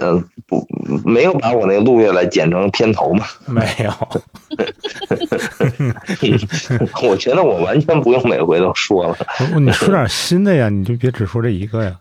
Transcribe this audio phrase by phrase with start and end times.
[0.00, 0.66] 嗯，不，
[1.04, 3.26] 没有把我那个录下来剪成片头嘛？
[3.46, 3.92] 没有。
[7.02, 9.16] 我觉得我完全不用每回都说了。
[9.58, 11.96] 你说点新的呀，你就别只说这一个呀。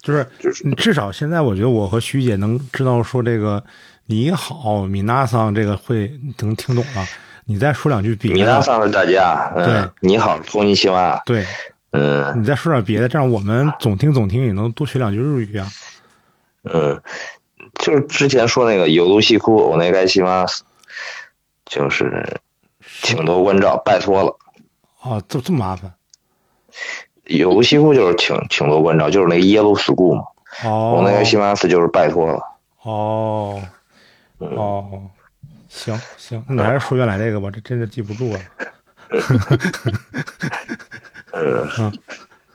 [0.00, 0.26] 就是
[0.64, 3.62] 你至少现在，我觉得我和徐姐能知道说这个
[4.06, 6.10] 你好，米娜桑这个会
[6.40, 7.06] 能听懂了。
[7.44, 8.34] 你再说两句别的。
[8.36, 9.52] 米娜桑是大家。
[9.54, 11.20] 对，你好，托尼西瓦。
[11.26, 11.44] 对，
[11.90, 12.32] 嗯。
[12.40, 15.66] 你再说点别的，这样我们总听总听也能多学两句日语啊。
[16.64, 17.02] 嗯，
[17.80, 20.62] 就是之前说那个有路西库，我那该西马斯，
[21.64, 22.40] 就是
[23.02, 24.36] 请多关照，拜托了。
[25.02, 25.92] 哦，这这么麻烦。
[27.24, 30.24] 有路西库就是请请多关照，就是那个耶路 school 嘛。
[30.64, 30.94] 哦。
[30.96, 32.40] 我那个西马斯就是拜托了。
[32.82, 33.60] 哦。
[34.38, 35.10] 哦。
[35.68, 38.40] 行行，那还是说原来这个吧，这真的记不住啊。
[41.32, 41.68] 嗯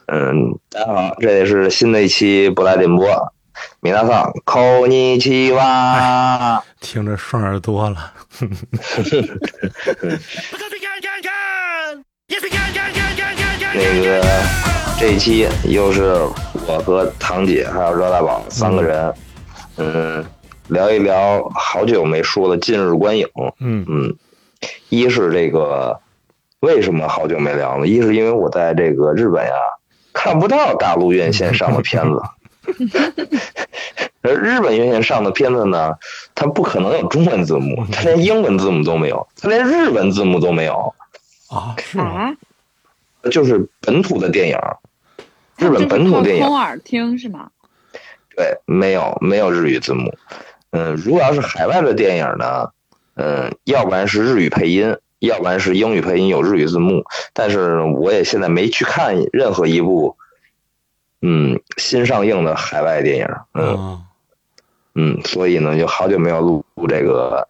[0.06, 3.34] 嗯，大家好，这里是新的一期不来电波。
[3.80, 6.64] 米娜桑，扣你七哇！
[6.80, 8.14] 听着顺耳多了。
[13.74, 14.24] 那个
[15.00, 16.14] 这一期又是
[16.68, 19.14] 我和堂姐还有热大宝三个人，
[19.78, 20.26] 嗯，
[20.68, 23.28] 聊一聊好久没说的近日观影。
[23.60, 24.16] 嗯嗯，
[24.90, 26.00] 一是这个
[26.62, 27.86] 为什么好久没聊了？
[27.86, 29.54] 一是因为我在这个日本呀
[30.12, 32.22] 看不到大陆院线上的片子。
[34.22, 35.94] 而日本院线上的片子呢，
[36.36, 40.94] 它不可能有中文字幕，它连英文字幕都没有，它连日文字幕都没有
[41.50, 41.76] 啊？
[41.78, 42.36] 是吗？
[43.32, 44.58] 就是本土的电影，
[45.58, 46.44] 日本本土电影。
[46.44, 47.50] 空耳听是吗？
[48.36, 50.14] 对，没有没有日语字幕。
[50.72, 52.70] 嗯，如果要是海外的电影呢，
[53.16, 57.04] 嗯，要不然是日语配音，要不然是英语配音有日语字幕。
[57.34, 60.18] 但是我也现在没去看任何一部。
[61.22, 64.04] 嗯，新上映的海外电影，嗯，
[64.94, 67.48] 嗯，所以呢，就好久没有录这个，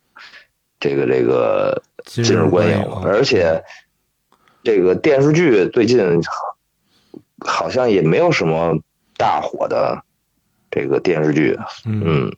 [0.80, 3.62] 这个这个今日观影了，而且
[4.64, 6.22] 这个电视剧最近
[7.40, 8.80] 好像也没有什么
[9.18, 10.02] 大火的
[10.72, 12.32] 这个电视剧，嗯，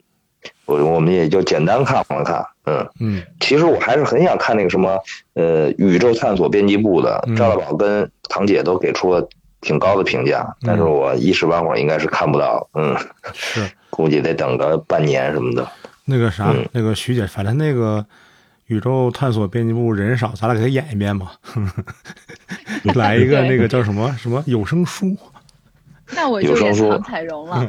[0.66, 2.90] 我我们也就简单看了看，嗯。
[3.00, 5.00] 嗯，其实我还是很想看那个什么，
[5.36, 9.30] 呃，宇宙探索编辑部的，赵大宝跟堂姐都给出了。
[9.62, 12.96] 挺高的评价，但是我一时半会儿应该是看不到，嗯，
[13.34, 15.68] 是， 估计得等个半年什么的。
[16.06, 18.06] 那个啥，那个徐姐，反正那个
[18.68, 21.34] 宇宙探索编辑部人少，咱俩给他演一遍吧，
[22.96, 25.16] 来一个那个叫什么什么有声书。
[26.16, 27.56] 那我就演唐彩荣了。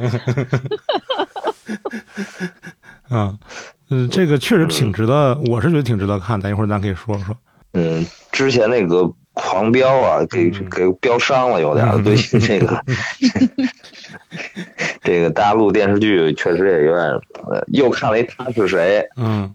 [3.11, 3.37] 啊，
[3.91, 6.41] 嗯，这个确实挺值得，我是觉得挺值得看。
[6.41, 7.37] 咱一会儿咱可以说说。
[7.73, 9.13] 嗯，之前那个。
[9.33, 11.97] 狂飙啊，给给飙伤了，有点儿。
[12.03, 12.85] 对这个，
[15.03, 17.21] 这个大陆电视剧确实也有点，
[17.69, 19.55] 又看了一他是谁，嗯，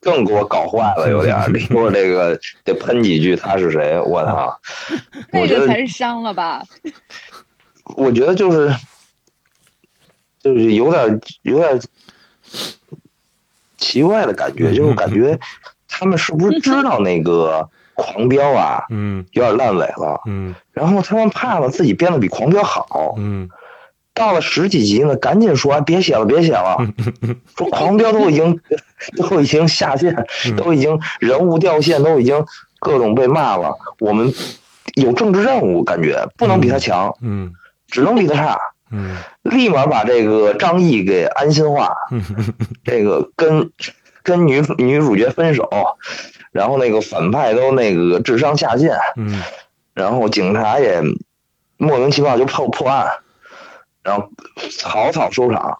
[0.00, 1.48] 更给我搞坏了，有点儿。
[1.52, 4.60] 你说这个得喷几句他是谁，我操！
[5.32, 6.62] 那个才是伤了吧？
[7.96, 8.72] 我觉得就是，
[10.40, 11.80] 就是有点有点
[13.76, 15.38] 奇怪的感觉，就是感觉
[15.88, 17.68] 他们是不是知道那个？
[17.98, 23.48] 狂飙啊，嗯，有点烂尾了，嗯，然后他们怕了自己编的比狂飙好，嗯，
[24.14, 26.78] 到了十几集呢，赶紧说别写了，别写了，
[27.58, 28.60] 说狂飙都已经
[29.18, 30.14] 都已经下线，
[30.56, 32.46] 都已经人物掉线，都已经
[32.78, 34.32] 各种被骂了，我们
[34.94, 37.52] 有政治任务，感觉不能比他强，嗯，
[37.88, 38.58] 只能比他差，
[38.92, 41.92] 嗯，立马把这个张译给安心化，
[42.84, 43.72] 这个跟
[44.22, 45.68] 跟女女主角分手。
[46.58, 49.40] 然后那个反派都那个智商下线，嗯，
[49.94, 51.00] 然后警察也
[51.76, 53.08] 莫名其妙就破破案，
[54.02, 54.28] 然后
[54.76, 55.78] 草草收场。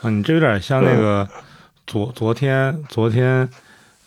[0.00, 1.28] 啊，你这有点像那个
[1.88, 3.48] 昨昨天昨天，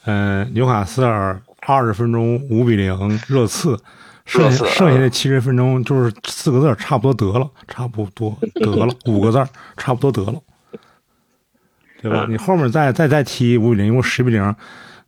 [0.06, 3.78] 嗯，纽卡斯尔二十分钟五比零热刺，
[4.26, 10.42] 剩下剩下那七十分钟就是四个字差不多得了，差不多得了五个字差不多得了，
[12.02, 12.26] 对吧？
[12.30, 14.56] 你后面再再再踢五比零，一共十比零。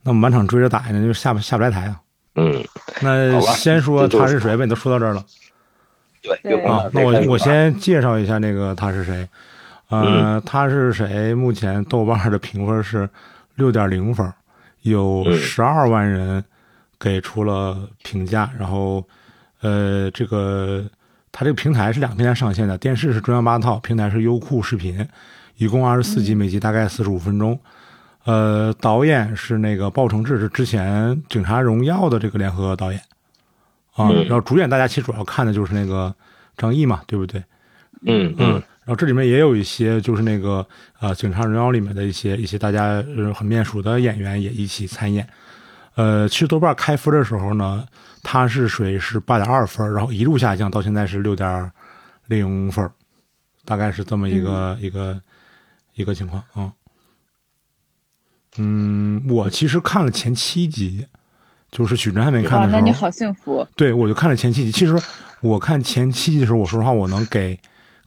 [0.08, 2.00] 那满场追着打呢，就下不下不来台啊。
[2.36, 2.64] 嗯，
[3.02, 5.22] 那先说他是谁呗，都说到这儿了。
[6.22, 6.34] 对
[6.64, 9.28] 啊，那我我先介绍一下那个他是谁。
[9.90, 11.34] 呃，他是谁？
[11.34, 13.08] 目前豆瓣的评分是
[13.56, 14.32] 六点零分，
[14.82, 16.42] 有十二万人
[16.98, 18.50] 给出了评价。
[18.58, 19.04] 然后，
[19.60, 20.84] 呃，这个
[21.32, 25.06] 他这个平台是两个平台上线的，电视是中央八套，平台是优酷视频，
[25.56, 27.58] 一共二十四集，每集大概四十五分钟。
[28.28, 33.00] 呃，导演是那个鲍承志，是之前《警察荣耀》的这个联合导演
[33.94, 34.10] 啊。
[34.10, 36.14] 然后主演大家其实主要看的就是那个
[36.54, 37.42] 张译嘛，对不对？
[38.02, 38.62] 嗯嗯。
[38.84, 40.66] 然后这里面也有一些就是那个
[41.00, 43.02] 呃《警察荣耀》里面的一些一些大家
[43.34, 45.26] 很面熟的演员也一起参演。
[45.94, 47.86] 呃，其实豆瓣开分的时候呢，
[48.22, 51.72] 它是属于是八点二分，然后一路下降到现在是六点
[52.26, 52.86] 零分，
[53.64, 55.18] 大概是这么一个一个
[55.94, 56.56] 一个情况啊。
[56.56, 56.72] 嗯，
[59.28, 61.06] 我其实看了前七集，
[61.70, 62.80] 就是许真还没看的时候。
[62.80, 63.66] 那你好幸福。
[63.76, 64.72] 对，我就看了前七集。
[64.72, 65.00] 其实
[65.40, 67.56] 我看前七集的时候，我说实话，我能给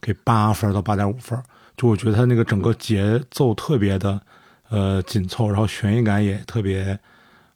[0.00, 1.40] 给八分到八点五分。
[1.76, 4.20] 就我觉得他那个整个节奏特别的
[4.68, 6.98] 呃紧凑，然后悬疑感也特别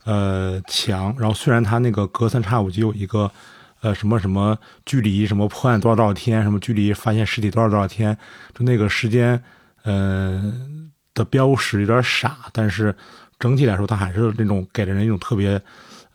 [0.05, 1.15] 呃强。
[1.19, 3.31] 然后虽然他那个隔三差五就有一个
[3.83, 4.57] 呃什么什么
[4.87, 8.17] 距离什么破案多少多少天，什么距离发现尸体多少多少天，
[8.55, 9.43] 就那个时间
[9.85, 10.91] 嗯。
[11.17, 12.95] 的标识有点傻，但是
[13.41, 15.61] 整体来说，它还是那种给人一种特别，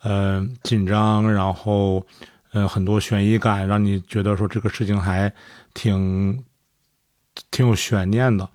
[0.03, 2.06] 呃，紧张，然后，
[2.53, 5.33] 呃，很多悬疑感，让你觉得说这个事情还
[5.74, 6.44] 挺
[7.50, 8.48] 挺有悬念的，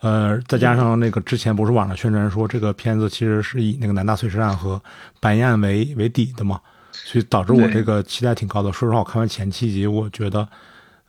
[0.00, 4.80] 呃，再加上那个之前不是网上宣传说这个片子其实是以那个南大碎尸案和
[5.18, 6.60] 白燕案为为底的嘛，
[6.92, 8.70] 所以导致我这个期待挺高的。
[8.70, 10.46] 说实话，我看完前七集，我觉得，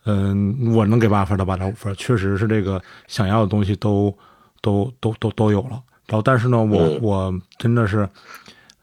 [0.06, 4.16] 嗯，我能给八分到八点五分，确实是这个想要的东西都。
[4.60, 8.08] 都都都都有了，然后但是呢，我我真的是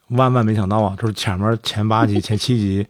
[0.10, 0.96] 万万没想到啊！
[1.00, 2.88] 就是前面前八集、前七集，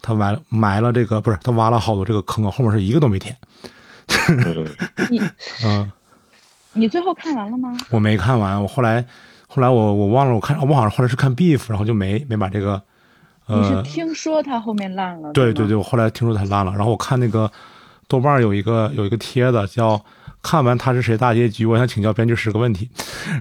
[0.00, 3.36] 他埋埋了这个，不是他挖了好多这个坑啊，后面是一个都没填。
[5.10, 5.20] 你
[5.64, 5.90] 嗯，
[6.74, 7.76] 你最后看完了吗？
[7.90, 9.04] 我没看完，我后来
[9.46, 12.82] 后来我我忘了，我看我好像后来是看 beef，然后就没没把这个。
[13.46, 15.32] 你是听说他后面烂了？
[15.32, 17.50] 对对对，我后来听说他烂了，然后我看那个
[18.06, 20.00] 豆瓣有一个有一个帖子叫。
[20.42, 22.88] 看完他是谁大结局，我想请教编剧十个问题，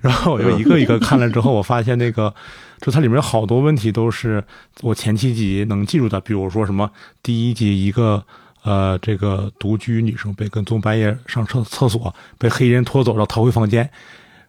[0.02, 2.34] 然后我就一个一个看了之后， 我发现那个
[2.82, 4.44] 就它里面有好多问题都是
[4.82, 6.90] 我前七集能记住的，比如说什么
[7.22, 8.24] 第一集一个
[8.64, 13.90] 呃这个独居女生被跟踪半夜上厕厕所被黑衣人拖走，然后逃回房间，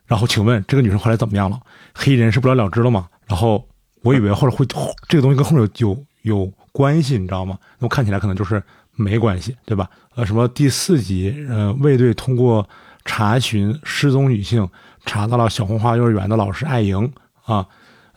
[0.07, 1.61] 然后请问这个女生后来怎么样了？
[1.95, 3.09] 黑衣人是不了了之了吗？
[3.27, 3.69] 然后
[4.03, 4.67] 我以为后来会
[5.07, 7.59] 这个东西跟后面有有关系，你知道吗？
[7.79, 8.63] 那我看起来可能就是
[8.99, 9.89] 没关系，对吧？
[10.17, 12.69] 呃，什么第四集，呃，卫队通过
[13.05, 14.69] 查询失踪女性，
[15.07, 17.11] 查到了小红花幼儿园的老师艾莹
[17.45, 17.65] 啊，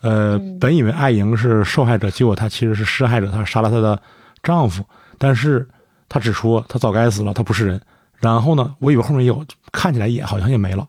[0.00, 4.00] 呃，本以为艾莹是受害者，结果她其实是施害者，她杀了她的
[4.42, 4.84] 丈夫，
[5.18, 5.68] 但是
[6.08, 7.80] 她只说她早该死了，她不是人。
[8.18, 10.88] 然后呢，我以为后面有，看起来也好像也没了，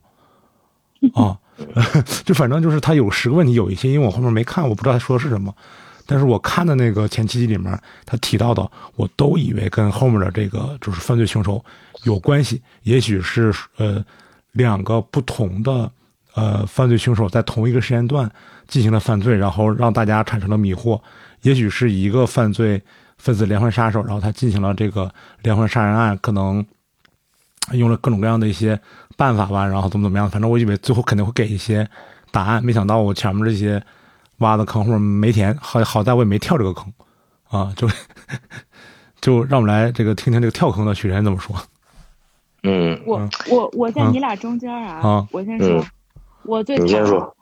[1.14, 1.38] 啊，
[2.26, 5.54] 就反正就是他有十个问题，有一些因为我后面没看，我不知道他说的是什么。
[6.06, 11.64] 但是我看的那个前七集里面，他提到的，我都以为跟后面的这个就是犯罪凶手
[12.04, 14.04] 有关系，也许是呃
[14.52, 15.90] 两个不同的
[16.36, 18.30] 呃犯罪凶手在同一个时间段
[18.68, 21.00] 进行了犯罪，然后让大家产生了迷惑，
[21.42, 22.82] 也许是一个犯罪
[23.18, 25.10] 分子连环杀手，然后他进行了这个
[25.42, 26.66] 连环杀人案，可能
[27.72, 28.78] 用了各种各样的一些
[29.16, 31.90] 办法吧，然后怎么怎么样，反正我以为最后肯定会给一些
[32.30, 33.82] 答案，没想到我前面这些。
[34.44, 36.94] 挖的坑或者没填，好好在我也没跳这个坑，
[37.50, 37.90] 啊，就
[39.20, 41.56] 就让我们来这个听听这个跳坑的许晨怎么说。
[42.62, 45.84] 嗯，我我我在你俩中间啊，我先说，
[46.44, 47.36] 我最先说。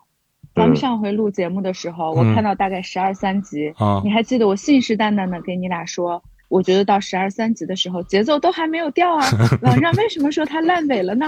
[0.54, 3.72] 咱们上回录节目的时候，我看到大概十二三集，
[4.04, 6.22] 你还记得我信誓旦旦的给你俩说。
[6.52, 9.26] 我觉得到十二三集的时候，节奏都还没有掉啊！
[9.62, 11.26] 网上为什么说它烂尾了呢？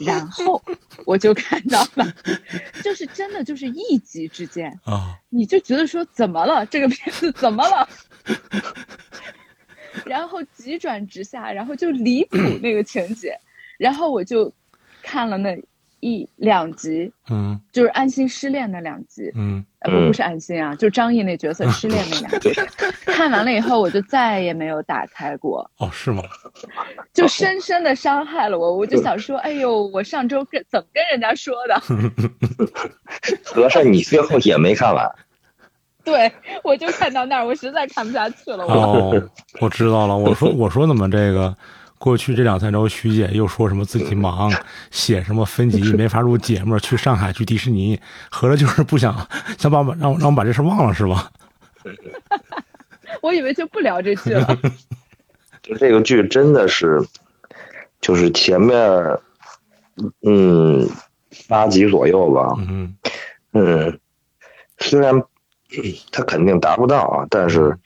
[0.00, 0.62] 然后
[1.04, 2.10] 我就看到了，
[2.82, 6.64] 就是真的就是一集之间啊，你就觉得说怎么了？
[6.64, 7.86] 这个片子怎么了？
[10.06, 13.38] 然后急转直下，然后就离谱那个情节，
[13.76, 14.50] 然后我就
[15.02, 15.62] 看了那。
[16.02, 22.50] 一两集，嗯，就是安心失恋那两集，嗯，不不是安心啊，就张译那角色失恋那两集，
[23.06, 25.70] 看完了以后我就再也没有打开过。
[25.78, 26.24] 哦，是吗？
[27.14, 31.80] 就深深的伤害了我，我就想说，哎呦，我上周跟怎么跟人家说的？
[33.46, 35.08] 合着你最后也没看完？
[36.04, 36.32] 对，
[36.64, 38.64] 我就看到那儿，我实在看不下去了。
[38.64, 39.14] 哦，
[39.60, 40.18] 我知道了。
[40.18, 41.56] 我说，我说怎么这个？
[42.02, 44.52] 过去这两三周，徐姐又说什么自己忙，
[44.90, 47.96] 写什么分级 没法录节目，去上海去迪士尼，
[48.28, 49.14] 合着就是不想
[49.56, 51.30] 想把让让我们把这事忘了是吧？
[53.22, 54.58] 我以为就不聊这剧了。
[55.62, 57.00] 就这个剧真的是，
[58.00, 58.76] 就是前面
[60.22, 60.84] 嗯
[61.46, 62.96] 八集左右吧，嗯
[63.52, 64.00] 嗯，
[64.80, 65.22] 虽然
[66.10, 67.78] 他肯定达不到啊，但是。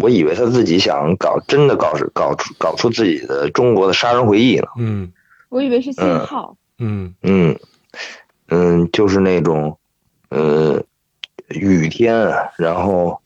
[0.00, 4.66] 我以为他自己想搞，真的搞是搞出搞出自己的中国的杀人回忆呢。
[4.78, 5.12] 嗯，
[5.48, 6.56] 我以为是信号。
[6.78, 7.14] 嗯。
[7.22, 7.58] 嗯。
[8.48, 9.78] 嗯，就是那种，
[10.28, 10.82] 呃，
[11.48, 12.14] 雨天，
[12.58, 13.18] 然后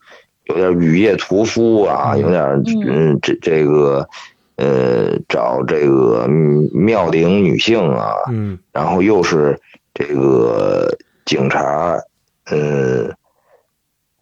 [0.44, 2.44] 有点雨夜屠夫啊，有点
[2.84, 3.18] 嗯。
[3.20, 4.08] 这这个
[4.56, 6.28] 呃，找这个
[6.72, 9.58] 妙龄女性啊，嗯，然后又是
[9.94, 10.88] 这个
[11.24, 11.98] 警察，
[12.46, 13.10] 呃，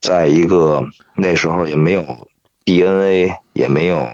[0.00, 0.82] 在一个
[1.14, 2.02] 那时候也没有
[2.66, 4.06] DNA，也没有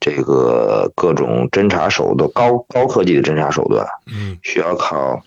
[0.00, 5.20] 这个各种侦查手段，高高科技的侦查手段，嗯，需要靠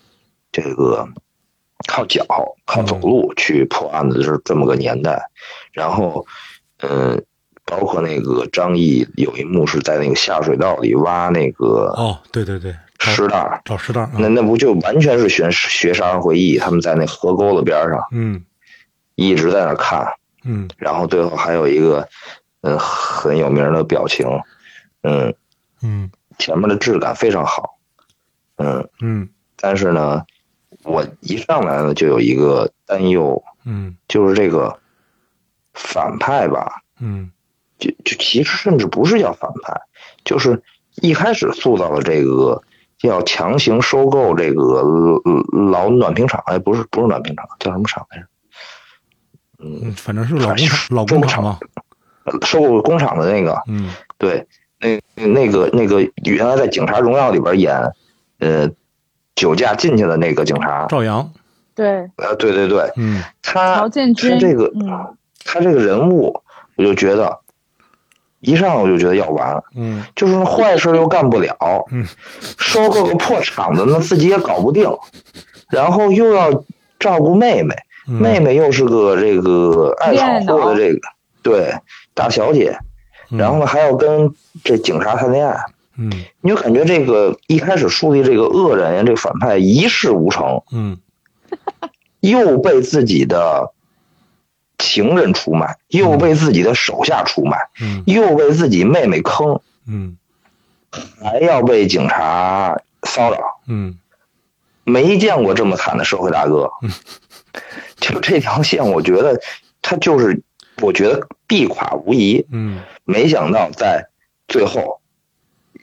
[0.50, 1.06] 这个
[1.86, 2.26] 靠脚、
[2.66, 5.22] 靠走路去破案的是这么个年代，
[5.72, 6.26] 然后，
[6.78, 7.24] 嗯。
[7.66, 16.58] 包括那个张译有一幕是在那个下水道里挖那个哦，对对对，尸袋找尸袋，那那不就完全是学学杀人回忆？
[16.58, 18.44] 他们在那河沟子边上，嗯，
[19.14, 20.04] 一直在那看，
[20.44, 22.08] 嗯，然后最后还有一个
[22.62, 24.26] 嗯很有名的表情，
[25.02, 25.34] 嗯
[25.82, 27.78] 嗯，前面的质感非常好，
[28.56, 30.24] 嗯嗯，但是呢，
[30.84, 34.78] 我一上来呢就有一个担忧，嗯，就是这个
[35.74, 37.30] 反派吧，嗯。
[37.78, 39.72] 就就其实甚至不是叫反派，
[40.22, 40.62] 就是
[40.96, 42.62] 一开始塑造的这个
[43.00, 44.82] 要强行收购这个
[45.72, 48.26] 老暖瓶厂，哎，不是不是暖瓶厂，叫什么厂来着？
[49.62, 51.58] 嗯，反正是老工厂，老工厂嘛。
[52.46, 54.46] 收购工厂的那个，嗯，对，
[54.78, 57.92] 那那个那个原来在《警察荣耀》里边演，
[58.38, 58.70] 呃，
[59.34, 61.32] 酒驾进去的那个警察赵阳，
[61.74, 64.72] 对，呃，对对对，嗯，他曹建军，他这个，
[65.44, 66.42] 他这个人物，
[66.76, 67.38] 我就觉得。
[68.42, 71.54] 一上来我就觉得要完，嗯，就是坏事又干不了，
[71.90, 72.06] 嗯，
[72.56, 74.90] 收购个破厂子呢，自己也搞不定，
[75.68, 76.50] 然后又要
[76.98, 77.76] 照顾妹妹，
[78.06, 81.00] 妹妹又是个这个爱闯祸的这个
[81.42, 81.74] 对
[82.14, 82.78] 大小姐，
[83.28, 85.64] 然后呢还要跟这警察谈恋爱，
[85.96, 90.98] 嗯，你就感觉这个一开始树立这个恶人呀，这个反派一事无成，嗯，
[92.20, 93.72] 又被自己的。
[94.82, 100.16] 情人出卖，又被自己的手下出卖，嗯，又被自己妹妹坑，嗯，
[101.20, 103.38] 还要被警察骚扰，
[103.68, 103.98] 嗯，
[104.84, 106.70] 没见过这么惨的社会大哥，
[108.00, 109.40] 就这条线，我觉得
[109.82, 110.42] 他就是，
[110.80, 114.08] 我觉得必垮无疑，嗯，没想到在
[114.48, 115.00] 最后，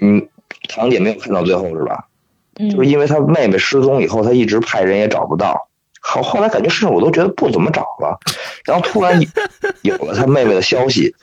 [0.02, 0.28] 嗯，
[0.68, 2.08] 堂姐没有看到最后是吧？
[2.60, 5.68] 嗯，就是因为他妹妹失踪以后，他一直派人也找不到。
[6.00, 8.18] 好，后来感觉甚至我都觉得不怎么找了，
[8.64, 9.20] 然后突然
[9.82, 11.14] 有了他妹妹的消息，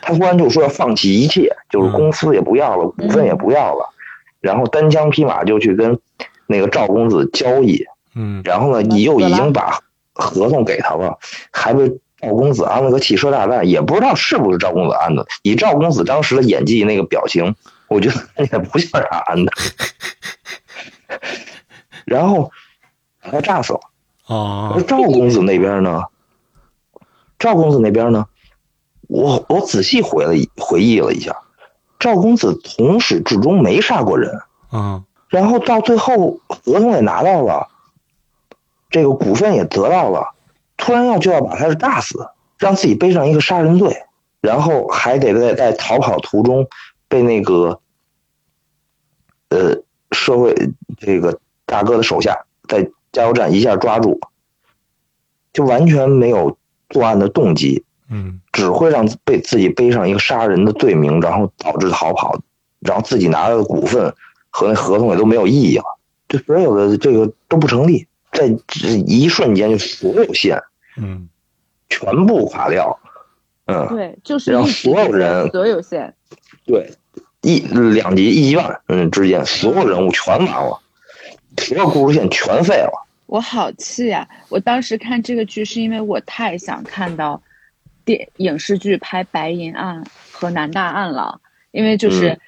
[0.00, 3.92] 他突然就说要放弃一切，就是公司也不要了，股份也不要了，
[4.40, 5.98] 然后单枪匹马就去跟
[6.46, 9.80] 那个赵公子交易，嗯，然后呢，你又已经把
[10.18, 11.18] 合同给他了，
[11.50, 11.88] 还被
[12.20, 15.26] 赵公子安了个汽车炸弹，也不知道是不是赵公子安的。
[15.42, 17.54] 以赵公子当时的演技那个表情，
[17.88, 19.52] 我觉得也不像是安的，
[22.04, 22.50] 然后
[23.22, 23.80] 把他炸死了。
[24.26, 26.02] 啊，而赵公子那边呢？
[27.38, 28.26] 赵公子那边呢？
[29.06, 31.34] 我我仔细回了回忆了一下，
[31.98, 35.04] 赵公子从始至终没杀过人啊。
[35.28, 37.68] 然后到最后合同也拿到了，
[38.90, 40.34] 这个股份也得到了，
[40.76, 42.28] 突然要就要把他炸死，
[42.58, 44.04] 让自己背上一个杀人罪，
[44.40, 46.68] 然后还得在在逃跑途中
[47.08, 47.80] 被那个
[49.50, 49.76] 呃
[50.12, 50.54] 社会
[50.96, 52.90] 这个大哥的手下在。
[53.10, 54.20] 加油站一下抓住，
[55.54, 56.58] 就完全没有
[56.90, 62.38] 作案的动机，嗯，只会让被自己背上一个杀人的罪名，然后导致逃跑，
[62.80, 64.14] 然后自己拿的股份
[64.50, 65.84] 和那合同也都没有意义了，
[66.28, 70.60] 这所有的这个都不成立，在这一瞬间就所有线，
[70.96, 71.28] 嗯，
[71.88, 72.98] 全部垮掉，
[73.66, 76.14] 嗯，对，就是让所有人所有线，
[76.66, 76.90] 对，
[77.42, 80.80] 一两级一万嗯之间所有人物全完了。
[81.56, 84.28] 所有故事线全废了，我好气呀！
[84.48, 87.42] 我当时看这个剧是因为我太想看到
[88.04, 91.40] 电影视剧拍白银案和南大案了，
[91.72, 92.38] 因为就是，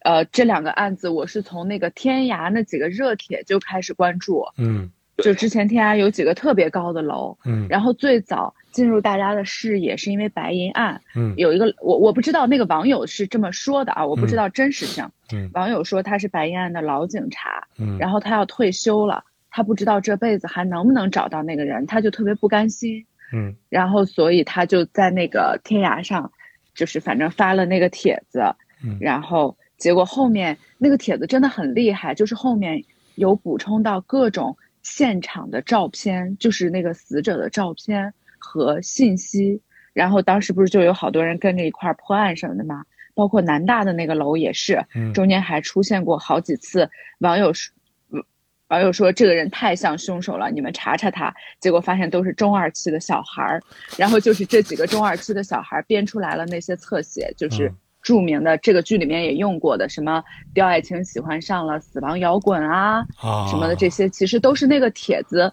[0.00, 4.90] 呃，这两个案子我是从那个天涯那几个热帖就开始关注，嗯，
[5.22, 15.04] 就之前天涯有几个特别高的楼，嗯，然后最早进入大家的视野是因为白银案，嗯，有一个我我不知道那个网友是这么说的啊，我不知道真实性。
[15.32, 15.50] 嗯。
[15.54, 26.30] 网友说他是白银案的老警察，嗯，然后他要退休了，他不知道这辈子还能不能找到那个人，他就特别不甘心，嗯，然后所以他就在那个天涯上，
[26.74, 28.40] 就是反正发了那个帖子，
[28.84, 32.84] 嗯，然后结果后面那个帖子真的很厉害，就是后面
[33.16, 34.56] 有补充到各种
[34.90, 39.60] 现场的照片，就是那个死者的照片和信息，
[39.92, 42.84] 然后当时不是就有好多人跟着一块破案什么的吗？
[43.14, 47.74] 包括南大的那个楼也是，中间还出现过好几次网友说，
[48.68, 51.34] 网友说这个人太像凶手了，你们查查他。
[51.60, 53.62] 结果发现都是中二期的小孩儿，
[53.96, 57.72] 然后就是这几个中二期的小孩编出来了那些侧写，就是
[58.08, 60.24] 著名的这个剧里面也用过的什么
[60.54, 63.04] 刁爱青喜欢上了死亡摇滚啊
[63.50, 65.52] 什么的这些，其实都是那个帖子，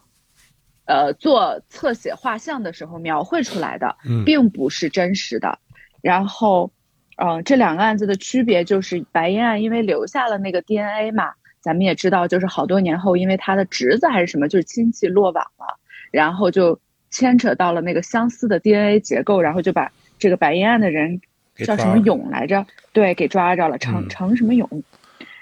[0.86, 5.60] 呃，做侧写画像的时候描绘出来的，并不是真实的。
[6.02, 6.72] 然后，
[7.18, 15.78] 嗯，这两个案子的区别就是白银案因为留下了那个 DNA 嘛，咱们也知道，就是好多年后因为他的侄子还是什么，就是亲戚落网了，
[16.10, 16.80] 然后就
[17.12, 21.20] 牵扯到了那个相似的 DNA 结构，然后就把这个白银案的人。
[21.64, 22.66] 叫什么勇来着？
[22.92, 24.84] 对，给抓着了，程程什么勇。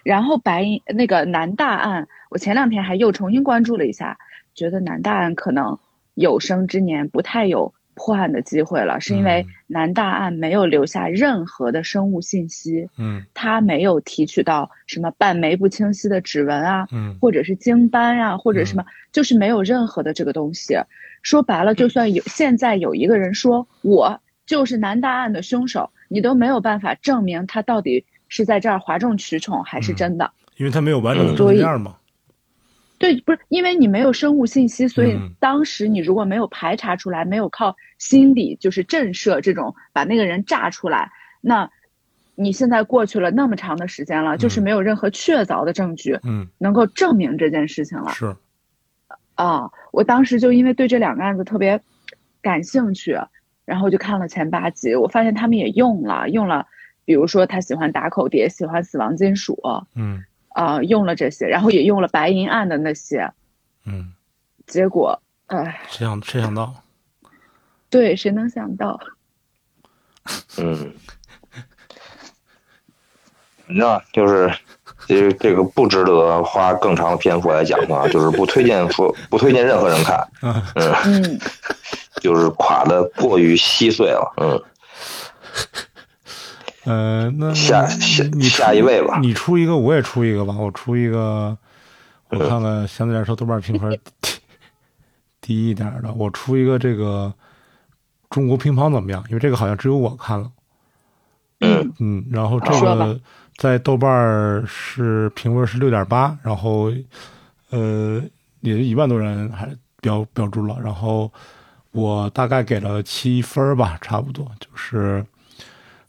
[0.03, 4.17] 然后白银那个南大案，我前两天还又重新关注了一下，
[4.53, 5.79] 觉得南大案可能
[6.13, 20.75] 有生之年不太有破案的机会了，是因为南大案没有留下任何的生物信息，嗯，他没有提取到什么半枚不清晰的指纹啊，嗯，或者是经斑啊，或者什么，就是没有任何的这个东西。
[21.21, 25.89] 说白了，就算有现在有一个人说我就是南大案的凶手。
[26.13, 31.95] 你都没有办法证明他到底是在这儿哗众取宠还是真的，因为他没有完整的证据链嘛。
[32.99, 41.67] 对，不是因为你没有生物信息，所以当时你如果没有排查出来，没有靠心理就是震慑这种把那个人炸出来，那
[42.35, 48.11] 你现在过去了那么长的时间了，就是没有任何确凿的证据，嗯，能够证明这件事情了。
[48.11, 48.35] 是，
[49.33, 51.81] 啊，我当时就因为对这两个案子特别
[52.39, 53.17] 感兴趣。
[53.65, 56.67] 然后就看了前八集，我发现他们也用了用了，
[57.05, 59.57] 比如说他喜欢打口碟，喜欢死亡金属，
[59.95, 63.31] 嗯，啊，用了这些，然后也用了白银案的那些，
[63.85, 64.13] 嗯，
[64.67, 66.73] 结果，哎，谁想谁想到？
[67.89, 68.99] 对，谁能想到？
[70.57, 70.93] 嗯，
[73.67, 74.51] 反正就是，
[75.07, 81.39] 这这个不值得花更长的篇幅来讲的，就是不推荐说不推荐任何人看，嗯嗯。
[82.23, 84.63] 就是垮的过于稀碎了，嗯，
[87.27, 91.57] 呃，那下下下一位吧，你出一个，我也出一个吧，我出一个，
[92.29, 94.31] 我看看相对来说豆瓣评分低
[95.41, 97.33] 低一点的，我出一个这个
[98.29, 99.21] 中国乒乓怎么样？
[99.27, 100.49] 因为这个好像只有我看了，
[101.59, 101.93] 嗯。
[101.99, 103.19] 嗯，然后这个
[103.57, 106.89] 在豆瓣是评分是六点八，然后
[107.69, 108.21] 呃
[108.61, 109.69] 也一万多人还
[109.99, 111.29] 标标注了，然后。
[111.93, 115.23] 我大概给了七分吧，差不多就是，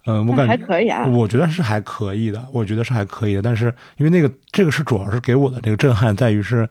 [0.06, 1.06] 嗯，我感觉还可以啊。
[1.06, 3.42] 我觉得是还可以的，我觉得是还可以的。
[3.42, 3.66] 但是
[3.98, 6.68] 因为那个这个是主要是给我的这个震撼在于是，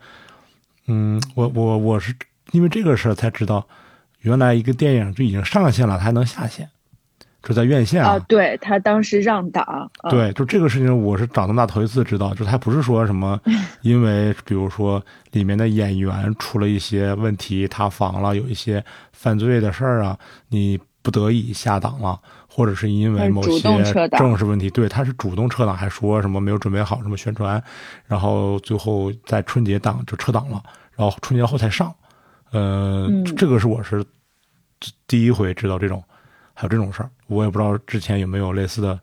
[0.87, 2.13] 嗯，我我我是
[2.51, 3.65] 因为这个事儿才知道，
[4.21, 6.69] 原来一个电影就已经上线了，它还能下线。
[7.43, 13.37] 就在院线啊，对他当时让档，对，就这个事情，我是长这么大头一次知道，就他不是说什么，
[13.83, 23.59] 因为比如说里面的演员出了一些问题，塌房了，有一些犯罪的事儿啊，你不得已下档了，或者是因为某些
[24.17, 27.61] 政治问题，对，他是主动撤档，还说什么没有准备好什么宣传，
[28.05, 30.63] 然后最后在春节档就撤档了，
[30.95, 31.93] 然后春节后才上，
[32.53, 34.01] 呃，这个是我是
[35.05, 36.01] 第一回知道这种。
[36.53, 38.99] 还有这种事儿，我也不知道之前有没有类似的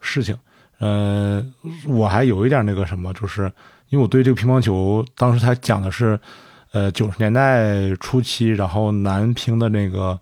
[0.00, 0.36] 事情。
[0.78, 1.44] 呃，
[1.86, 3.52] 我还有一点那个什么，就是
[3.90, 6.18] 因为我对这个乒乓球，当时他讲的是，
[6.72, 10.18] 呃，九十年代初期，然后男乒的那个，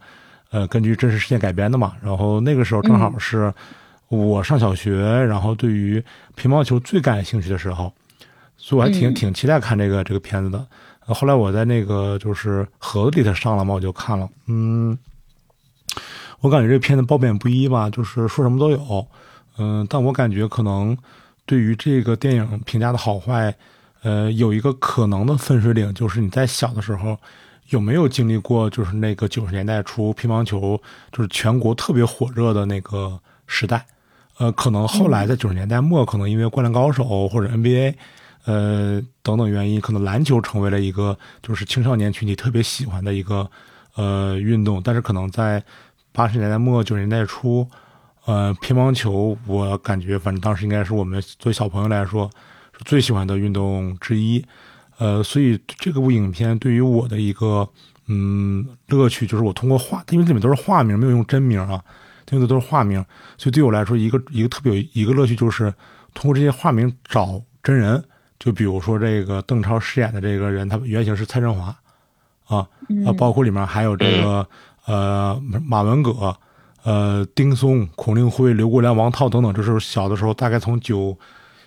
[0.51, 1.94] 呃，根据真实事件改编的嘛。
[2.03, 3.55] 然后那个时候正好是
[4.09, 6.03] 我上小学，然后对于
[6.35, 7.92] 乒乓球最感兴趣的时候，
[8.57, 10.66] 所以我还挺挺期待看这个这个片子的。
[11.14, 14.99] 后来我在那个就是盒子里头上了嘛，我就看了，嗯。
[16.40, 19.07] 我感觉这片子褒贬不一吧，就是说什么都有，
[19.59, 20.96] 嗯，但我感觉可能
[21.44, 23.55] 对于这个电影评价的好坏，
[24.03, 27.18] 呃，有一个可能的分水岭，就是你在小的时候
[27.70, 33.85] 有没有经历过，就是那个九十年代初乒乓球就是全国特别火热的那个时代，
[34.38, 37.94] 呃，可能后来在九十年代末，可能因为灌篮高手或者 NBA，
[38.44, 43.51] 呃等等原因，可能篮球成为了一个就是青少年群体特别喜欢的一个
[43.96, 45.62] 呃运动，但是可能在
[46.18, 47.64] 八十年代末九十年代初，
[48.24, 52.28] 呃，乒乓球我感觉反正当时应该是我们作为小朋友来说
[52.76, 54.44] 是最喜欢的运动之一，
[54.98, 57.68] 呃，所以这个部影片对于我的一个
[58.09, 61.81] 嗯乐趣就是我通过画，因为里面都是化名，没有用真名啊，
[62.33, 62.98] 用的都是化名，
[63.37, 65.72] 所以对我来说一个一个特别有一个乐趣就是
[66.14, 68.02] 通过这些化名找真人，
[68.40, 71.66] 就比如说这个邓超饰演的这个人，他原型是蔡振华
[72.46, 72.66] 啊
[73.07, 74.44] 啊，包括里面还有这个。
[74.88, 76.35] 呃，马文革，
[76.83, 81.14] 呃，丁松、孔令辉、刘国梁、王涛等等，就是小的时候，大概从九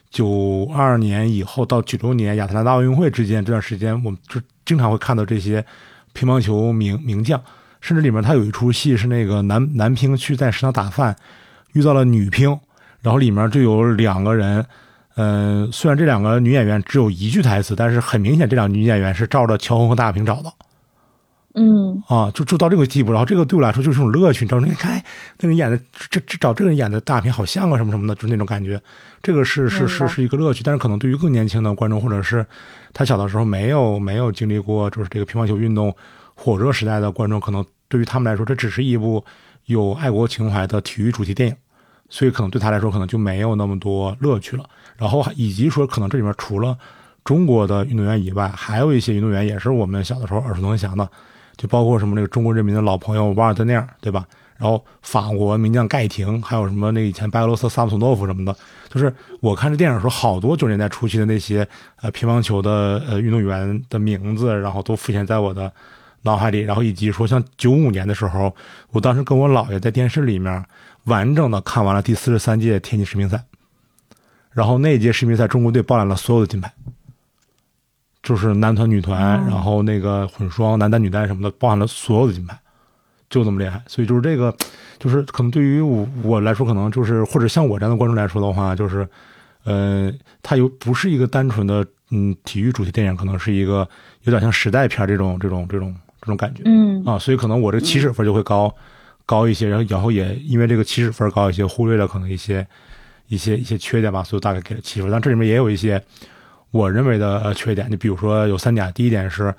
[0.09, 5.63] 九二年以后到九六年亚特兰大奥运会之间这段时间，我们就经常会看到这些
[6.13, 7.39] 乒乓球名名将，
[7.79, 11.15] 甚至里面他有一出戏是那个男男乒去在食堂打饭，
[11.73, 12.59] 遇到了女乒，
[13.01, 14.65] 然后里面就有两个人，
[15.15, 20.51] 嗯，虽然这两个女演员只有一句台词，但是很明显这两个女演员是照着乔红和大平找的。
[21.53, 24.67] 嗯啊，就就到这个地步，然后这个对我来说就是种乐趣，你知道吗？
[24.69, 25.03] 你看
[25.39, 25.77] 那个演的，
[26.09, 28.81] 这这找这个人演的大片好像啊，什么什么的，就是那种感觉。
[29.21, 32.45] 这个是是是是一个乐趣，但是可能对于更年轻的观众，或者是
[32.93, 35.93] 他小的时候没有没有经历过就是这个乒乓球运动
[36.35, 39.23] 火热时代的观众，可能对于他们来说，这只是一部
[39.65, 41.55] 有爱国情怀的体育主题电影，
[42.07, 44.63] 所以可能对他来说，可能就没有那么多乐趣了。
[44.95, 46.77] 然后以及说，可能这里面除了
[47.25, 51.09] 中国的运动员以外，还有一些运动员也是我们小的时候耳熟能详的。
[51.61, 54.25] 就包括什么那个中国人民的老朋友瓦尔德内尔，对吧？
[54.57, 58.55] 然后法国名将盖廷，还有什么那以前白俄罗斯萨姆索诺夫什么的，
[58.89, 61.67] 就是我看这电影的时候，好多九十年代初期的那些
[62.01, 65.71] 呃乒乓球的呃运动员的名字，然后都浮现在我的
[66.23, 66.61] 脑海里。
[66.61, 68.51] 然后以及说像九五年的时候，
[68.89, 70.65] 我当时跟我姥爷在电视里面
[71.03, 73.39] 完整的看完了第四十三届天津世乒赛，
[74.49, 76.73] 然后那届世乒赛中国队包揽了所有的金牌。
[78.23, 82.55] 就是男团、女团，然后那个混双、男单、女单什么的，包含了所有的金牌，
[83.31, 83.81] 就这么厉害。
[83.87, 84.55] 所以就是这个，
[84.99, 89.07] 就是可能对于我我来说，可能就是或者像我这样的观众来说的话，就是，
[89.63, 93.89] 呃，它又不是一个单纯的嗯体育主题电影，可能是一个
[94.21, 96.61] 有点像时代片这种这种这种这种感觉。
[96.65, 98.71] 嗯啊，所以可能我这起始分就会高
[99.25, 102.67] 高一些，然后然后也因为这个起始分高一些，忽略了可能一些
[103.29, 105.09] 一些一些缺点吧，所以大概给了七分。
[105.09, 105.99] 但这里面也有一些。
[106.71, 108.91] 我认为的缺点，你比如说有三点。
[108.93, 109.53] 第一点是，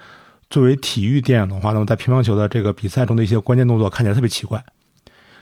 [0.50, 4.64] 作为体育电影的话，那么在乒乓球的这个比赛中的一些关键动作看起来特别奇怪，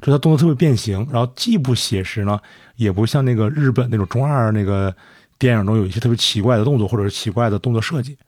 [0.02, 2.38] 就它动作特别变形，然后既不写实呢，
[2.76, 4.94] 也不像那个日本那种中二那个
[5.38, 8.18] 电影中有一些特别奇怪的动作或者是奇怪的动作设计，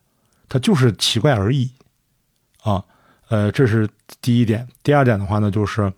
[0.49, 1.71] 它就是奇怪而已。
[2.63, 2.83] 啊，
[3.29, 3.89] 呃，这是
[4.21, 4.67] 第一点。
[4.83, 5.93] 第二点的话呢，就是。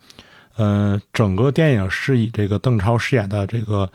[0.57, 3.91] 嗯，整个电影是以这个邓超饰演的这个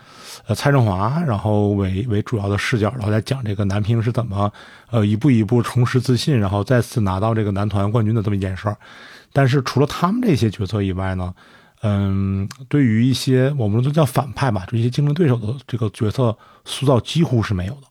[0.46, 4.52] 呃蔡振华，然后为为主要的视角，然后来讲这个男乒是怎么
[4.90, 8.76] 呃一步一步重拾自信，然后再次拿到这个男团冠军的这么一件事儿。
[9.32, 11.34] 但是除了他们这些角色以外呢，
[11.82, 17.88] 嗯，对于一些我们都叫反派吧，就一些竞争对手的这个角色塑造几乎是没有的，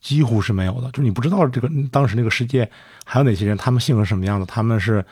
[0.00, 0.88] 几乎是没有的。
[0.92, 2.70] 就是你不知道这个当时那个世界
[3.04, 5.04] 还有哪些人，他们性格什么样的，他们是。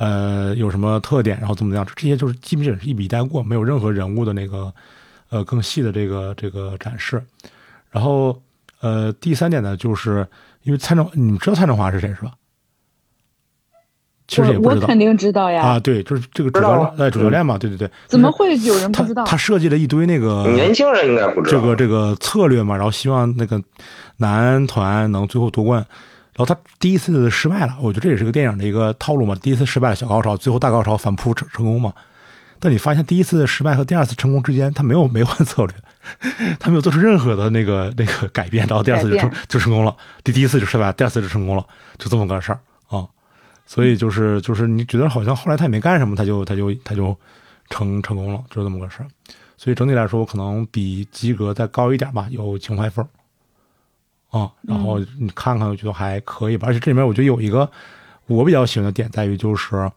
[0.00, 1.86] 呃，有什么特点，然后怎么样？
[1.94, 4.72] 这些就是基本上是一笔带过，没有任何人物的那个，
[5.28, 7.22] 呃，更细的这个这个展示。
[7.90, 8.40] 然后，
[8.80, 10.26] 呃，第三点呢，就是
[10.62, 12.32] 因为蔡振，你们知道蔡振华是谁是吧？
[14.26, 15.62] 其实也不知道，我肯定知道呀。
[15.62, 17.90] 啊，对，就是这个主教，呃，主教练嘛，对对对。
[18.06, 19.22] 怎么会有人不知道？
[19.24, 23.62] 他设计了一堆那个年轻人应该不知道这个这个策略嘛，然后希望那个
[24.16, 25.84] 男团能最后夺冠。
[26.40, 29.34] 然后他第一次失败了，我觉得这也是个电影的一个套路嘛。
[29.42, 31.92] 第一次失败了小高潮，最后大高潮反扑成成功嘛。
[32.58, 35.74] 但你发现第一次失败和第二次成功之间，他没有没换策略，
[36.58, 39.94] 他没有做出任何的那个那个改变，然后第二次就成就成功了。
[40.24, 41.66] 第第一次就失败，第二次就成功了，
[41.98, 43.06] 就这么个事儿啊。
[43.66, 47.14] 所以就是就是你觉得好像后来他也没干什么，他就他就他就
[47.68, 49.06] 成成功了，就这么个事儿。
[49.58, 53.06] 所以整体来说，可能比及格再高一点吧，有情怀分。
[54.30, 56.68] 啊，然后你看看，我觉得还可以吧。
[56.68, 57.68] 而且这里面我觉得有一个
[58.26, 59.90] 我比较喜欢的点在于，就是，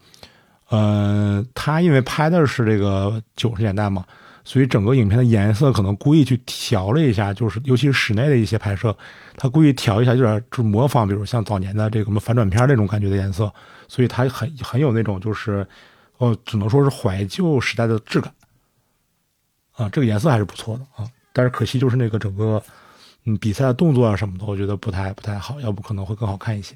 [0.69, 4.03] 呃，他因为拍的是这个九十年代嘛，
[4.43, 8.97] 所以整个影片的颜色可能故意去调了一下，就是尤其是室内的一些拍摄，
[9.37, 13.53] 他故意调一下，有点就是模仿，比如像早年的这个什么反转片那种感觉的颜色，
[13.87, 15.63] 所以它很很有那种就是，
[16.17, 18.33] 哦，只能说是怀旧时代的质感。
[19.73, 22.59] 啊，这个颜色还是不错的啊，但是可惜就是那个整个。
[23.25, 26.75] 嗯，比赛的动作啊什么的，我觉得不太不太好，要不可能会更好看一些。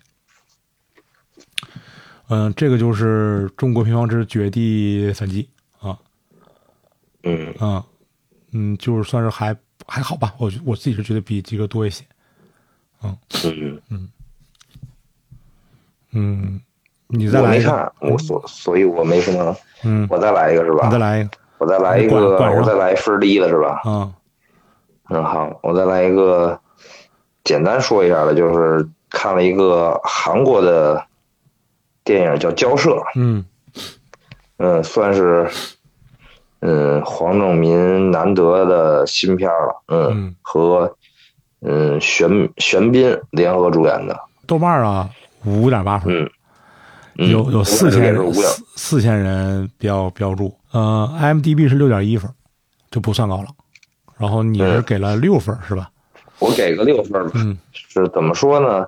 [2.30, 5.98] 嗯，这个就是中国乒乓之绝地反击啊。
[7.24, 7.84] 嗯嗯
[8.52, 9.56] 嗯，就是算是还
[9.86, 12.06] 还好吧，我我自己是觉得比及格多一些。
[13.04, 14.10] 嗯嗯嗯
[16.12, 16.62] 嗯，
[17.08, 19.56] 你再来一个，我所所以我没什么。
[19.84, 20.86] 嗯，我再来一个是吧？
[20.86, 23.82] 你再来一个，我再来一个，我再来一分低的是吧？
[23.86, 24.14] 嗯。
[25.10, 26.60] 嗯，好，我再来一个，
[27.44, 31.02] 简单说一下的，就是看了一个韩国的
[32.04, 33.46] 电影叫《交涉》，嗯，
[34.58, 35.50] 嗯，算是
[36.60, 40.94] 嗯黄正民难得的新片了，嗯，和
[41.62, 45.10] 嗯玄玄彬联合主演的，豆瓣啊
[45.46, 46.30] 五点八分，
[47.18, 52.30] 嗯，有有四千四四千人标标注，呃，IMDB 是六点一分，
[52.92, 53.48] 就不算高了。
[54.18, 55.90] 然后你是给了六分是吧？
[56.40, 57.32] 我给个六分吧。
[57.36, 58.88] 嗯，是怎么说呢？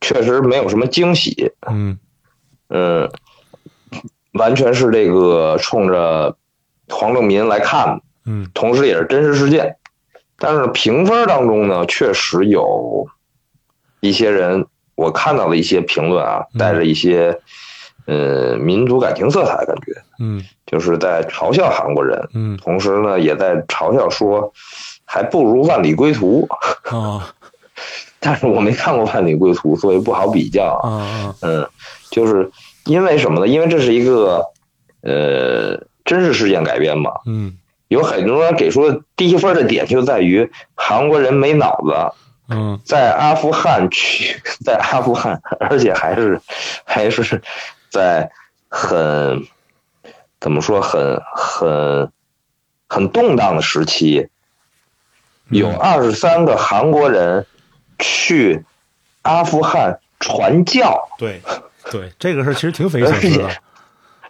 [0.00, 1.52] 确实没有什么惊喜。
[1.68, 1.98] 嗯
[2.68, 3.10] 嗯，
[4.32, 6.36] 完全是这个冲着
[6.88, 9.76] 黄正民来看的，嗯，同时也是真实事件。
[10.36, 13.08] 但是评分当中呢，确实有
[14.00, 17.40] 一些人，我看到了一些评论啊，带着一些
[18.08, 24.50] 呃民族感情色彩，感觉，嗯，就是在嘲笑韩国人，嗯，同时呢，也在嘲笑说，
[25.04, 26.48] 还不如万里归途
[26.84, 27.32] 啊。
[28.20, 31.32] 但是我没看过万里归途，所以不好比较啊。
[31.42, 31.68] 嗯，
[32.10, 32.50] 就是
[32.86, 33.46] 因为什么呢？
[33.46, 34.44] 因为这是一个
[35.02, 37.12] 呃真实事件改编嘛。
[37.26, 37.56] 嗯。
[37.86, 42.52] 有很多人给出低分的点就在于韩国人没脑子。
[42.52, 42.80] 嗯。
[42.84, 46.40] 在阿富汗去， 在阿富汗，而且还是
[46.84, 47.40] 还是
[47.90, 48.30] 在
[48.68, 49.46] 很
[50.40, 52.12] 怎么说很很
[52.88, 54.28] 很动荡的时期，
[55.48, 57.46] 有二十三个韩国人。
[58.00, 58.64] 去
[59.22, 61.42] 阿富汗传教，对，
[61.90, 63.50] 对，这个事其实挺匪夷所思的。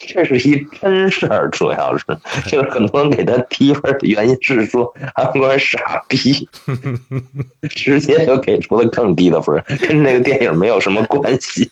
[0.09, 2.05] 这是一真事儿，主要是
[2.49, 6.49] 就是很多人给他提分的原因是说韩国人傻逼，
[7.69, 11.71] 直接就给出了更低的分，跟那个电影没有什么关系。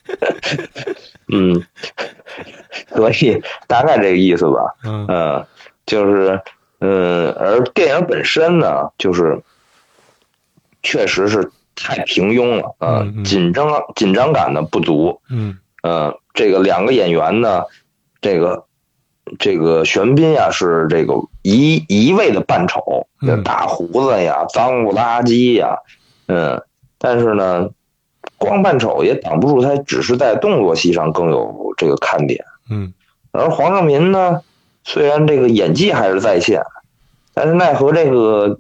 [1.33, 1.65] 嗯，
[2.95, 4.77] 所以大概这个意思吧。
[4.85, 5.47] 嗯，
[5.87, 6.41] 就是
[6.81, 9.41] 嗯，而电影本身呢，就是
[10.83, 11.51] 确实是。
[11.79, 17.65] 太平庸了，呃，紧张紧张感呢不足，嗯，呃，这个两个演员呢，
[18.27, 18.65] 这个
[19.39, 23.07] 这个玄彬呀是这个一一味的扮丑，
[23.45, 25.79] 大胡子呀，脏不拉几呀，
[26.27, 26.61] 嗯，
[26.99, 27.71] 但是呢，
[28.37, 32.93] 光扮丑也挡不住他只是在动作戏上更有这个看点，嗯，
[33.31, 34.43] 而黄正民呢，
[34.83, 36.63] 虽然这个演技还是在线，
[37.33, 38.59] 但是奈何这个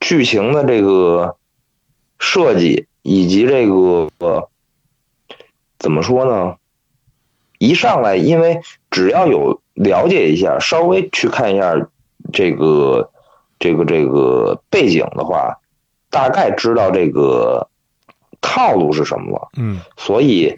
[0.00, 1.36] 剧情的这个。
[2.20, 4.08] 设计以及这个
[5.78, 6.54] 怎么说呢？
[7.64, 11.74] 一上来，因为只要有了解一下，稍微去看一下
[12.32, 13.10] 这个
[13.58, 15.58] 这个这个背景的话，
[16.10, 17.68] 大概知道这个
[18.40, 19.48] 套路是什么了。
[19.56, 20.54] 嗯，所以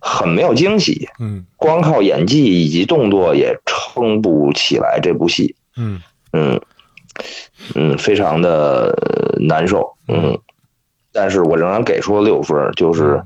[0.00, 1.08] 很没有惊喜。
[1.18, 5.54] 嗯，光靠演技以及动作也撑不起来这部戏。
[5.76, 6.00] 嗯
[6.32, 6.60] 嗯
[7.74, 8.94] 嗯，非常的
[9.40, 9.94] 难受。
[10.08, 10.38] 嗯。
[11.14, 13.22] 但是我仍然给出了六分，就是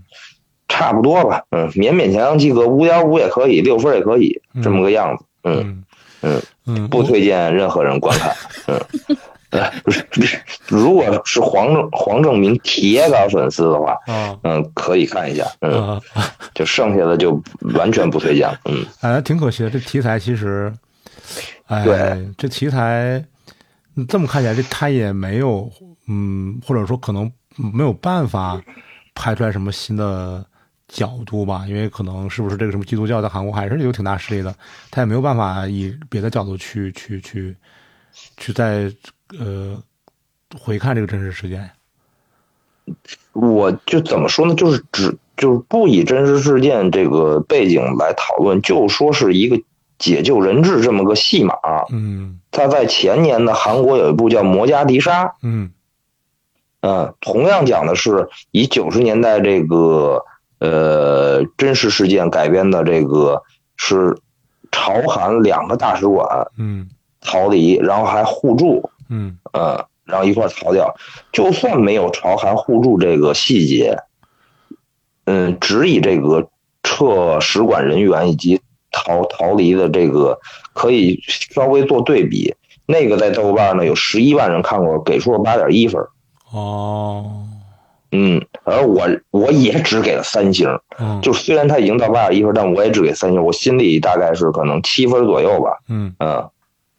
[0.69, 5.85] 差不多吧，嗯，勉勉强强及格，五点五也可以，六分也可以，这么个样子，嗯
[6.23, 6.43] 嗯。
[6.69, 8.35] 嗯，不推荐任何人观看，
[8.67, 8.77] 嗯，
[9.85, 10.05] 不是
[10.67, 13.97] 如果是黄正黄正明铁杆粉丝的话，
[14.43, 16.01] 嗯，可以看一下，嗯，
[16.57, 17.41] 就剩下的就
[17.75, 20.73] 完全不推荐了，嗯，哎，挺可惜的，这题材其实，
[21.67, 23.25] 哎，这题材
[24.09, 25.71] 这么看起来，这他也没有，
[26.09, 27.31] 嗯，或者说可能。
[27.75, 28.61] 没有办法
[29.15, 30.45] 拍出来什么新的
[30.89, 34.55] 角度吧，因为可能是不是这个什么基督教在韩国还是有挺大势力的，
[34.91, 37.57] 他也没有办法以别的角度去去去
[38.37, 38.93] 去再
[39.39, 39.77] 呃
[40.59, 41.69] 回看这个真实事件。
[43.33, 44.55] 我就怎么说呢？
[44.55, 49.61] 就是只就是不以真实事件这个背景来讨论，就说是一个
[49.99, 51.55] 解救人质这么个戏码。
[51.91, 55.25] 嗯，他在前年的韩国有一部叫《摩加迪沙》。
[55.43, 55.73] 嗯。
[56.83, 60.25] 嗯，同样讲的是以九十年代这个
[60.59, 63.43] 呃真实事件改编的，这个
[63.77, 64.17] 是
[64.71, 66.27] 朝韩两个大使馆
[66.59, 66.89] 嗯
[67.21, 70.95] 逃离，然后还互助嗯呃，然后一块逃掉。
[71.33, 73.99] 就算没有朝韩互助这个细节，
[75.25, 76.49] 嗯，只以这个
[76.83, 78.61] 撤使馆人员以及
[78.93, 80.39] 逃逃离的这个
[80.73, 82.55] 可以稍微做对比。
[82.89, 86.01] 那个在豆瓣呢有十一万人看过，给出了八点一分。
[86.53, 87.45] 哦，
[88.13, 96.15] 嗯，而我我也只给了三星，嗯，就虽然他已经到八点一分，但我也只给三星，我心里大概是可能七分左右吧，嗯。
[96.19, 96.49] 嗯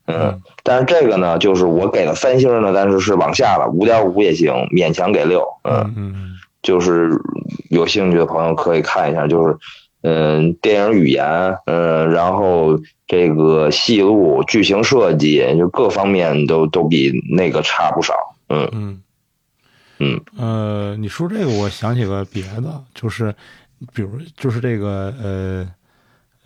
[0.10, 6.30] 嗯，但是这个呢，就是我给了三星呢，但是是往下了，五点五也行，勉强给六，嗯嗯，
[6.62, 7.12] 就是
[7.70, 9.58] 有兴趣的朋友可以看一下，就是
[10.04, 11.26] 嗯，电影语言，
[11.66, 18.14] 嗯，然后这个戏路、剧情设计，就各方面都都比那个差不少，
[18.48, 19.02] 嗯嗯。
[20.00, 23.34] 嗯，呃，你说这个，我想起个别的，就是，
[23.94, 25.74] 比如，就是这个，呃，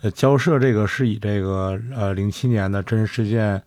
[0.02, 3.62] 呃，交涉这个是以这个，呃，零七年的真实事件，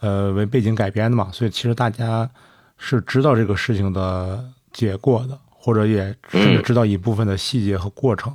[0.00, 2.28] 呃，为背景改编的嘛，所以其实大家
[2.78, 8.34] 是知道这个事情的结果的，或者也甚至知道一部分的细节和过程，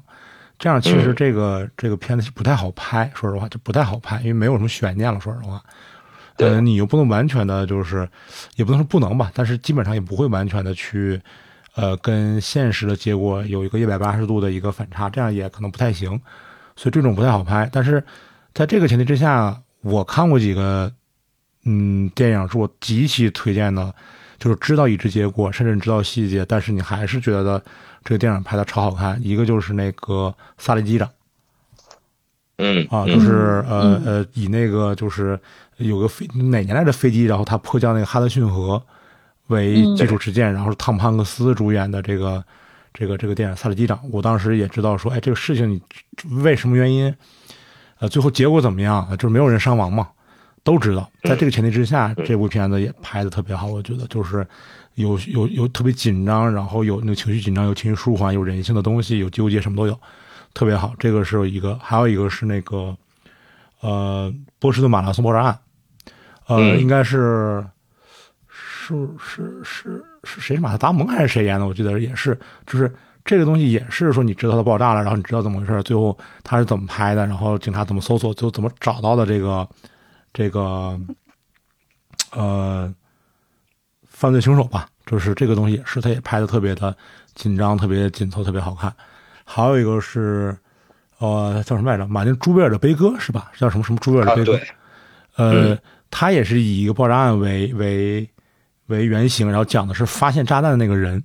[0.59, 5.63] 这样其实这个这个片子是不太好拍，说实话就不太好拍，因为没有什么悬念了，说实话。
[6.37, 8.07] 嗯，你又不能完全的，就是
[8.55, 11.21] 也不能说不能吧，但是基本上也不会完全的去，
[11.75, 16.19] 呃，跟现实的结果有一个一百八十度的一个反差，这样也可能不太行，
[16.75, 17.69] 所以这种不太好拍。
[17.71, 18.03] 但是
[18.53, 20.91] 在这个前提之下，我看过几个，
[21.63, 23.93] 嗯，电影是我极其推荐的，
[24.37, 27.63] 就是知道已知结果，甚至知道细节，但是你还是觉得
[28.03, 29.17] 这个电影拍的超好看。
[29.23, 31.07] 一个就是那个《萨利机长》，
[32.57, 35.39] 嗯啊，就是呃呃，以那个就是
[35.77, 38.81] 有个飞哪年来的飞机，然后他迫降那个哈德逊河
[39.47, 42.43] 为基础事件，然后是汤姆汉克斯主演的这个
[42.93, 43.97] 这个这个电影《萨利机长》。
[44.11, 45.81] 我当时也知道说，哎，这个事情你
[46.41, 47.13] 为什么原因？
[47.99, 49.07] 呃，最后结果怎么样？
[49.17, 50.07] 就是没有人伤亡嘛，
[50.63, 51.09] 都知道。
[51.23, 54.45] 在这个前提之下，这部片子也拍的特别好，我觉得就是
[54.95, 59.97] 有有有特别紧张，然后有那个情绪紧张，有情绪舒缓，有人性的东西，有纠结，什么都有，
[60.55, 60.95] 特别好。
[60.97, 62.97] 这个是一个，还有一个是那个
[63.81, 65.59] 呃波士顿马拉松爆炸案，
[66.47, 67.63] 呃，应该是
[68.47, 71.67] 是是是是谁是马特达蒙还是谁演的？
[71.67, 72.91] 我记得也是，就是。
[73.27, 79.67] 这个东西也是说，你知道它爆炸了，然后你知道怎么回事，最后他是怎么拍的，然后警察怎么搜索，最后怎么找到的这个
[80.31, 80.95] 这个
[82.33, 82.93] 呃
[84.03, 84.87] 犯罪凶手吧？
[85.07, 86.95] 就是这个东西也是，他也拍的特别的
[87.33, 88.93] 紧张，特别紧凑，特别好看。
[89.45, 90.57] 还有一个是
[91.19, 92.05] 呃叫什么来着？
[92.07, 93.51] 马丁·朱贝尔的悲歌是吧？
[93.57, 94.59] 叫什么什么朱贝尔的悲歌？
[95.37, 95.77] 呃，
[96.09, 98.29] 他也是以一个爆炸案为为
[98.87, 101.23] 为原型，然后讲的是发现炸弹的那个人。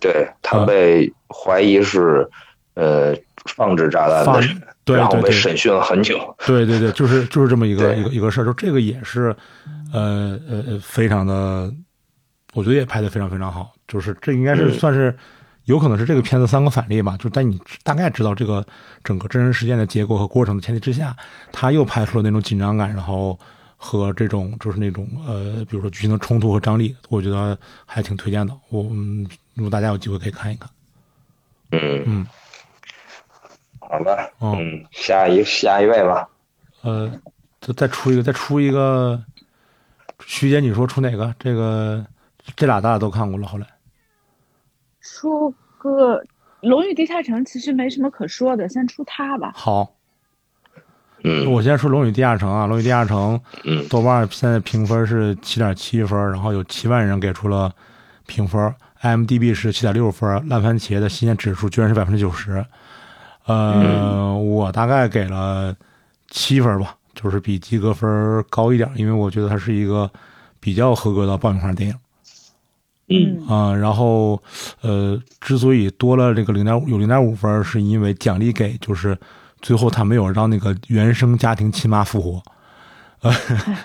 [0.00, 2.28] 对他被怀疑是，
[2.74, 3.16] 呃，
[3.56, 6.36] 放置炸弹的人，然后被审讯了很久。
[6.44, 8.44] 对对对，就是就是这么一个一个一个事儿。
[8.44, 9.34] 就这个也是，
[9.92, 11.72] 呃呃，非常的，
[12.52, 13.72] 我觉得也拍的非常非常好。
[13.88, 15.16] 就是这应该是算是，
[15.64, 17.16] 有可能是这个片子三个反例吧。
[17.18, 18.64] 就在你大概知道这个
[19.02, 21.16] 整个真实事件的结果和过程的前提之下，
[21.52, 23.38] 他又拍出了那种紧张感，然后
[23.76, 28.52] 和这种就是那种呃，比如说剧情的冲突和张力，我觉得还挺推荐的。
[28.68, 29.26] 我嗯。
[29.56, 30.68] 如果大家有机会可以看一看，
[31.70, 32.26] 嗯嗯，
[33.78, 36.28] 好吧，嗯，下一下一位吧，
[36.82, 37.08] 呃，
[37.60, 39.22] 再再出一个，再出一个，
[40.26, 41.32] 徐姐，你说出哪个？
[41.38, 42.04] 这个
[42.56, 43.64] 这俩大家都看过了，后来
[45.04, 46.18] 出个
[46.62, 49.52] 《龙与地下城》，其实没什么可说的，先出它吧。
[49.54, 49.94] 好，
[51.22, 57.70] 嗯，我先说《龙与地下城》啊，《龙与地下城》，嗯，豆瓣现在评分是七点七分，然后有七万人给出了
[58.26, 58.74] 评分。
[59.02, 62.64] IMDB 是七点六分，烂番茄的新鲜指数居然是百分之九十，
[63.44, 65.76] 呃，我大概给了
[66.30, 70.10] 七分吧，就是比及格分高一点，因为我觉得它是一个
[70.58, 71.94] 比较合格的爆米花电影。
[73.08, 74.42] 嗯啊，然后
[74.80, 79.18] 呃，之所以多了这个零点五，有零点五分，是因为奖励给就是
[79.60, 82.42] 最后他没有让那个原生家庭亲妈复活，
[83.20, 83.34] 呃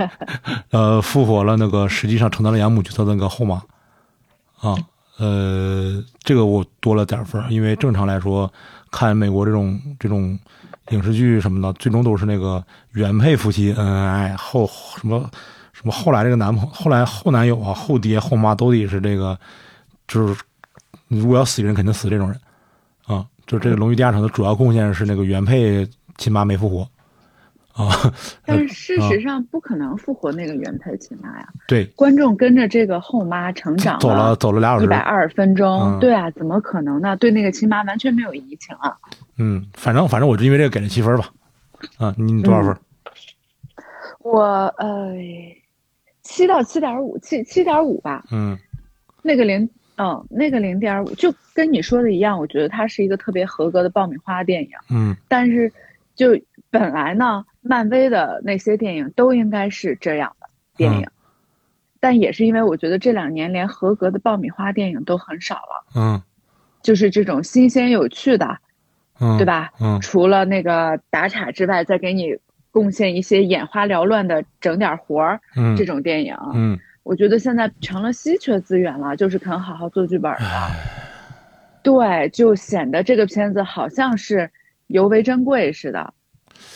[0.71, 3.62] 呃，复活了那个实际上承担了养母角色的那个后妈
[4.62, 4.75] 啊。
[5.17, 8.49] 呃，这个我多了点分，因为正常来说，
[8.89, 10.39] 看美国这种这种
[10.91, 15.29] 影视剧什么的，最终都是那个原配夫妻恩恩爱，后什么
[15.79, 19.39] 什么后来这个男朋后来后男友啊，后爹后妈都得是这个，
[20.09, 20.43] 就是
[21.07, 22.37] 如果要死人，肯定死这种人
[23.05, 23.25] 啊。
[23.47, 25.87] 就这个《龙与地下城》的主要贡献是那个原配
[26.17, 26.85] 亲妈没复活。
[27.73, 27.87] 啊！
[28.45, 31.47] 但是事实上不可能复活那个原配亲妈呀。
[31.65, 35.97] 对，观众跟着这个后妈成长走了走了俩小时，一百二十分钟。
[36.01, 37.15] 对啊，怎么可能呢？
[37.15, 38.97] 对那个亲妈完全没有移情啊。
[39.37, 41.29] 嗯，反正反正我就因为这个给了七分吧。
[41.97, 42.75] 啊，你多少分？
[44.23, 44.43] 我
[44.77, 45.13] 呃，
[46.29, 48.23] 七到七点五，七七点五吧。
[48.31, 48.57] 嗯，
[49.23, 54.69] 那个零，嗯，那个零点五，就跟你说的一样，我觉得它是一个特别合格的爆米花电影。
[54.89, 55.71] 嗯，但是
[56.15, 56.39] 就
[56.69, 57.45] 本来呢。
[57.61, 61.05] 漫威的那些电影都应该是这样的电影，
[61.99, 65.85] 但也是因为我觉得这两年连合格的爆米花电影都很少了。
[65.93, 66.21] 嗯，
[66.81, 68.57] 就是这种新鲜有趣的，
[69.19, 69.71] 嗯，对吧？
[69.81, 72.37] 嗯，除了那个打岔之外，再给你
[72.71, 80.71] 贡献一些眼花缭乱的整点活儿，嗯，这种电影，嗯，我觉得现在成了稀缺资源了，就是肯好好做剧本了，
[81.82, 84.51] 对，就显得这个片子好像是
[84.88, 86.13] 尤为珍贵似的。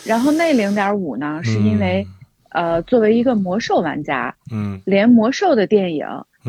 [0.05, 2.05] 然后那零点五呢，是因为，
[2.49, 6.07] 呃，作为一个魔兽玩家，嗯，连魔兽的电影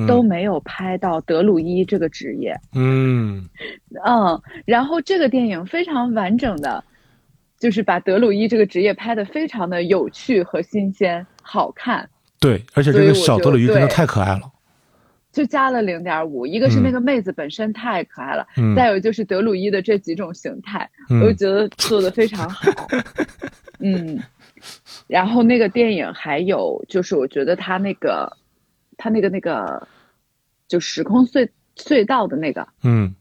[0.08, 3.48] 都没有拍到德鲁伊这个职业，嗯，
[4.04, 6.82] 嗯，然后这个电影非常完整的，
[7.58, 12.08] 就是把德鲁伊这个职业拍的非常的有趣和新鲜，好看。
[12.40, 14.42] 对，而且这个小德鲁伊真的太可爱了。
[15.32, 18.46] 就加了零点五，一个是那个妹子本身太可爱了，
[18.76, 20.88] 再有就是德鲁伊的这几种形态，
[21.20, 22.70] 我就觉得做的非常好。
[23.80, 24.22] 嗯，
[25.08, 28.36] 然后那个电影还有就是，我觉得他那个，
[28.96, 29.88] 他那个那个，
[30.68, 33.12] 就时空隧隧道的那个，嗯，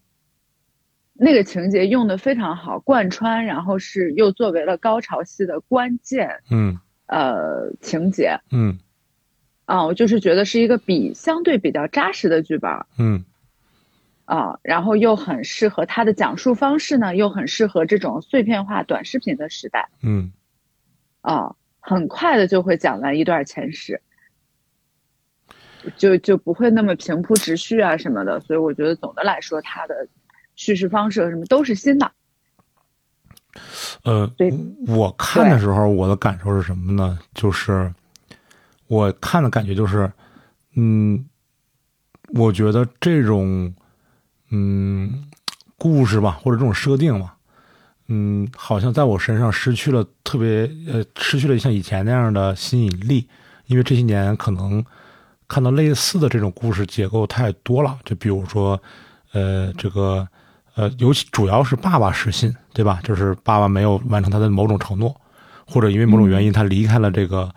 [1.24, 8.38] 那个情节用的非常好，贯穿，然后是又作为了高潮戏的关键，嗯，呃情节。
[8.51, 8.78] 嗯，
[9.63, 12.69] 啊，我就是觉得是一个比相对比较扎实的剧本。
[12.97, 13.24] 嗯，
[14.26, 19.88] 啊，然后又很适合它的讲述方式呢，又很适合这种碎片化短视频的时代。
[20.01, 20.34] 嗯，
[21.21, 24.01] 啊，很快的就会讲完一段前史。
[25.97, 30.07] 就就不会那么平铺直叙啊什么的，所以我觉得总的来说，它的
[30.56, 32.12] 叙事方式什么都是新的。
[34.04, 34.30] 呃，
[34.88, 37.20] 我看的时候，我的感受是什么呢？
[37.34, 37.93] 就是
[38.88, 40.12] 我看的感觉就是，
[40.76, 41.26] 嗯，
[42.34, 43.74] 我觉得这种
[44.49, 45.26] 嗯
[45.78, 47.38] 故事吧，或者这种设定吧，
[48.08, 53.28] 嗯，好像在我身上失去了特别呃，失去了像以前那样的吸引力，
[53.68, 54.84] 因为这些年可能。
[55.45, 58.82] 看到类似的这种故事结构太多了，就比如说，
[59.34, 60.28] 呃，这个，
[60.76, 62.99] 呃，尤其主要是爸爸失信，对吧？
[63.03, 65.15] 就是爸爸没有完成他的某种承诺，
[65.65, 67.49] 或者因为某种原因他离开了这个，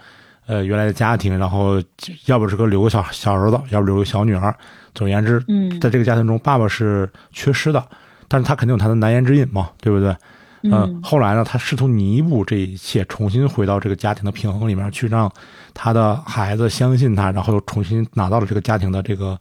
[0.47, 1.83] 呃，原来的家庭，然后
[2.27, 4.55] 要不是个留个小小儿子，要不留个小女儿。
[4.95, 7.85] 总而言之，嗯，在这个家庭中，爸爸是缺失的，
[8.29, 10.17] 但是他肯定有他的难言之隐嘛，对不对？
[10.63, 15.31] 嗯，后来呢，他试图弥补这一切，重新回到这个家庭的平衡里面去，让
[15.73, 19.39] 他的孩子相信他，然后又重新拿到了这个家庭的这个，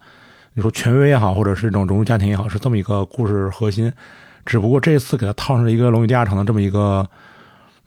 [0.56, 3.92] 你说权威也好，或者是这种融入家庭也好，是这么一个故事核心。
[4.46, 7.08] 只不过这次给他套上了一个《龙与地下城》的这么一个，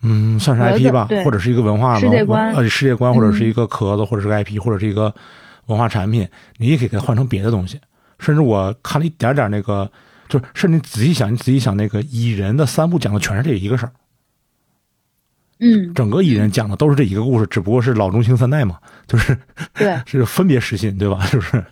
[0.03, 5.13] 嗯，算是 IP 吧，或者是一个文化世界观，呃，世界观，或者是一个壳子，或者是个 IP，或者是一个
[5.67, 7.81] 文化产品，你也可以给它换成别的东西。
[8.19, 9.91] 甚至我看了一点点那个。
[10.29, 13.93] 就是，是你仔细想，你仔细想，那个蚁人的三部讲的全是这一个事儿。
[15.61, 19.35] 嗯，整个蚁人讲的都是这一个故事，只不过是老中青三代嘛，就是
[19.73, 21.27] 对， 是分别实信，对吧？
[21.33, 21.65] 就是，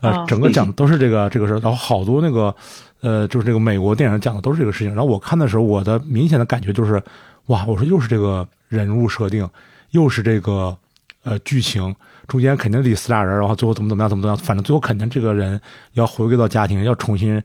[0.00, 1.58] 呃，整个讲的都是这个这个事儿。
[1.60, 2.54] 然后好多那个，
[3.00, 4.88] 呃，就是这个美国电影讲的都是这个事情。
[4.94, 7.02] 然后我看的时候，我的明显的感觉就是，
[7.46, 9.48] 哇，我说又是这个人物设定，
[9.90, 10.76] 又是这个
[11.24, 11.94] 呃剧情，
[12.26, 15.60] 中间肯定得死俩人，然后最后怎么怎么样，怎么怎么样，反正最后肯定这个人
[15.92, 17.42] 要回归到家庭，要重新。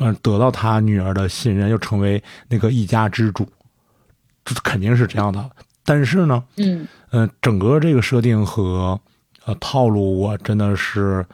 [0.00, 3.46] 嗯，得到他女儿的信任，又成为那个一家之主，
[4.44, 5.48] 这肯定是这样的。
[5.84, 8.98] 但是呢，嗯，呃，整个这个设定和
[9.44, 11.24] 呃套路，我真的是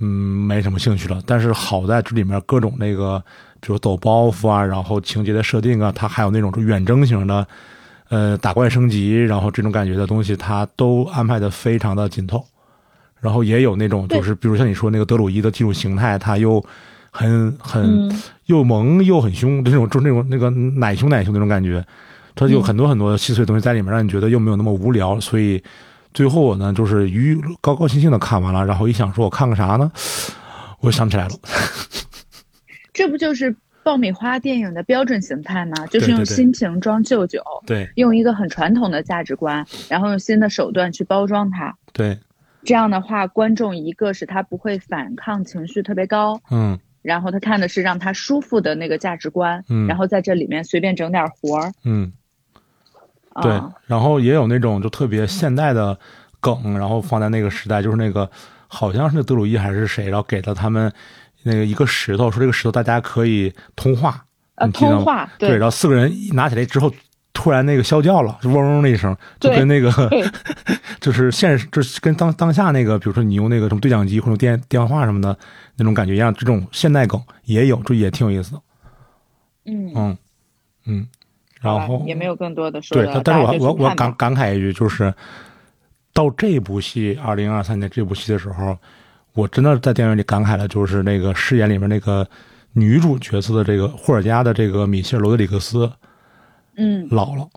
[0.00, 1.20] 嗯没什么兴趣了。
[1.26, 3.22] 但是好在这里面各种那个，
[3.60, 7.46] 比如抖包袱啊，然后情节的设定啊，它还有那种远征型的，
[8.08, 12.44] 呃，打怪升级，然后这种感觉的东西，它都安排的非常的紧凑。
[13.20, 16.64] 然后也有那种，就是比如像你说那个德鲁伊的技术形态，它又。
[17.10, 18.14] 很很
[18.46, 21.84] 又萌又很凶，那种就是那种那个奶凶奶凶那种感觉，
[22.34, 25.18] 它有很多很多细碎的东西在里面，让你觉得又没有那么无聊。
[25.18, 25.60] 所以
[26.18, 29.88] 最后我呢，就是鱼高高兴兴的看完了，然后一想说，我看个啥呢？
[30.80, 31.34] 我想起来了，
[32.92, 33.54] 这不就是
[33.84, 35.86] 爆米花电影的标准形态吗？
[35.86, 42.18] 就是用新瓶装旧酒，对，用一个很传统的价值观，然后用新的手段去包装它，对。
[42.64, 46.76] 这样的话，观众一个是他不会反抗情绪特别高，嗯。
[47.00, 52.12] 然后他看的是让他舒服的那个价值观，嗯，然后在这里面随便整点活儿，嗯，
[53.42, 55.98] 对，然后也有那种就特别现代的
[56.40, 58.30] 梗，然后放在那个时代，就是那个
[58.66, 60.92] 好像是德鲁伊还是谁，然后给了他们
[61.42, 64.24] 那个一个石头，说这个石头大家可以通话，
[64.56, 66.92] 呃，通话，对，然后四个人一拿起来之后。
[67.34, 69.92] 突然那个啸叫了，就嗡嗡的一声，就跟那个，
[70.98, 75.38] 就是现实，就是跟当当下那个，比如说你用那个什么对讲机或者电电话什么的
[75.76, 78.60] 那种感觉一样，这种现代梗也有，就也挺有意思的。
[79.66, 79.92] 嗯。
[79.94, 80.18] 嗯
[80.86, 81.06] 嗯，
[81.60, 82.96] 然后也没有更多的说。
[82.96, 85.12] 对，但是我我我感感慨一句，就是
[86.12, 88.76] 到这部戏二零二三年这部戏的时候，
[89.34, 92.26] 我真的在电影院里感慨的，就是那个饰演里面那个
[92.72, 95.90] 女主角色的这个霍尔加的这个米歇尔罗德里克斯。
[96.80, 97.48] 嗯，老了，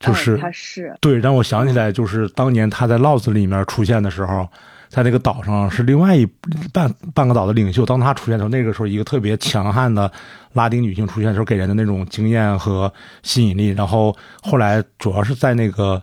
[0.00, 4.48] 就是他是对，让我想起来，就是当年他在《Lost》里面出现的时候，
[4.88, 6.26] 在那个岛上是另外一
[6.72, 7.84] 半半个岛的领袖。
[7.84, 10.10] 当他出现的时候，那个时候一个特别强悍的
[10.52, 13.68] 拉丁女性出现的时候，给人的那种经验和吸引力。
[13.68, 16.02] 然后后来主要是在那个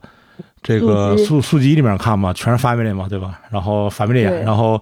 [0.61, 3.39] 这个速速激里面看嘛，全是 family 嘛，对吧？
[3.49, 4.81] 然后 family，然后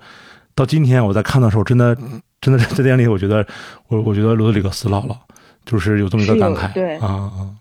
[0.55, 1.95] 到今天我在看的时候，真的
[2.41, 3.45] 真的在电影里，我觉得
[3.87, 5.17] 我我觉得罗德里格斯老了。
[5.65, 7.53] 就是有这么一个感慨，对啊啊，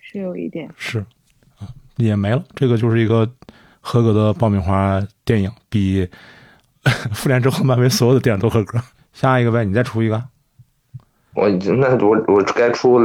[0.00, 0.98] 是有一点是
[1.58, 1.64] 啊，
[1.96, 2.42] 也没了。
[2.54, 3.26] 这个就是一个
[3.88, 6.08] 合格的爆米花电影，比
[7.14, 8.80] 复联之后漫威所有的电影都合格。
[9.12, 10.20] 下一个呗，你再出一个。
[11.34, 12.98] 我那我我该出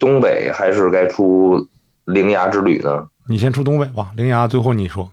[0.00, 1.68] 东北还是该出
[2.06, 3.06] 铃芽之旅呢？
[3.28, 5.08] 你先出东北吧，铃芽最后你说。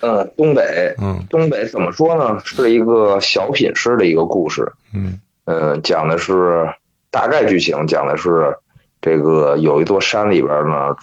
[0.00, 2.40] 嗯，东北，嗯，东北怎么说呢？
[2.44, 6.66] 是一个小品式的一个故事，嗯嗯，讲的是。
[7.10, 8.56] 大概剧情讲的是，
[9.02, 10.96] 这个有一座山里边呢，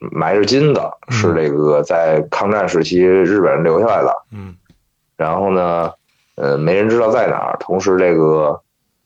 [0.00, 4.10] 埋着金的，是这个在抗战时期日本人留下来的。
[4.32, 4.56] 嗯，
[5.16, 5.92] 然后呢，
[6.36, 7.56] 呃，没人知道在哪儿。
[7.60, 8.62] 同时，这个，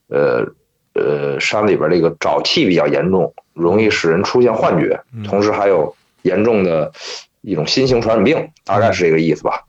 [0.08, 0.46] 呃
[0.94, 5.00] 呃，山里边这个沼气比较严重，容易使人出现幻觉。
[5.24, 5.92] 同时，还有
[6.22, 6.92] 严重的
[7.40, 9.64] 一种新型传染病，大概是这个意思吧。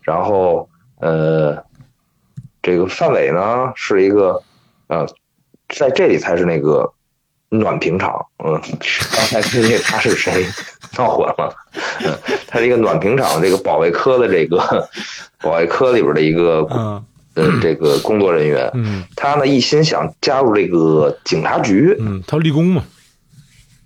[0.00, 0.66] 然后，
[1.00, 1.62] 呃，
[2.62, 4.42] 这个范伟呢，是一个，
[4.86, 5.06] 呃，
[5.68, 6.90] 在这里才是那个。
[7.58, 8.60] 暖瓶厂，嗯，
[9.14, 10.44] 刚才跟那他是谁
[10.96, 11.54] 闹混了？
[12.04, 12.12] 嗯，
[12.46, 14.58] 他是一个暖瓶厂这个保卫科的这个
[15.42, 16.66] 保卫科里边的一个
[17.34, 22.82] 嗯这个工作人员，嗯，他呢一心想加入这个警察局，嗯，他立功嘛，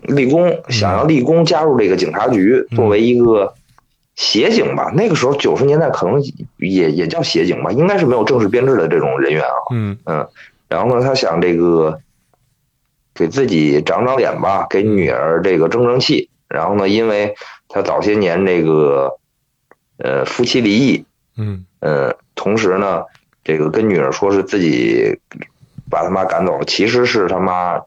[0.02, 3.52] 立功想要立功加入这个警察局，作为一个
[4.14, 4.92] 协警吧。
[4.94, 6.22] 那个时候九十年代可能
[6.58, 10.28] 也也叫协警吧，应该是没有正式编制的这种人员啊，嗯嗯，
[10.68, 11.98] 然后呢，他想这个。
[13.20, 16.30] 给自己长长脸吧，给女儿这个争争气。
[16.48, 17.34] 然后呢，因为
[17.68, 19.18] 他早些年这个，
[19.98, 21.04] 呃，夫妻离异，
[21.36, 23.04] 嗯，呃，同时呢，
[23.44, 25.20] 这个跟女儿说是自己
[25.90, 27.82] 把他妈赶走了，其实是他妈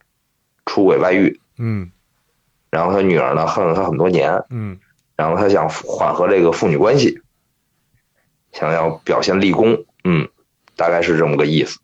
[0.67, 1.89] 出轨外遇，嗯，
[2.69, 4.79] 然后他女儿呢恨了他很多年，嗯，
[5.15, 7.21] 然后他想缓和这个父女关系，
[8.51, 10.29] 想要表现立功，嗯，
[10.77, 11.79] 大概是这么个意思，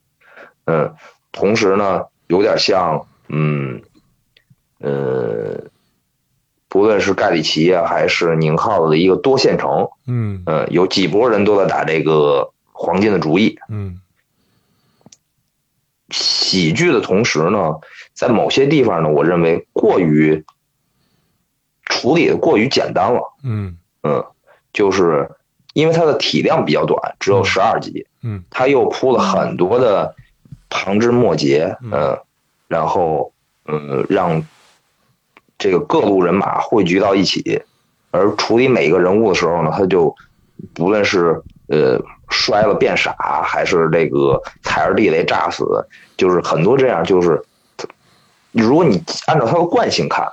[0.66, 0.94] 嗯，
[1.32, 3.08] 同时呢，有点像。
[3.30, 3.82] 嗯，
[4.80, 5.64] 呃，
[6.68, 14.02] 不论是盖里奇啊，还是宁浩的一个多线程，嗯，呃，有几波人都在打这个黄金的主意，嗯，
[16.10, 17.76] 喜剧的同时呢，
[18.14, 20.44] 在某些地方呢，我认为过于
[21.86, 23.78] 处理的过于简单了，嗯。
[24.02, 24.24] 嗯，
[24.72, 25.30] 就是
[25.74, 30.16] 因为它的体量比较短，只有十二集，嗯，它又铺了很多的
[30.70, 32.18] 旁枝末节，嗯。
[32.70, 33.34] 然后，
[33.66, 34.42] 嗯，让
[35.58, 37.62] 这个各路人马汇聚到一起，
[38.12, 40.16] 而处理每一个人物的时候呢，他就
[40.74, 42.00] 不论是呃
[42.30, 43.14] 摔了变傻，
[43.44, 45.66] 还是这个踩着地雷炸死，
[46.16, 47.44] 就是很多这样，就是
[48.52, 50.32] 如果你按照他的惯性看，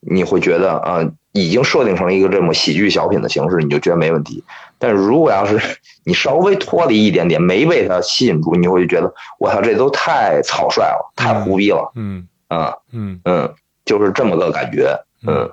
[0.00, 4.42] 你会觉得啊，已经设定成了一个这么喜剧小品的形式，你就觉得没问题。
[4.78, 5.60] 但是如果要是
[6.04, 11.90] 你稍微脱离一点点，没被它吸引住，你会觉得我操，这都太草率了，太胡逼了。
[11.94, 14.96] 嗯啊嗯嗯，就是这么个感觉。
[15.26, 15.50] 嗯，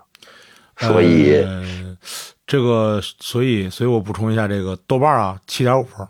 [0.78, 1.44] 所以
[2.46, 6.08] 这个，所以所以我补充一下，这个豆瓣啊，七点五分。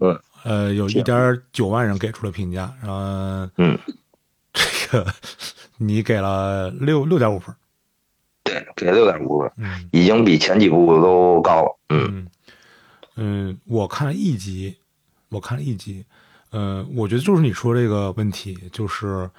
[0.00, 2.96] 嗯呃，有一点九万人给出了评价，然后
[3.58, 3.78] 嗯，
[4.52, 5.06] 这个
[5.86, 7.54] 你给了六六点五分。
[8.44, 11.78] 对，给六点五分，嗯已经比前几部都高了。
[11.90, 12.26] 嗯
[13.16, 14.76] 嗯，我看了一集，
[15.28, 16.04] 我看了一集，
[16.50, 19.30] 呃，我觉得就是你说这个问题，就是，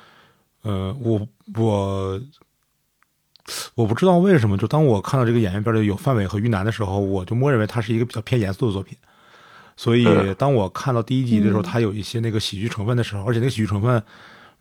[0.62, 2.22] 呃，我我
[3.76, 8.98] 我不知道为什么，就当我看到这个演员边里有范伟和于南的时候，我就默认为他是一个比较偏严肃的作品。
[9.76, 14.04] 所以，当我看到第一集的时候，他有一些那个喜剧成分的时候，而且那个喜剧成分，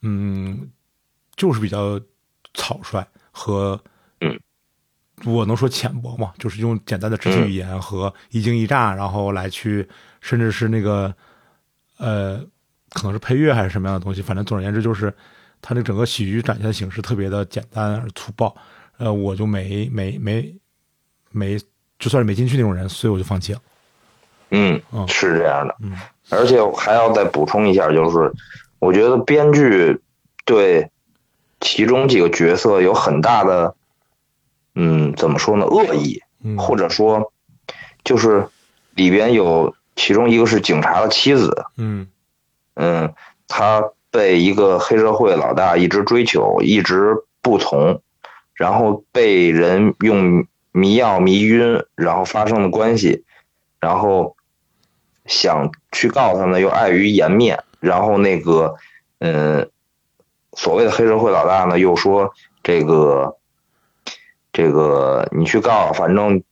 [0.01, 0.71] 嗯，
[1.37, 2.01] 就是比较
[2.55, 3.81] 草率和
[4.21, 4.39] 嗯。
[5.25, 6.33] 我能说浅薄吗？
[6.37, 9.89] 就是用简单的肢体语言和一惊一乍，然后来去，
[10.21, 11.15] 甚至是那个，
[11.99, 12.45] 呃，
[12.91, 14.21] 可能是配乐还是什么样的东西。
[14.21, 15.15] 反正总而言之，就是
[15.61, 18.53] 他那整个喜剧展现的形式特别的简单而粗暴。
[18.97, 20.53] 呃，我就没没没
[21.31, 21.57] 没，
[22.01, 23.61] 就算是没进去那种人，所以我就放弃了。
[24.51, 25.77] 嗯，是这样的。
[25.81, 25.97] 嗯，
[26.31, 28.33] 而且还要再补充一下，就是
[28.81, 29.97] 我觉得编剧
[30.45, 30.91] 对
[31.63, 33.75] 其中几个角色有很大的。
[34.75, 35.67] 嗯，怎么说呢？
[35.67, 36.23] 恶意，
[36.57, 37.31] 或者说，
[38.05, 38.49] 就是
[38.95, 42.09] 里边有其中一个是警察的妻子，嗯
[42.75, 43.13] 嗯，
[43.49, 48.01] 他被一个黑社会老大一直追求，一直不从，
[48.55, 53.25] 然后被人用迷药迷晕，然后发生了关系，
[53.79, 54.37] 然后
[55.27, 58.75] 想去告他呢，又碍于颜面，然后那个
[59.19, 59.69] 嗯，
[60.55, 62.33] 所谓的黑社会老大呢，又说
[62.63, 63.37] 这个。
[64.55, 66.43] 这个你去告，反正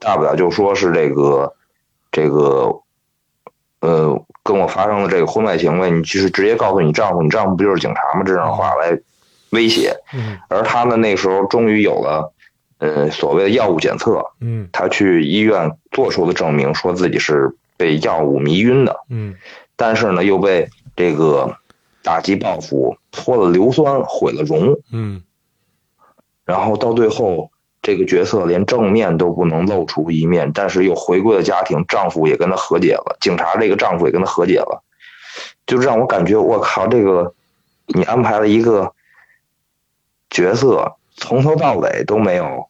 [0.00, 1.54] 大不了就说是这个，
[2.10, 2.80] 这个，
[3.78, 8.24] 呃，跟我发生了这个婚外情呗，你就是直接告诉你丈夫，你丈夫不就是警察吗？
[8.26, 8.98] 这样的话来
[9.50, 9.94] 威胁。
[10.12, 10.36] 嗯。
[10.48, 12.32] 而他呢，那时候终于有了，
[12.78, 14.32] 呃，所谓的药物检测。
[14.40, 14.68] 嗯。
[14.72, 19.04] 他去医院做出的证明，说自己是被药物迷晕的。
[19.08, 19.36] 嗯。
[19.76, 21.56] 但是呢，又被这个
[22.06, 24.78] 打击报复泼了硫酸，毁了容。
[24.92, 25.24] 嗯。
[26.44, 27.50] 然后到最后，
[27.82, 34.84] 这个角色连正面都不能露出一面，但是又回归了家庭，丈夫也跟她和解了，警察这个丈夫也跟她和解了，
[35.66, 37.34] 就让我感觉我靠，这个
[37.88, 38.92] 你安排了一个
[40.30, 42.68] 角色，从头到尾都没有。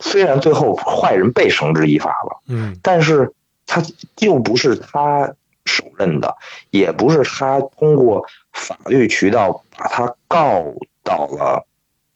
[0.00, 3.32] 虽然最后坏人被绳之以法了，嗯，但是
[3.64, 3.82] 他
[4.18, 5.34] 又不是他
[5.64, 6.36] 手刃的，
[6.70, 10.64] 也不是他通过法律渠道把他告
[11.02, 11.66] 到了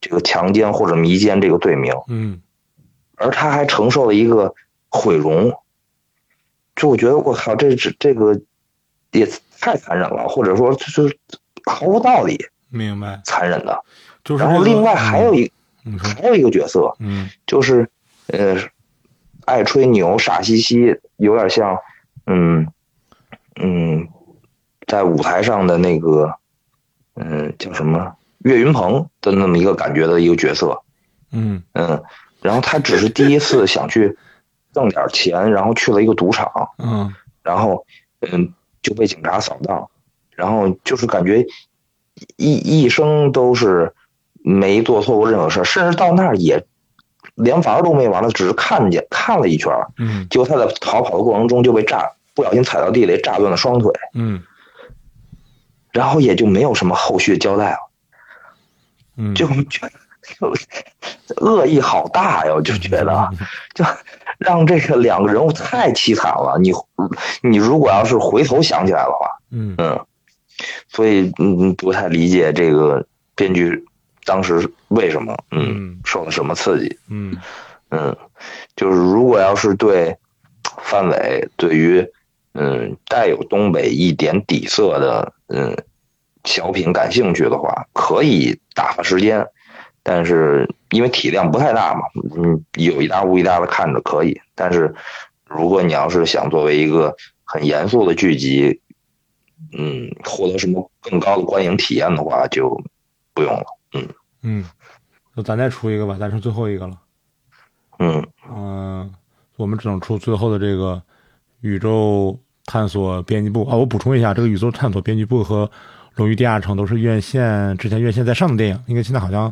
[0.01, 2.41] 这个强奸或者迷奸这个罪名，嗯，
[3.17, 4.55] 而他还承受了一个
[4.89, 5.53] 毁容，
[6.77, 8.41] 就我觉得我靠，这这这个
[9.13, 9.29] 也
[9.61, 11.19] 太残忍了，或者说就是
[11.65, 12.39] 毫无道理，
[12.69, 13.83] 明白，残忍的，
[14.25, 15.51] 就是然后另外还有一。
[15.99, 17.89] 还有一个角色，嗯，就是，
[18.27, 18.59] 呃，
[19.47, 21.79] 爱吹牛、傻兮兮，有点像，
[22.27, 22.71] 嗯，
[23.61, 24.09] 嗯，
[24.87, 26.35] 在舞台上的那个，
[27.15, 30.83] 嗯，叫什么岳云鹏的那么一个感觉的一个角色，
[31.33, 32.03] 嗯嗯，
[32.41, 34.17] 然后他只是第一次想去
[34.73, 37.85] 挣点钱，然后去了一个赌场，嗯，然后
[38.21, 38.53] 嗯
[38.83, 39.89] 就被警察扫荡，
[40.31, 41.47] 然后就是感觉
[42.37, 43.95] 一一生都是。
[44.41, 46.65] 没做错过任何事甚至到那儿也
[47.35, 53.93] 连玩都没玩了，只是看见看了一圈嗯，结果他在逃跑的过程中就被炸，不小心踩到地雷，炸断了双腿。
[54.14, 54.41] 嗯，
[55.91, 57.91] 然后也就没有什么后续交代了。
[59.16, 60.55] 嗯，就就
[61.45, 63.28] 恶意好大呀，我就觉得，
[63.74, 63.84] 就
[64.39, 66.57] 让这个两个人物太凄惨了。
[66.62, 66.72] 你
[67.43, 70.07] 你如果要是回头想起来的话，嗯嗯，
[70.86, 73.84] 所以嗯不太理解这个编剧。
[74.24, 75.36] 当时为什么？
[75.51, 76.99] 嗯，受了什么刺激？
[77.09, 77.36] 嗯
[77.91, 78.16] 嗯，
[78.76, 80.16] 就是如果要是对
[80.82, 82.07] 范伟对于
[82.61, 85.77] 嗯带有东北一点底色的嗯
[86.45, 89.47] 小品感兴趣的话，可以打发时间。
[90.03, 92.01] 但是因为体量不太大嘛，
[92.37, 94.41] 嗯，有一搭无一搭的看着可以。
[94.55, 94.95] 但是
[95.45, 98.81] 如果你要是想作为一个很严肃的剧集，
[99.77, 102.83] 嗯，获得什么更高的观影体验的话，就
[103.35, 103.65] 不用了。
[103.93, 104.09] 嗯
[104.43, 104.65] 嗯，
[105.35, 106.99] 那咱再出一个吧，咱剩最后一个了。
[107.99, 109.15] 嗯嗯，
[109.57, 111.03] 我们只能出最后的这个
[111.61, 112.39] 宇宙
[112.69, 113.75] 探索编辑部啊。
[113.75, 115.66] 我补充一下，这个宇宙探索编辑部和
[116.16, 119.51] 《龙与地下城》都是院线之前院线在上的电影，应该现在好像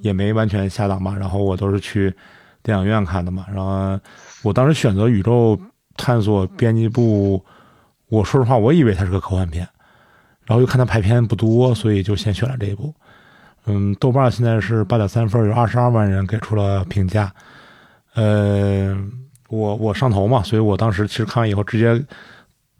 [0.00, 1.14] 也没完全下档吧。
[1.16, 2.12] 然后我都是去
[2.64, 3.46] 电影院看的嘛。
[3.54, 3.98] 然后
[4.42, 5.56] 我当时选择宇宙
[5.96, 7.40] 探索编辑部，
[8.08, 9.66] 我说实话，我以为它是个科幻片，
[10.44, 12.92] 然后又看它排片不多，所以就先选了这一部。
[13.66, 17.32] 嗯，豆瓣现在是八点三分，有二十二万人给出了评价。
[18.14, 18.96] 呃，
[19.48, 22.02] 我我上头嘛，所以我当时其实看完以后直接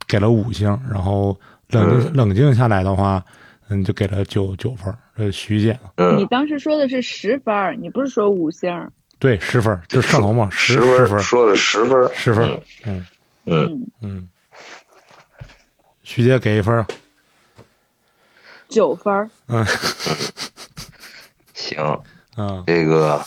[0.07, 1.39] 给了五星，然后
[1.71, 3.25] 冷静冷静下来的话，
[3.69, 4.95] 嗯，就给了九九分。
[5.17, 5.79] 呃，徐姐，
[6.17, 8.91] 你当时说的是十分，你不是说五星？
[9.19, 13.07] 对，十分，就是上头嘛，十分，说的十分，十分，嗯。
[13.47, 13.87] 嗯。
[14.03, 14.29] 嗯。
[16.03, 16.85] 徐姐给一分，
[18.69, 19.31] 九分。
[19.49, 19.65] 嗯。
[21.55, 22.01] 行，
[22.37, 23.19] 嗯，这个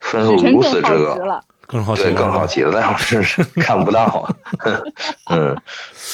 [0.00, 4.28] 分数如此之高，更好奇对，更好奇了，但是 看不到。
[5.30, 5.56] 嗯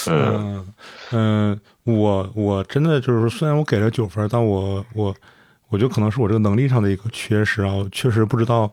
[0.07, 0.75] 嗯
[1.11, 5.15] 嗯，我我真的就是说，虽然我给了九分，但我我
[5.69, 8.73] 我觉得可能是我这个能力上的一个缺失啊，确实不知道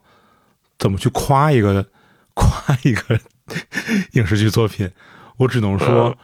[0.77, 1.86] 怎么去夸一个
[2.34, 3.19] 夸一个
[4.13, 4.89] 影视剧作品，
[5.38, 6.17] 我只能说，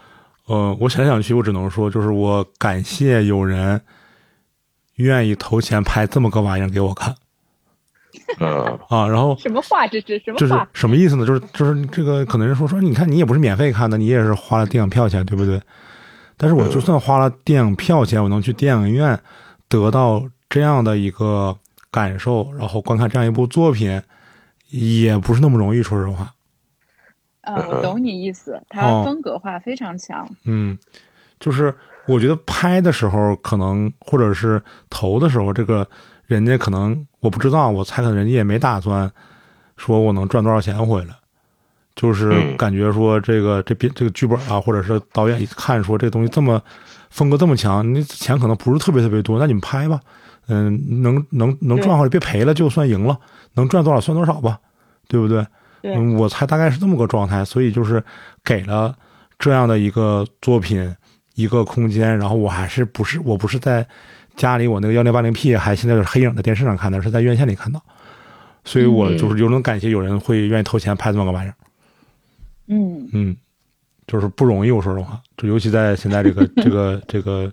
[0.45, 3.82] 呃，我想想去，我只能说，就是我感谢有人。
[4.95, 7.14] 愿意投钱拍这么个玩意儿给我看，
[8.40, 11.26] 嗯啊，然后什么话这是什么就是什么意思呢？
[11.26, 15.62] 就是就是这个可能人说说，你看你也不是免费看的，你也是花了电影票钱，对不对？
[16.38, 19.20] 但是我就算花了电影票钱，我能去电影院
[19.70, 21.58] 得到这样的一个
[21.92, 24.02] 感受，然后观看这样一部作品，
[24.70, 25.84] 也不是那么容易。
[25.84, 26.34] 说实话，
[27.42, 30.78] 啊，我懂你意思，它风格化非常强，嗯，
[31.40, 31.74] 就是。
[32.08, 34.62] 我觉得拍的时候可能，或者是
[34.92, 35.88] 投的时候，这个
[36.28, 39.12] 人家可能我不知道，我猜可能人家也没打算
[39.78, 41.16] 说我能赚多少钱回来，
[41.96, 46.62] 就是感觉说这个这边这个剧本啊，或者是导演一看说这东西这么
[47.10, 50.00] 风格这么强，你钱可能不是特别特别多，那你们拍吧，
[50.48, 53.18] 嗯，能能能赚回来别赔了就算赢了，
[53.54, 54.60] 能赚多少算多少吧，
[55.08, 55.46] 对不对？
[55.84, 58.04] 嗯，我猜大概是这么个状态，所以就是
[58.44, 58.96] 给了
[59.38, 60.96] 这样的一个作品。
[61.38, 63.86] 一个空间，然后我还是不是我不是在
[64.36, 67.82] 家里我那个幺零八零 P 还现在是黑影的电视上看的，是在院线里看到，
[68.64, 71.56] 所以我就是有种感谢有人会愿意投钱拍这么个玩意儿。
[72.68, 73.38] 嗯嗯，
[74.08, 77.52] 就是不容易，我说实话，就尤其在现在这个 这个这个，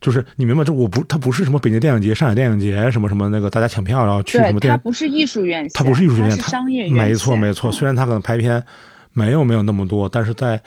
[0.00, 7.70] 就是你明白这我不它不是什么北京电影节、上海电影节什么什么那个大家抢票然后去什么电，它不是艺术院线，它不是艺术院线，它是商业院线，没错没错。
[7.72, 8.62] 虽然它可能排片
[9.12, 10.60] 没有没有那么多，但是在。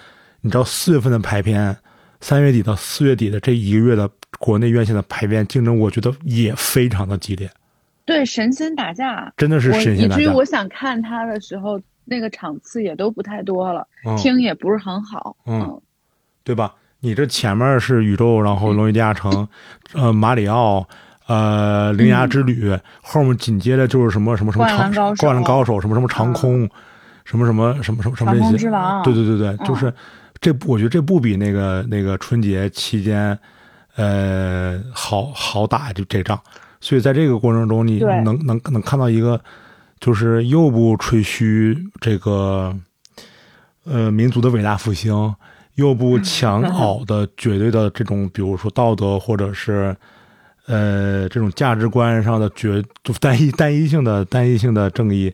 [0.45, 1.74] 你知道四月份的排片，
[2.24, 4.09] 三月底到四月底的这一个月的
[4.39, 7.51] 国内院线的排片竞争，我觉得也非常的激烈。
[8.05, 10.21] 对，神仙打架，真的是神仙打架。
[10.21, 13.86] 以至于我想看他的时候，那个场次也都不太多了，
[14.17, 15.36] 听也不是很好。
[15.45, 15.82] 嗯，
[16.45, 16.74] 对吧？
[17.01, 19.45] 你这前面是宇宙，然后龙与地下城，
[19.93, 20.88] 呃，马里奥，
[21.28, 26.69] 呃，铃芽之旅，后面紧接着就是什么什么什么长灌篮高手，什么什么长空，
[27.26, 28.69] 什么什么什么什么什么这些。
[29.03, 29.93] 对对对对，就是
[30.44, 33.39] 这，我觉得这不比那个那个春节期间，
[33.96, 36.39] 呃，好好打就这仗。
[36.82, 39.41] 所以在这个过程中，你能能能看到一个，
[40.00, 42.78] 就是又不吹嘘这个，
[43.86, 45.34] 呃，民族的伟大复兴。
[45.76, 49.98] 又不强拗的绝对的这种，比如说道德或者是，
[50.68, 55.34] 呃，这种价值观上的绝就单一单一性的单一性的正义，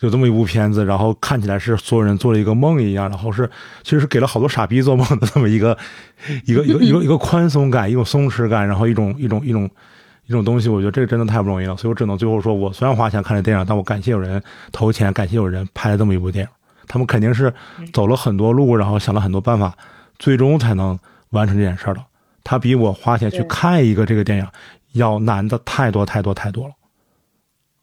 [0.00, 3.50] 有这么一部片子，然后看起来是所有人做了一个梦一样，然后是
[3.82, 5.76] 其实是给了好多傻逼做梦的这么一个
[6.44, 9.68] 一个一个一个一个宽松感，一种松弛感，然后一种一种一种
[10.26, 16.50] 一种东西，我觉得这个真的太不容易了，所以我只能最后说，我虽然花钱看这电影，但我感谢有人投钱，感谢有人拍了这么一部电影。
[16.86, 17.52] 他们肯定是
[17.92, 19.74] 走了很多路，然后想了很多办法，
[20.18, 20.98] 最终才能
[21.30, 22.00] 完成这件事儿的。
[22.44, 24.46] 他比我花钱去看一个这个电影
[24.92, 26.72] 要难的太多太多太多了。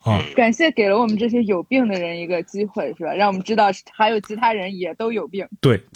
[0.05, 0.21] 啊！
[0.35, 3.13] 感谢给了我们这些有病的人一个机会，是吧？
[3.13, 5.45] 让我们知道还有其他人也都有病。
[5.59, 5.81] 对。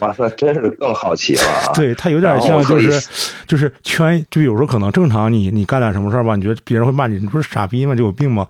[0.00, 1.42] 哇，那真是更好奇了。
[1.76, 3.08] 对他有点像，就是
[3.46, 7.94] 就是圈，就有时候可能正常，你你干点什么事儿吧，你觉得别人会骂你，你不是傻逼吗？
[7.94, 8.48] 就有病吗？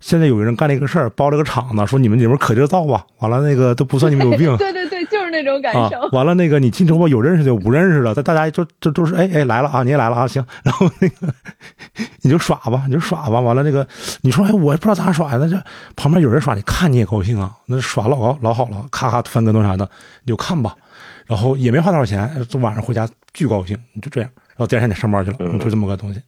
[0.00, 4.56] 现在有个人干了一个事儿，包了个场子，说你们里面可劲儿造吧，完了那个都不算你们有病。
[4.58, 6.08] 对对对，就是那种感受。
[6.12, 10.44] 完了那个你进城吧，有认识的有不认识的，大家就就都是哎哎来了啊，你也来了啊，行。
[10.62, 11.34] 然后那个
[12.22, 13.40] 你就耍吧，你就耍吧。
[13.40, 13.86] 完了那个
[14.22, 15.62] 你说哎，我也不知道咋耍呀，那这
[15.96, 19.88] 旁边有人耍，你看你也高兴啊，那耍老老好了，咔咔翻跟头啥的，
[20.22, 20.74] 你就看吧。
[21.26, 24.30] 然后也没花多少钱，就晚上回家巨高兴，就这样。
[24.48, 26.20] 然后第二天得上班去了，就这么个东西。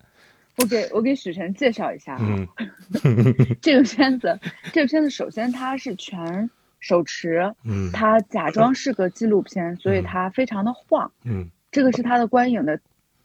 [0.57, 2.47] 我给我给许晨介绍一下啊，
[3.61, 4.41] 这个片子，
[4.73, 6.49] 这个片子首先它是全
[6.81, 12.79] 手持，嗯，它假装是个纪录片，所以它非常的晃，嗯，这个是它的观影的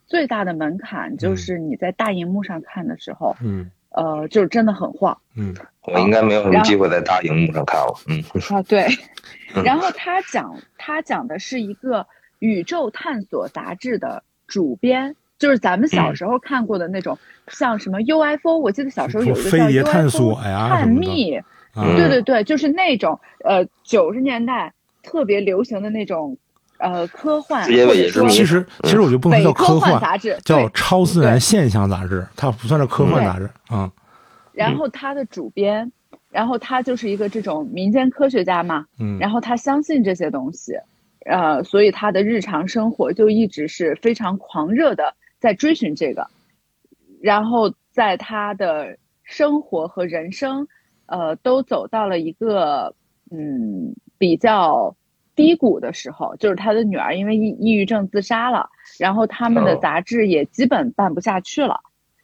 [0.08, 8.88] 最大的门槛，就是你在大荧幕上看的时候，嗯，呃，就是真的很晃，嗯，我应该没有什么机会在大荧幕上看了，嗯，啊对，
[9.64, 12.08] 然后他讲他讲的是一个
[12.40, 15.16] 宇宙探索杂志的主编。
[15.40, 20.40] 就是咱们小时候看过的那种，像什么 UFO，我记得小时候有一个叫 UFO 探索
[21.74, 26.38] 对对对，就是那种呃九十年代特别流行的那种
[26.78, 27.66] 呃科幻。
[28.30, 33.92] 其实其实我就不能叫科幻杂志，叫超自然现象杂志，它不算是科幻杂志啊。
[34.54, 35.92] 然后他的主编，
[36.30, 40.74] 然后他就是一个这种民间科学家嘛，嗯，然后他相信这些东西，
[41.26, 45.16] 呃，所以他的日常生活就一直是非常狂热的。
[45.40, 46.28] 在追寻这个，
[47.20, 50.68] 然后在他的生活和人生，
[51.12, 52.96] 呃，都走到了一个
[53.30, 54.96] 嗯比较
[55.36, 61.82] 低谷的时候，就是他的女儿因为抑抑郁症自杀了，然后他们的杂志也基本办不下去了，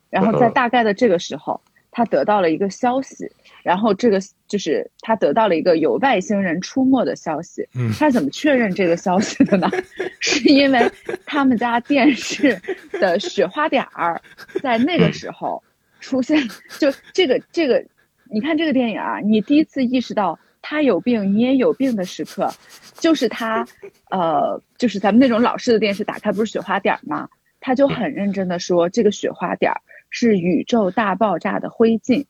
[0.09, 1.59] 然后在大概的这个时候，
[1.91, 3.29] 他得到了一个消息。
[3.61, 4.17] 然后这个
[4.47, 7.67] 就是他得到了一个有外星人出没的消息。
[7.75, 9.69] 嗯，他怎么确认这个消息的呢？
[10.21, 10.89] 是因为
[11.25, 12.57] 他们家电视
[12.93, 14.21] 的雪花点儿
[14.63, 15.61] 在那个时候
[15.99, 16.41] 出现。
[16.79, 17.83] 就这个这个，
[18.31, 22.49] 你看这个电影啊，你第一次意识到他有病，你也有病的时刻，
[22.95, 23.67] 就是他，
[24.09, 27.29] 呃，就是咱们那种老式的电视打开不是雪花点儿吗？
[27.59, 32.25] 他就很认真的说，这个雪花点儿是宇宙大爆炸的灰烬。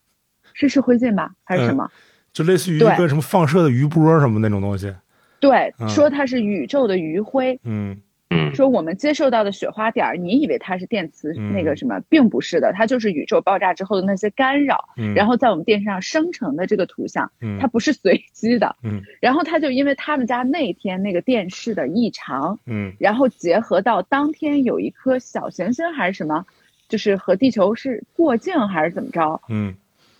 [0.53, 1.87] 是是灰烬吧，还是什么？
[2.33, 4.91] 就类似于一个什么放射的余波什么那种东西。
[5.39, 7.59] 对，说它是宇宙的余晖。
[7.63, 7.95] 嗯
[8.29, 18.75] 嗯，说我们接受到的雪花点儿，你以为它是电磁那个什么，并不是的，它就是宇宙爆炸之后的那些干扰，然后在我们电视上生成的这个图像，它不是随机的。
[18.83, 26.45] 嗯，然后他就因为他们家那天那个电视的异常，嗯，然后结合到当天有一颗小行星还是什么，
[26.89, 29.41] 就是和地球是过境还是怎么着？
[29.49, 29.75] 嗯。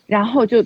[0.05, 0.63] 然后就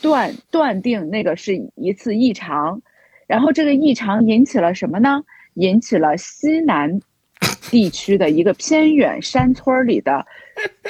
[0.00, 2.82] 断断定那个是一次异常，
[3.28, 5.22] 然后这个异常引起了什么呢？
[5.54, 7.00] 引起了西南
[7.70, 10.26] 地区的一个偏远山村里的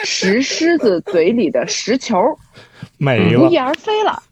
[0.04, 2.16] 石狮子嘴里的石球
[2.98, 4.22] 没了，不翼而飞了。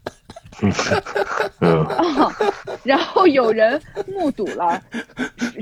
[1.61, 2.29] 啊，
[2.83, 4.79] 然后有人目睹了，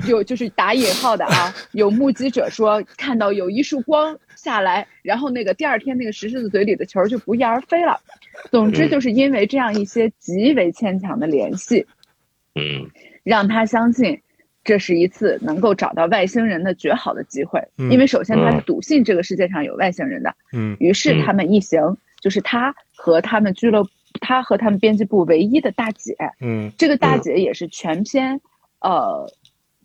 [0.06, 7.98] 有就是打引号的啊，有目击者说看到有一束光下来，然后那个第二天那个石狮子嘴里的球就不翼而飞了。
[8.50, 11.86] 总之就是因为这样一些极为牵强的联系，
[12.54, 12.90] 嗯，
[13.22, 14.20] 让他相信
[14.70, 17.60] 这是一次能够找到外星人的绝好的机会。
[17.90, 20.32] 因为首先他是笃信这个世界上有外星人的。
[20.52, 20.76] 嗯。
[20.78, 23.90] 于是他们一行，就是他和他们俱乐部，
[24.20, 26.14] 他和他们编辑部唯一的大姐。
[26.40, 26.70] 嗯。
[26.78, 28.40] 这个大姐也是全篇，
[28.80, 29.28] 呃，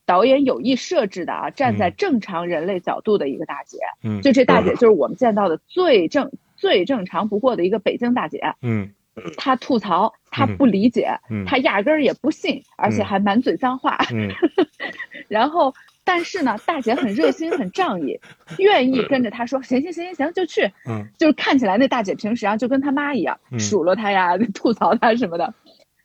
[0.05, 3.79] 导演有意设置的啊，站在正常人类角度的一个大姐。
[4.03, 4.21] 嗯。
[4.21, 6.31] 就这大姐就是我们见到的最正。
[6.57, 8.91] 最正常不过的一个北京大姐，嗯，
[9.37, 11.09] 她吐槽，他不理解，
[11.45, 14.29] 他压根儿也不信，而且还满嘴脏话，嗯，
[15.27, 18.19] 然后，但是呢，大姐很热心，很仗义，
[18.59, 25.53] 愿意跟着他说，行行行行行，就去，嗯，就是看起来那大姐平时啊，就跟她妈一样，数落他呀， 吐槽他什么的，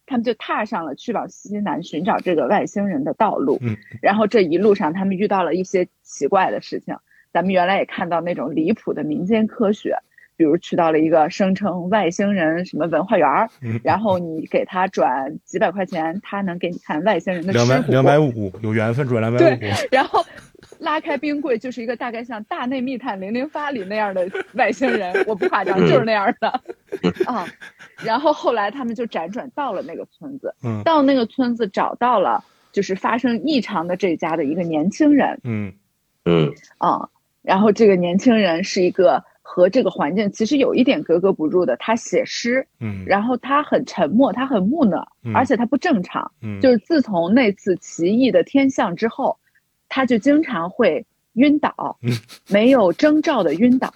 [0.06, 6.96] 他们就踏上了去往西南寻找这个外星人的道路，嗯，然后这一路上他们遇到了一些奇怪的事情，
[7.32, 9.96] 咱们原来也看到那种离谱的民间科学。
[10.40, 13.50] 比如去到了一个声称外星人什么文化园儿，
[13.84, 19.58] 然后你给他转几百块钱，他能给你看外星人的两百两百五，有缘分转两百五。
[19.58, 20.24] 对，然后
[20.78, 26.48] 拉开冰柜，就是一个大概像《大内密探零零发》里那样的外星人，我不夸张，就是那样的
[27.26, 27.46] 啊。
[28.02, 30.54] 然后后来他们就辗转到了那个村子，
[30.86, 35.74] 到那个村子找到了就是发生异常的这家的一个年轻人，嗯
[36.24, 37.10] 嗯啊，
[37.42, 39.22] 然后这个年轻人是一个。
[39.52, 41.76] 和这个环境其实有一点格格不入的。
[41.78, 49.36] 他写诗，嗯，然后他很沉默，他很木讷，而且他不正常，嗯，就是自从那次奇异的天象之后，
[49.88, 51.98] 他就经常会晕倒，
[52.48, 53.90] 没有征兆的晕倒，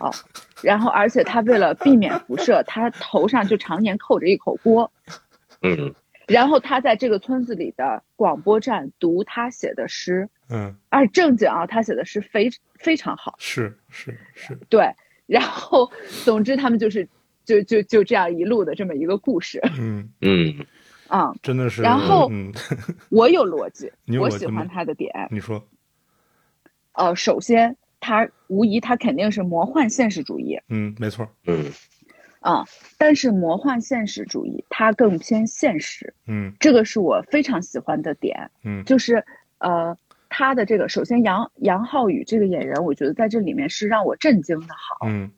[0.61, 4.91] 然后而且他为了避免辐射，他头上就常年扣着一口锅，
[5.63, 5.95] 嗯，
[6.27, 12.51] 然后他在这个村子里的广播站读他写的诗，嗯，而正经啊，他写的诗非
[12.81, 14.93] 非常好，是是是，对。
[15.27, 15.91] 然后，
[16.25, 17.09] 总之，他们就是，
[17.45, 19.61] 就就就这样一路的这么一个故事。
[19.79, 20.55] 嗯嗯，
[21.09, 21.83] 啊，真的是。
[21.83, 22.31] 然后，
[23.11, 25.11] 我有逻辑， 我喜欢他的点。
[25.31, 25.66] 你说。
[26.93, 30.61] 呃，首先，他无疑他肯定是魔幻现实主义。
[30.68, 31.29] 嗯，没错。
[31.47, 31.72] 嗯。
[32.41, 32.64] 啊，
[32.99, 36.12] 但是魔幻现实主义它更偏现实。
[36.27, 38.51] 嗯，这个是我非常喜欢的点。
[38.62, 39.25] 嗯，就是
[39.59, 39.97] 呃。
[40.37, 45.07] 他的这个，首先杨杨浩宇这个演员，我觉得在这里面是让我震惊的好。
[45.07, 45.30] 嗯，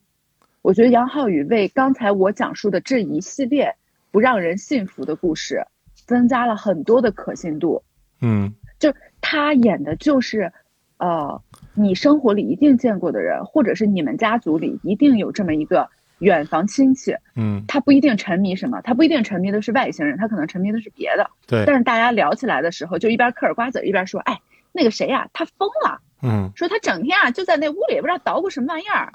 [0.62, 3.74] 我觉得杨浩宇为刚才我讲述的这一系列
[4.10, 5.66] 不让人信服的故事，
[6.06, 7.82] 增加了很多的可信度。
[8.22, 8.90] 嗯，就
[9.20, 10.50] 他演的就是，
[10.96, 11.42] 呃，
[11.74, 15.90] 你生活里一定见过的人，或者是你们家族里一定有这么一个
[16.20, 17.14] 远房亲戚。
[17.34, 21.30] 嗯，他不一定沉迷什么，他不一定沉迷的是外星人，他可能沉迷的是别的。
[21.46, 21.64] 对。
[21.66, 24.40] 但是大家聊起来的时候，就一边嗑着瓜子一边说：“哎。”
[24.76, 26.00] 那个谁呀，他疯了。
[26.22, 29.12] 嗯，说他整天啊就在那屋里，不知道捣鼓什么玩意儿，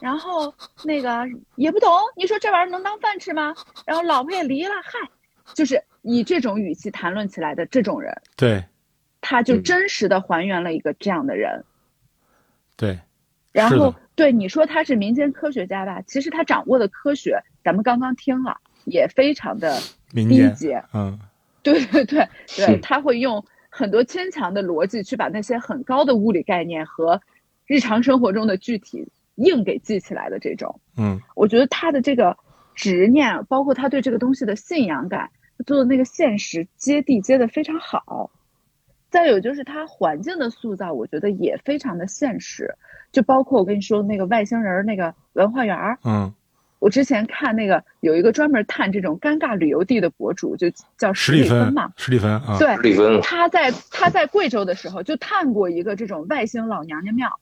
[0.00, 0.54] 然后
[0.84, 1.26] 那个
[1.56, 1.90] 也不懂。
[2.16, 3.54] 你说这玩意儿能当饭吃吗？
[3.84, 4.92] 然后老婆也离了，嗨，
[5.54, 8.16] 就是以这种语气谈论起来的这种人。
[8.36, 8.64] 对，
[9.20, 11.64] 他就真实的还原了一个这样的人。
[12.76, 13.00] 对，
[13.50, 16.00] 然后对你说他是民间科学家吧？
[16.06, 19.80] 其实他掌握的科学，咱们刚刚听了，也非常的
[20.10, 20.72] 低级。
[20.94, 21.18] 嗯，
[21.64, 23.44] 对对对对，他会用。
[23.76, 27.20] 很多牵强的逻辑去把那些很高的物理概念和
[27.66, 32.38] 日常生活中的具体硬给记起来的这种，嗯，我觉得他的这个
[32.74, 35.28] 执念，包括他对这个东西的信仰感，
[35.66, 38.30] 做的那个现实接地接的非常好。
[39.10, 42.76] 再有就是他环境的塑造，我觉得也非常的现实，
[43.12, 46.32] 就包括我跟你说那个外星人那个文化园儿，嗯。
[46.78, 57.40] 我之前看那个有一个专门探这种尴尬旅游地的博主，就叫史蒂芬嘛，史蒂芬啊，对，史蒂芬，他在他在贵州的时候就探过一个这种外星老娘娘庙，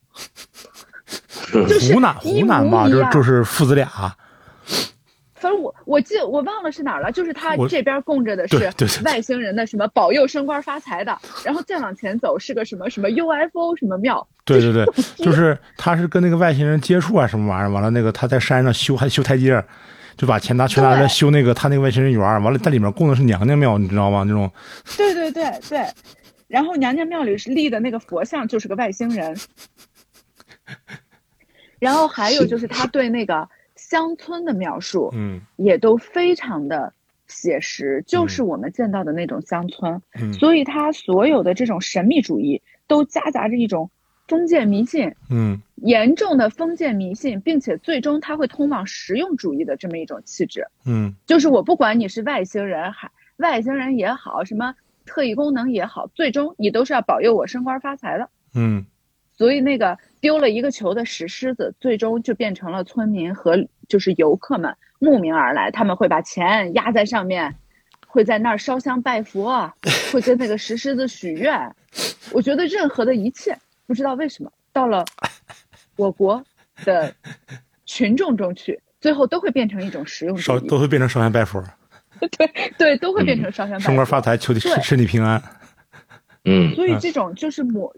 [1.67, 3.87] 就是湖南湖南嘛，就就是父子俩。
[5.45, 8.57] 反正我我记我忘了是哪儿了，就是他这边供着的是
[9.03, 14.27] 外星人的什么保佑升官发财的，然后再往前走是个什么什么 UFO 什么庙。
[14.43, 14.85] 对对对，
[15.17, 19.63] 就是他是跟那个外星人接触啊什么玩意儿，完了那个他在山上修还修台阶，
[20.17, 24.23] 就把钱拿全拿来修那个他那个外星人园，完了在里面供的是娘娘庙，你知道吗？
[24.25, 24.51] 那种。
[24.97, 25.85] 对对对对，
[26.47, 29.37] 然后娘娘庙里是立的那个佛像就是个外星人，
[31.77, 33.47] 然后还有就是他对那个。
[33.95, 36.91] 乡村的描述，嗯，也都非常的
[37.27, 40.01] 写实，就是我们见到的那种乡村。
[40.19, 43.89] 嗯，所以他所有的这种神秘主义都夹杂着一种
[44.27, 50.67] 封建迷信，嗯，严重的封建迷信，并且最终他会通往实用主义的这么一种气质。
[50.85, 54.75] 嗯，就是我不管你是外星人，还外星人也好，什么
[55.05, 58.29] 特异功能也好，最终你都是要保佑我升官发财的。
[58.53, 58.85] 嗯。
[59.37, 67.55] 所以那个丢了一个球的石狮子，最终就变成了村民和就是游客们慕名而来，他们会把钱压在上面，
[68.07, 69.71] 会在那儿烧香拜佛，
[70.11, 71.75] 会跟那个石狮子许愿。
[72.31, 75.05] 我觉得任何的一切，不知道为什么到了
[75.97, 76.43] 我国
[76.83, 77.13] 的
[77.85, 81.63] 群众中去，最后都会变成一种实用烧，都会变成烧香拜佛。
[82.37, 83.85] 对对，都会变成烧香拜佛。
[83.85, 85.41] 升官发财，求你身体平安。
[86.45, 86.73] 嗯。
[86.73, 87.93] 所以这种就是魔，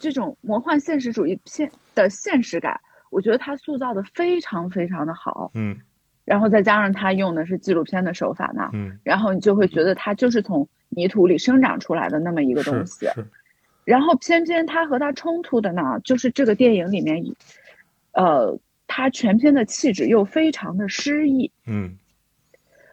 [0.00, 2.80] 这种魔幻现实主义现的现实感，
[3.10, 5.52] 我觉得他塑造的非常非常的好。
[5.54, 5.78] 嗯。
[6.26, 13.08] 然后再加上他用的是纪录片的手法呢，嗯，然后你就会觉得他就是从泥土里生长出来的那么一个东西，
[13.84, 17.24] 然后偏偏他和他冲突的呢，就是这个电影里面，
[18.12, 21.96] 呃，他全片的气质又非常的诗意，嗯，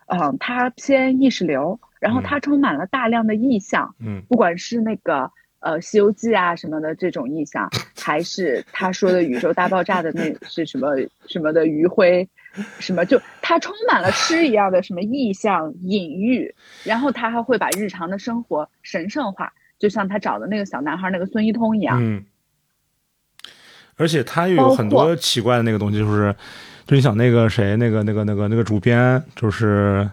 [0.07, 10.95] 嗯，他偏意识流，然后他充满了大量的意象，嗯，不管是那个呃《西游记》啊什么的这种意象，还是他说的宇宙大爆炸的那是什么
[11.27, 12.27] 什么的余晖。
[12.79, 13.05] 什么？
[13.05, 16.51] 就他充满了诗一样的什么意象、隐喻，
[16.83, 21.99] 然后他还会把日常的生活神圣化，就像他找的那个小男孩那个孙一通一样。
[22.01, 22.25] 嗯。
[23.95, 26.35] 而且他又有很多奇怪的那个东西，就是，
[26.87, 30.09] 就你想那个谁，那个那个那个那个主编，就是，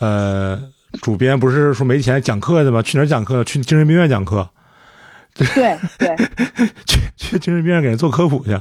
[0.00, 0.60] 呃，
[1.02, 2.82] 主编不是说没钱讲课的吗？
[2.82, 3.44] 去哪儿讲课？
[3.44, 4.50] 去精神病院讲课。
[5.34, 6.16] 对对。
[6.86, 8.58] 去去精神病院给人做科普去。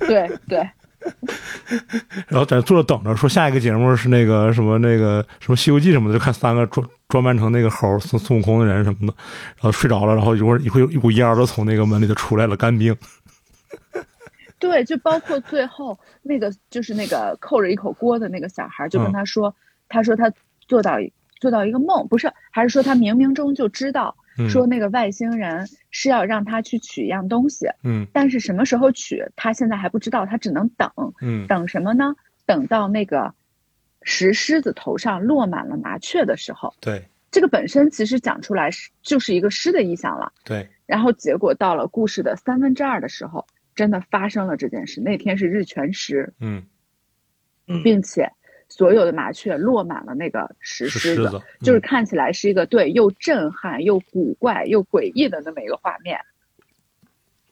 [0.00, 0.68] 对对。
[2.26, 9.14] 然后在坐着等着，说下一个节目是那个什么那个什么《西游记》什么的，就看三个装装扮成那个猴孙孙悟空的人什么的，
[9.56, 12.94] 然后睡着了，然后一会儿一会有一股烟都从那个门里头出来了，干冰。
[14.58, 19.54] 对，就包括最后那个就是那个扣着一口锅的那个小孩，就跟他说，
[19.88, 20.30] 他说他
[20.66, 20.96] 做到
[21.40, 24.16] 做到一个梦，不是，还是说他冥冥中就知道。
[24.46, 30.90] 说那个外星人是要让他去取一样东西，嗯，但是什么时候取，他现在还不知道，他只能等，
[31.22, 32.14] 嗯，等什么呢？
[32.44, 33.34] 等到那个
[34.02, 46.62] 石狮子头上落满了麻雀的时候，对，这个本身其实讲出来是就是一个诗的意象了，对，然后结果到了故事的三分之二的时候，真的发生了这件事，那天是日全食，嗯，
[47.82, 48.30] 并且。
[48.68, 56.18] 所有的麻雀落满了那个石狮子，就是看起来是一个对又震撼又古怪又诡异的那么一个画面。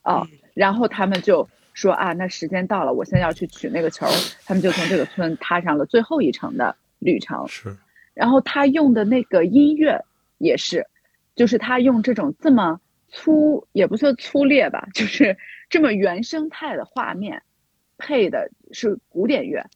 [0.02, 4.06] 哦，然后他们就说啊，那时间到了，我现在要去取那个球。
[4.44, 7.48] 他们就从这个村踏上了最后一程的旅程。
[7.48, 7.76] 是，
[8.14, 10.04] 然后他用的那个音乐
[10.38, 10.86] 也是，
[11.34, 15.36] 就是他用这种这么粗也不算粗劣吧，就是
[15.68, 17.42] 这么原生态的画面，
[17.98, 19.66] 配的是古典乐。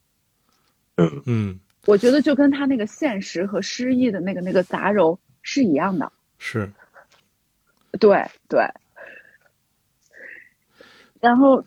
[0.97, 1.23] 嗯。
[1.25, 6.69] 嗯，我觉得就跟他那个现实和诗意的那个那个杂糅是一样的，是，
[7.99, 8.63] 对对。
[11.19, 11.63] 然后，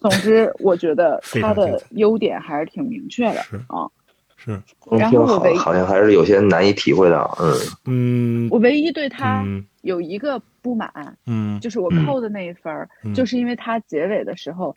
[0.00, 3.90] 总之，我觉得 他的优点还是挺明确的啊，
[4.36, 4.60] 是。
[4.90, 7.54] 然后我唯好像还是有些难以体会到，嗯。
[7.86, 8.48] 嗯。
[8.50, 9.44] 我唯一对他
[9.82, 14.76] 有一个不满，嗯，就是我扣的那一分就是因为他结尾的时候，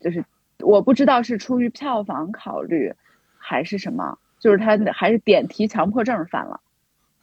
[0.00, 0.24] 就是。
[0.60, 2.92] 我不知道是出于票房考虑，
[3.36, 6.60] 还是什么，就是他还是点题强迫症犯了。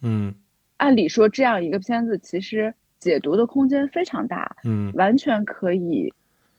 [0.01, 0.35] 嗯，
[0.77, 6.13] 按理说这样一个片子，其实解读的空间非常大，嗯，完全可以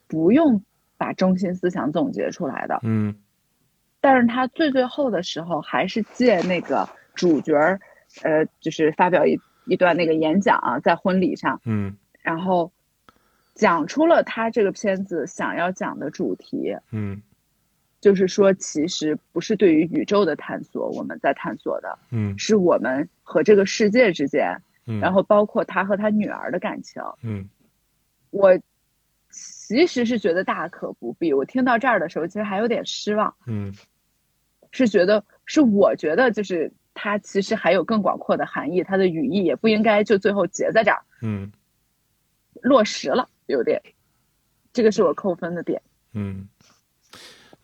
[0.09, 0.63] 不用
[0.97, 2.81] 把中心思想总结出来的。
[2.83, 3.15] 嗯，
[4.01, 7.81] 但是他最最后的时候，还是借那个主角儿，
[8.23, 12.73] 呃，就是发表一一段那个演讲啊，在婚礼上，嗯，然后。
[13.55, 17.23] 讲出了他这个片子想要讲的主题，嗯，
[18.01, 27.49] 就是说，其实不是对于宇宙的探索，我们在探索的，嗯，是我们和这个世界之间，嗯，然后包括他和他女儿的感情，嗯，
[28.31, 28.59] 我
[29.31, 31.33] 其实是觉得大可不必。
[31.33, 33.73] 我听到这儿的时候，其实还有点失望，嗯，
[34.73, 41.53] 是觉得是我觉得就是它其实还有更广阔的含义，它的语义也不应该就最后结在这儿，嗯，
[42.61, 43.29] 落实了。
[43.47, 43.81] 有点，
[44.73, 45.81] 这个是我扣分的点。
[46.13, 46.49] 嗯，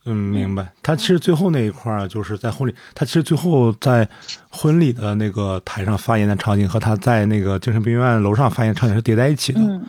[0.05, 0.73] 嗯，明白。
[0.83, 4.09] 他其实最后那一块儿，就是在婚礼，他其实最后在
[4.51, 9.61] 婚礼的那个台上发言的场景，和他在那个精神病院楼上发言场景是叠在一起的。
[9.61, 9.87] 嗯，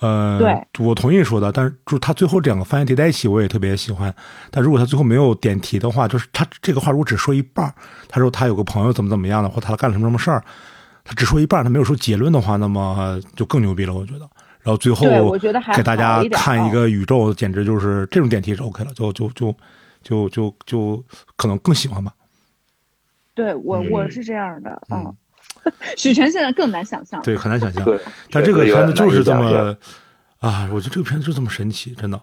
[0.00, 1.50] 呃，对，我同意说的。
[1.52, 4.14] 但是，就他最后两个发言叠在一起，我也特别喜欢。
[4.50, 7.72] 但如果他最后没有点题的话，就是他这个话如果只说一半
[8.08, 10.44] 他说他有个朋友怎么怎么样的，或他干了什么什么事儿，
[11.04, 14.28] 他只说一半他没有说结论的话，那么就更牛逼了，我觉得。
[14.64, 15.06] 然后最后
[15.76, 19.54] 给大家看一个宇宙，简直就是这种电梯是 OK 了，就就就
[20.02, 21.04] 就就就
[21.36, 22.12] 可能更喜欢吧。
[23.34, 25.14] 对我我是这样的，嗯，
[25.98, 27.84] 许晨现在更难想象，对，很难想象。
[27.84, 28.00] 对，
[28.30, 29.76] 但这个片子就是这么
[30.38, 32.20] 啊，我觉得这个片子就这么神奇，真的，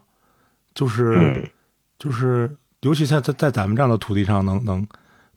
[0.73, 1.47] 就是
[1.99, 2.49] 就是，
[2.81, 4.87] 尤其在在在咱们这样的土地上，能能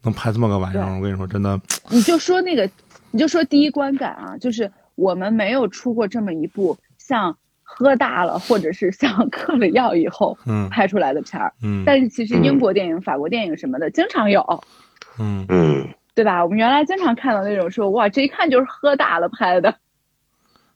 [0.02, 1.60] 能拍这么个玩意儿，我跟你说，真的。
[1.90, 2.70] 你就说那个，
[3.10, 11.82] 你就说第一观感啊，就是我们没有出过这么一部像喝大了，或者是像 嗑了药以后，嗯，拍出来的片儿，嗯。
[11.84, 14.64] 但是其实英国电影、法国电影什么的经常有，
[15.18, 16.42] 嗯嗯，对吧？
[16.42, 19.74] 我们原来经常看到那种说，哇，这一看就是喝大了拍的。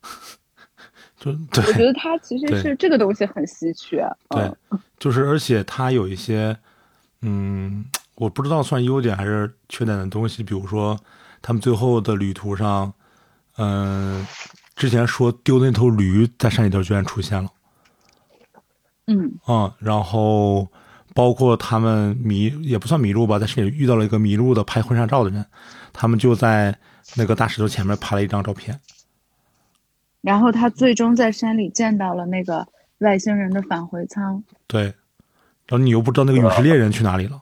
[1.17, 4.49] 就对我觉得他其实是这个东西很稀缺，对，
[4.97, 6.55] 就是而且他有一些，
[7.21, 7.83] 嗯，
[8.15, 10.97] 我不知道算优点还是缺点的东西，比如说
[11.41, 12.93] 他们最后的旅途上，
[13.57, 14.25] 嗯，
[14.79, 17.49] 之前说丢的那头驴在山里头居然出现了，
[19.07, 20.65] 嗯，啊，然后
[21.13, 25.45] 包括他们迷也不算迷路吧，在山里遇到了一个迷路的拍婚纱照的人，
[25.91, 26.73] 他们就在
[27.17, 28.79] 那个大石头前面拍了一张照片。
[30.21, 32.65] 然后他最终在山里见到了那个
[32.99, 34.41] 外星人的返回舱。
[34.65, 37.41] 对，然后你又不知道那个陨石猎人去哪里了，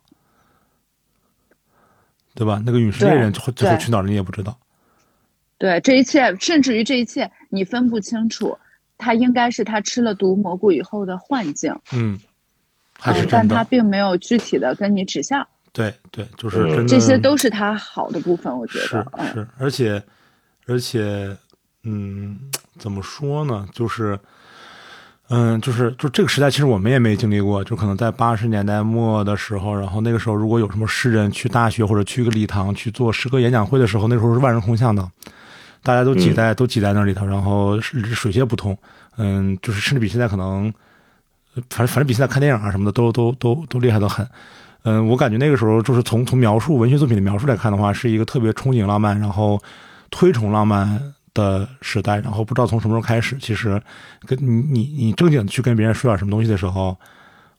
[2.34, 2.60] 对吧？
[2.66, 4.58] 那个陨石猎人最后去哪儿了，你也不知道。
[5.58, 8.58] 对，这一切，甚至于这一切，你分不清楚，
[8.98, 11.76] 他应该是他吃了毒蘑菇以后的幻境。
[11.94, 12.20] 嗯，
[13.00, 15.48] 还是但他并没有具体的跟你指向。
[15.72, 16.86] 对对，就是真的。
[16.86, 20.04] 这些都是他好的部分，我觉得是是，而且
[20.66, 21.36] 而且，
[21.84, 22.40] 嗯。
[22.80, 23.68] 怎么说呢？
[23.74, 24.20] 就是，
[25.30, 27.64] 嗯，就是就这个时代，其实我们也没经历过。
[27.64, 35.10] 就可能在八十年代末的时候，然后那个时候，如果有什么诗人去大学或者去一个礼堂去做诗歌演讲会的时候，那时候是万人空巷的，
[35.84, 38.78] 大家都挤在都挤在那里头，然后水泄不通。
[39.18, 40.74] 嗯，就是甚至比现在可能，
[41.70, 44.28] 反正反正比现在看电影啊什么的都都都都厉害的很。
[44.84, 49.62] 嗯，我感觉那个时候就是从从描述文学作品的描述来看的话，是一个特别憧憬浪漫，然后
[50.10, 51.14] 推崇浪漫。
[51.34, 53.80] 的时代，然后不知道从什么时候开始，其实
[54.26, 56.98] 跟你你你正经去跟别人说点什么东西的时候，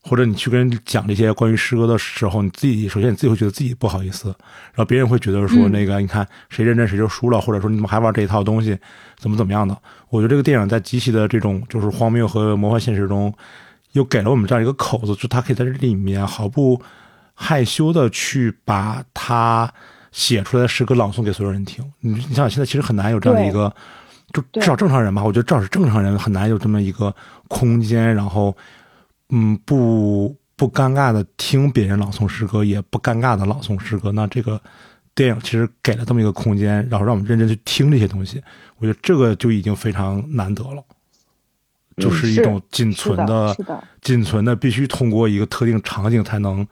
[0.02, 4.28] 或者你去跟人讲这些关于诗歌的时候，你自己首先你自己会觉得自己不好意思，
[4.72, 8.78] 然后别人会觉得说那个你看谁认真谁就输了，或者说你怎么还玩这一套东西，
[9.18, 9.76] 怎么怎么样的？
[10.10, 13.32] 我觉得这个电影在极其的这种就是荒谬和魔幻现实中，
[13.92, 16.80] 又给了我们这样一个口子，就他可以在这里面毫不
[17.34, 19.72] 害羞的去把他。
[20.10, 23.70] 写出来的诗歌朗诵给所有人听，你你想想，现在其实很难有这样的一个，
[24.32, 27.14] 就至少正常人吧，我觉得至少是正常人很难有这么一个
[27.46, 28.56] 空间，然后，
[29.30, 34.12] 嗯，不不尴尬的听别人朗诵诗歌，也不尴尬的朗诵诗歌。
[34.12, 34.60] 那这个
[35.14, 38.42] 电影其实给了这么一个空间，然后让我们认真去听这些东西，
[38.78, 40.82] 我觉得这个就已经非常难得了，
[41.96, 43.56] 就是一种仅存的、
[44.00, 46.66] 仅存的，必须通过一个特定场景才能。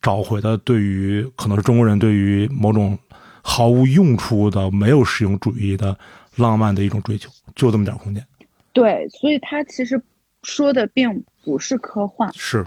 [0.00, 2.96] 找回的对于可能是中国人对于某种
[3.42, 5.98] 毫无用处的没有实用主义的
[6.36, 8.24] 浪漫的一种追求，就这么点空间。
[8.72, 10.00] 对，所以他其实
[10.44, 12.62] 说的并不是科幻，是，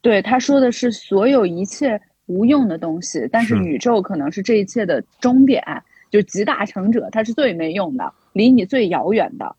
[0.00, 5.62] 对他说的是所有一切无用的东西，但是宇宙可能是这一切的终点，
[6.10, 9.54] 就集大成者，他是最没用的，离你最遥远的。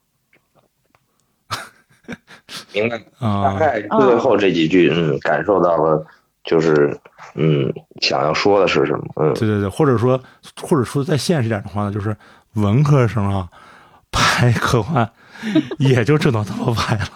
[2.75, 6.05] 明白大概最后这几句，嗯，感受到了。
[6.43, 6.97] 就是，
[7.35, 9.05] 嗯，想要说的是什么？
[9.15, 10.21] 嗯，对对对，或者说，
[10.61, 12.13] 或者说再现实点的话呢，就是
[12.55, 13.49] 文科生啊，
[14.11, 15.09] 拍科幻
[15.79, 17.07] 也就只能这么拍了。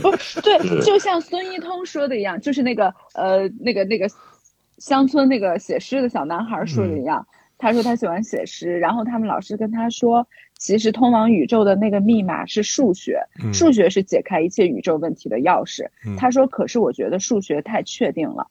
[0.00, 0.10] 不
[0.42, 4.08] 对，就像孙一通说的一样，就是那个呃，那个那个
[4.78, 7.26] 乡村那个写诗的小男孩说的一样，
[7.58, 10.26] 他说他喜欢写诗，然后他们老师跟他说。
[10.60, 13.22] 其实通往宇宙的那个密码是数学，
[13.52, 15.86] 数学是解开一切宇宙问题的钥匙。
[16.16, 18.48] 他说：“可是我觉得数学太确定了。”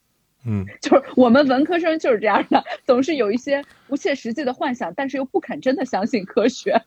[0.48, 6.82] 嗯， 就是我们文科生就是这样的，总是有一些不切实际的幻想，但是又不肯真的相信科学。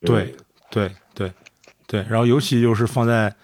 [0.00, 0.34] 对，
[0.72, 1.32] 对，对，
[1.90, 2.06] 对。
[2.08, 3.34] 然后尤其就是放在，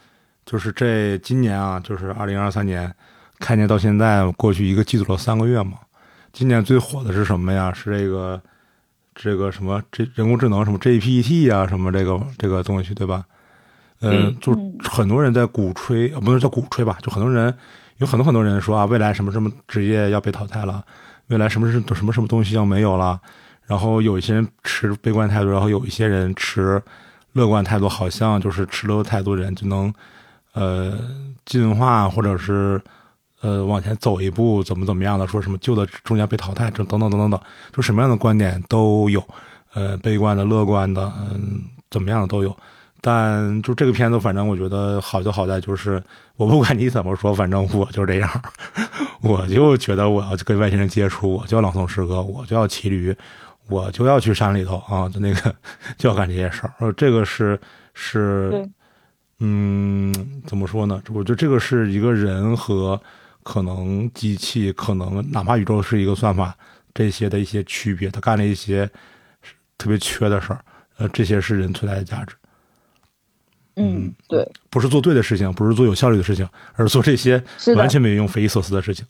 [0.44, 2.94] 就是这今年啊，就是二零二三年，
[3.40, 5.78] 开年到现在过去一个季度了三个月嘛。
[6.32, 7.73] 今年最火的是什么呀？
[7.73, 8.40] 是这个。
[9.18, 13.24] 这个什么这人工智能什么 GPT 啊什么这个这个东西对吧？
[14.02, 14.52] 嗯，就
[14.85, 17.55] 很多人在鼓吹，呃不能叫鼓吹吧，就很多人
[17.97, 20.85] 有很多很多人说啊，未来什么什么职业要被淘汰了，
[21.28, 23.18] 未来什么是什么什么东西要没有了。
[23.64, 26.78] 然后有一些人持悲观态度，然后有一些人持
[27.37, 29.95] 乐观态度，好像就是持乐观态度的人就能
[30.55, 30.99] 呃
[31.45, 32.83] 进化或者是。
[33.43, 35.27] 呃，往前走一步，怎么怎么样的？
[35.27, 37.39] 说什么旧的终将被淘汰，这等等等等等，
[37.71, 39.23] 就什么样的观点都有，
[39.75, 41.61] 呃，悲观的、乐观的，嗯，
[41.91, 42.57] 怎么样的都有。
[43.03, 46.03] 但就这个片子，反正我觉得好就好在就是，
[46.37, 48.43] 我不管你怎么说，反正我就这样，
[49.21, 53.15] 我就觉得我要跟外星人接触，我就要朗诵诗歌，我就要骑驴，
[53.69, 55.55] 我就要去山里头啊，就那个
[55.97, 56.93] 就要干这些事儿。
[56.93, 57.59] 这个是
[57.95, 58.69] 是，
[59.41, 61.03] 嗯，怎么说呢？
[61.13, 63.01] 我觉得这个是一个人和。
[63.49, 66.53] 可能机器，可能哪怕宇宙是一个算法，
[66.93, 68.91] 这些的一些区别，他干了一些
[69.79, 70.59] 特别缺的事儿，
[70.97, 72.35] 呃，这些是人存在的价值。
[73.77, 76.45] 嗯，对，不是做对的事情，不是做有效率的事情，
[76.75, 77.41] 而是做这些
[77.77, 79.07] 完全没有用、匪夷所思的事情。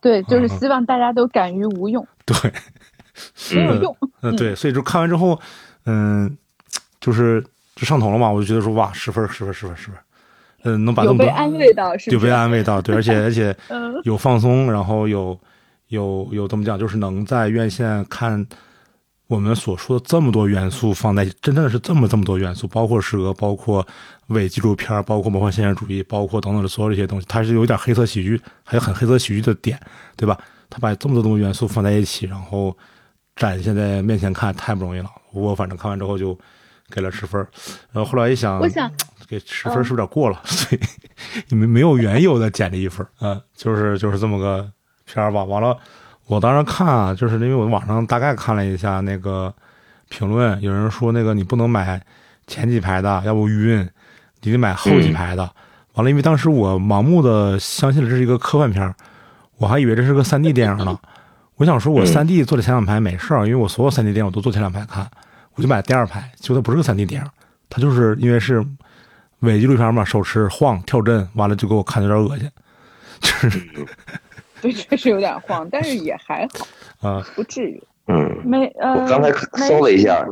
[0.00, 2.08] 对，就是希望大家都敢于无用。
[2.24, 2.34] 对，
[3.54, 3.96] 没有用。
[4.22, 5.40] 嗯，对，所以就看完之后，
[5.86, 6.36] 嗯，
[7.00, 9.96] 就是就上头了嘛，我就觉得说哇，十分，十分，十分，十分。
[10.64, 13.56] 嗯，能把有被安慰到，是有被安慰到，对，而且 而且
[14.04, 15.38] 有放松，然后有
[15.88, 18.46] 有有怎么讲，就是能在院线看。
[19.26, 23.84] 我们所说的这么多元素放在，真正的是这么这么多元素，包括诗歌，包括
[24.26, 29.80] 伪纪录片，包括魔幻现实主义，包括等等的所有这些东西，它是有点黑色喜剧，还有很黑色喜剧的点，
[30.14, 30.38] 对吧？
[30.68, 32.76] 他把这么多东西元素放在一起，然后
[33.36, 35.10] 展现在面前看，太不容易了。
[35.32, 36.38] 我反正看完之后就
[36.90, 37.40] 给了十分，
[37.92, 38.90] 然后后来一想，我想
[39.28, 40.40] 给十分是不是有点过了？
[40.44, 40.80] 所以
[41.48, 44.70] 你们没有缘由的减了一分，嗯，就是就是这么个
[45.04, 45.44] 片儿吧。
[45.44, 45.76] 完了。
[46.26, 49.52] 我当时看啊，就是因为我网上大概看了一下那个
[50.08, 52.02] 评论，有人说那个你不能买
[52.46, 53.86] 前几排的，要不晕，
[54.40, 55.42] 你得买后几排的。
[55.92, 58.94] 完了，因为当时我盲目的相信了这是一个科幻片
[59.58, 60.98] 我还以为这是个三 D 电影呢。
[61.56, 65.08] 我想说，我三 D 坐的前两排没事儿，因为我所有三 D 电影我都坐前两排看，
[65.54, 66.30] 我就买第二排。
[66.36, 67.30] 结果它不是个三 D 电影，
[67.70, 68.64] 它就是因为是
[69.40, 72.50] 伪纪录片嘛，手持晃跳帧，完了就给我看的有点恶心，
[73.20, 73.62] 就是。
[74.60, 76.66] 对，确实有点晃，但是也还好
[77.08, 77.82] 啊，不至于。
[78.06, 79.30] 嗯，没呃，我刚才
[79.66, 80.26] 搜了一下，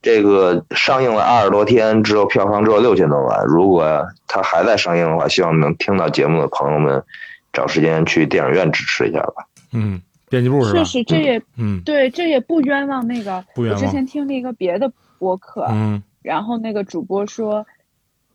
[0.00, 3.44] 这个上映了二十多天，只有票房只有六千多万。
[3.46, 7.02] 如果它还在上映的话，希望能听到节目的朋友们
[7.52, 9.46] 找时间去电影院支持一下吧。
[9.72, 10.00] 嗯，
[10.30, 10.78] 编辑部是吧？
[10.78, 13.44] 确实，这也嗯，对，这也不冤枉那个。
[13.54, 13.82] 不冤枉。
[13.82, 17.66] 我之前听了一个别的播客，嗯，然后那个主播说。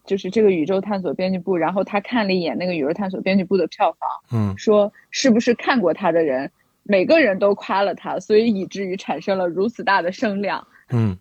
[0.08, 6.52] 就是这个宇宙探索编辑部，然后他看了一眼那个宇宙探索编辑部的票房，嗯，说是不是看过他的人，
[6.84, 11.18] 每个人都夸了他，所以以至于产生了如此大的声量，嗯，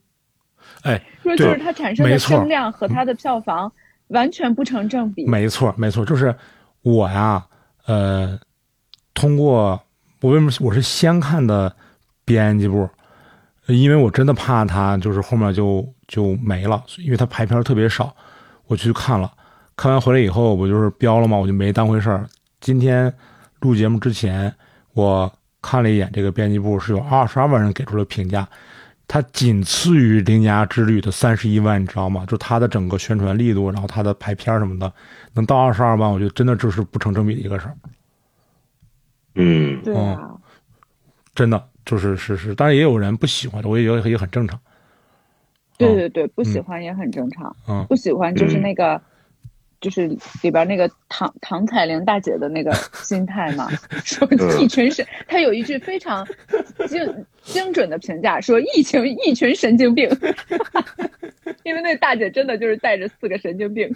[0.83, 3.73] 哎，说就是他产生的声量和他的票房
[4.09, 6.35] 完全不成正比，没错，没错，就是
[6.83, 7.43] 我呀，
[7.87, 8.39] 呃，
[9.15, 9.83] 通过
[10.25, 11.71] 我为什么我是先看的
[12.25, 12.89] 编辑部，
[13.67, 18.17] 因为我真的怕他就是后面就就没了，因为他排片特别少。
[18.67, 19.31] 我去看了，
[19.77, 22.27] 看完回来以后，我就是标了嘛，我就没当回事儿。
[22.59, 23.13] 今天
[23.61, 24.51] 录节目之前，
[24.95, 25.31] 我
[25.61, 28.49] 看了一眼这个编辑部，是有二十二万人给出了评价，
[29.07, 32.25] 它仅次于《铃芽之旅》的三十一万，你知道吗？
[32.27, 34.91] 就它的整个宣传力度，然后它的排片什么的，
[35.35, 37.77] 能到二十二万，我觉得真的就是不成正比的一个事儿。
[39.35, 40.35] 嗯，对啊，
[41.35, 44.59] 真的就是是是，当然也有人不喜欢的，我也觉得也很正常。
[45.77, 47.57] 对对对，不喜欢也很正常。
[47.69, 49.03] 嗯，不喜欢就是那个，
[49.81, 50.07] 就是
[50.43, 53.69] 里边那个唐唐彩玲大姐的那个 心态嘛。
[54.05, 54.29] 说
[54.61, 56.25] 一群神，她有一句非常
[56.87, 60.09] 精精准的评价，说疫情一群神经病。
[61.65, 63.93] 因为那大姐真的就是带着四个神经病。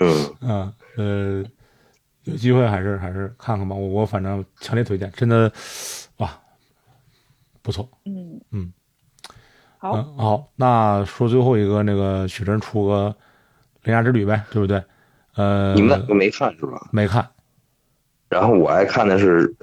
[0.00, 1.44] 嗯嗯呃，
[2.30, 3.74] 有机会还是还是看看吧。
[3.74, 5.50] 我我反正强烈推荐，真的
[6.18, 6.30] 哇，
[7.62, 7.88] 不错。
[8.04, 8.72] 嗯嗯。
[9.78, 13.14] 好，好，那说最后一个，那个许晨出个
[13.84, 14.82] 《铃芽之旅》呗，对不对？
[15.36, 16.88] 呃，你们两个没看是吧？
[16.90, 17.24] 没看。
[18.28, 19.54] 然后我爱看的是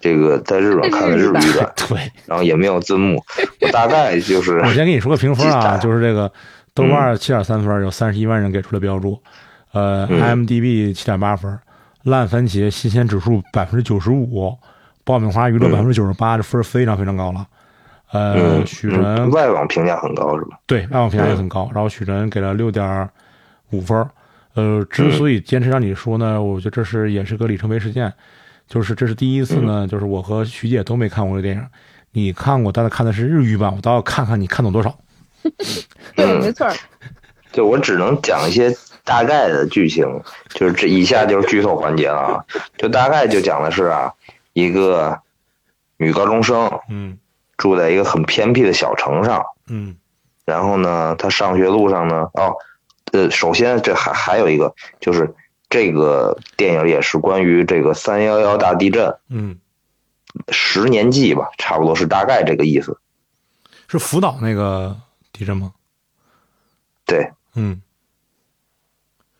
[0.00, 1.98] 这个在日本看的日语版，对。
[2.26, 3.22] 然后也没有字幕，
[3.60, 6.30] 我大概就是我先给你说个评分啊，就是这个
[6.74, 9.22] 豆瓣七点三分，有三十一万人给出了标注，
[9.70, 11.56] 呃，IMDB 七点八分，
[12.04, 14.56] 烂番茄新鲜指数百分之九十五，
[15.04, 17.46] 爆米花娱乐百分之九十八，这分非常非常高了。
[18.12, 20.58] 呃，许晨外网评价很高是吧？
[20.66, 23.08] 对外网评价也很高，然后许晨给了六点
[23.70, 24.04] 五分。
[24.54, 28.12] 呃，之所以坚持让你说呢，我觉得这是也是个里程碑事件，
[28.66, 31.64] 就是这是第一次呢，就是我和徐姐都没看过这电影，
[32.12, 34.98] 你看过，但是看的是日语版，我倒要看看你看懂多少。
[36.16, 36.66] 对，没错。
[37.52, 38.74] 就我只能讲一些
[39.10, 42.44] 大概的剧情，就是这以下就是剧透环节了啊，
[42.78, 44.14] 就大概就讲的是啊，
[44.52, 45.20] 一个
[45.96, 47.18] 女高中生，嗯。
[47.60, 49.94] 住在一个很偏僻的小城上，嗯，
[50.46, 52.56] 然后呢，她上学路上呢，哦，
[53.12, 55.34] 呃，首先这还还有一个，就是
[55.68, 59.58] 这个电影也是关于这个三幺幺大地震，嗯，
[60.48, 62.98] 十年记吧，差不多是大概这个意思，
[63.86, 64.96] 是福岛那个
[65.30, 65.74] 地震吗？
[67.04, 67.82] 对，嗯，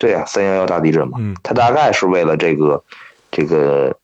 [0.00, 2.82] 对啊，三幺幺大地震嘛，嗯，他大概是为了这个，
[3.30, 3.94] 这个，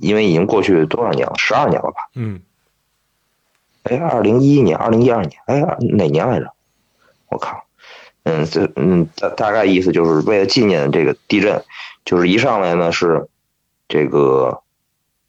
[0.00, 2.40] 因为已经过去多少年了，十二年了吧，嗯。
[3.82, 5.60] 哎，二零一一年，二零一二年，哎，
[5.96, 6.50] 哪年来着？
[7.28, 7.62] 我靠，
[8.24, 11.62] 嗯，这嗯大大概意思就是为了纪念这个地震，
[12.06, 13.28] 就是一上来呢是，
[13.86, 14.62] 这个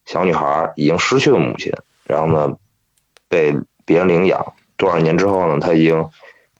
[0.06, 1.72] 小女孩已经失去了母亲，
[2.04, 2.56] 然后呢
[3.28, 3.54] 被
[3.84, 4.54] 别人领养。
[4.76, 6.08] 多少年之后呢，她已经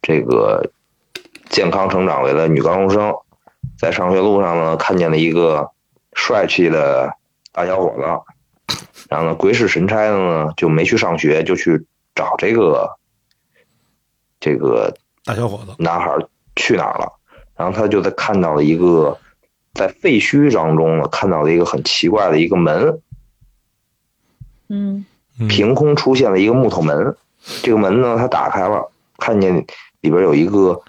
[0.03, 0.71] 这个
[1.49, 3.15] 健康成长为了女高中生，
[3.81, 5.71] 在上学路上呢看见了一个
[6.13, 7.15] 帅气的
[7.51, 8.77] 大小伙子，
[9.09, 12.99] 然后呢鬼使神差的呢就没去上学，就去找这个
[14.39, 14.95] 这个
[15.25, 16.15] 大小伙子男孩
[16.57, 17.11] 去哪儿了。
[17.57, 19.19] 然后他就在看到了一个
[19.75, 23.01] 在废墟当中呢，看到了一个很奇怪的一个门，
[24.69, 25.05] 嗯，
[25.49, 27.17] 凭空出现了一个木头门。
[27.63, 29.57] 这个门呢，他打开了，看见
[30.01, 30.81] 里边有一个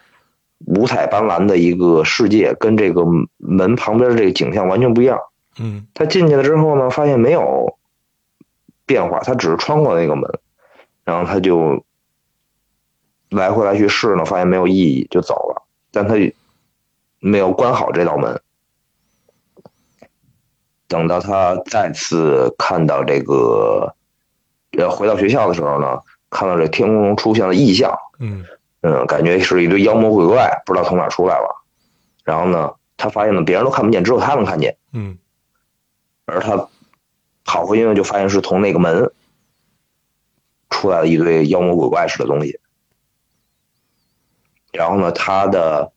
[0.65, 3.03] 五彩斑斓的一个世界，跟这个
[3.37, 5.19] 门旁边这个景象完全不一样。
[5.59, 7.77] 嗯，他进去了之后呢，发现没有
[8.85, 10.29] 变化，他只是穿过那个门，
[11.03, 11.83] 然后他就
[13.29, 15.63] 来回来去试呢，发现没有意义，就走了。
[15.91, 16.15] 但他。
[17.23, 18.41] 没有关好这道门，
[20.87, 23.93] 等到他再次看到这个，
[24.71, 25.99] 呃，回到学校的时候呢，
[26.31, 28.43] 看到这天空中出现了异象，嗯
[28.81, 31.63] 嗯，感觉是一堆妖魔鬼怪，不知道从哪出来了。
[32.23, 35.17] 然后呢，他发现呢，别人都看不见，只有他能看见，嗯，
[36.25, 36.67] 而他
[37.45, 39.11] 跑回去呢，就发现是从那个门
[40.69, 42.59] 出来了一堆妖魔鬼怪似的东西。
[44.71, 45.91] 然后呢，他的。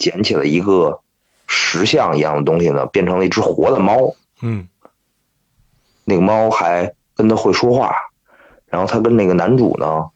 [0.00, 1.02] 捡起了一个
[1.46, 4.14] 石像一样的东西呢，变成了一只活的猫。
[4.40, 4.66] 嗯，
[6.04, 7.94] 那个猫还跟他会说话，
[8.64, 10.08] 然后他跟那个男主呢，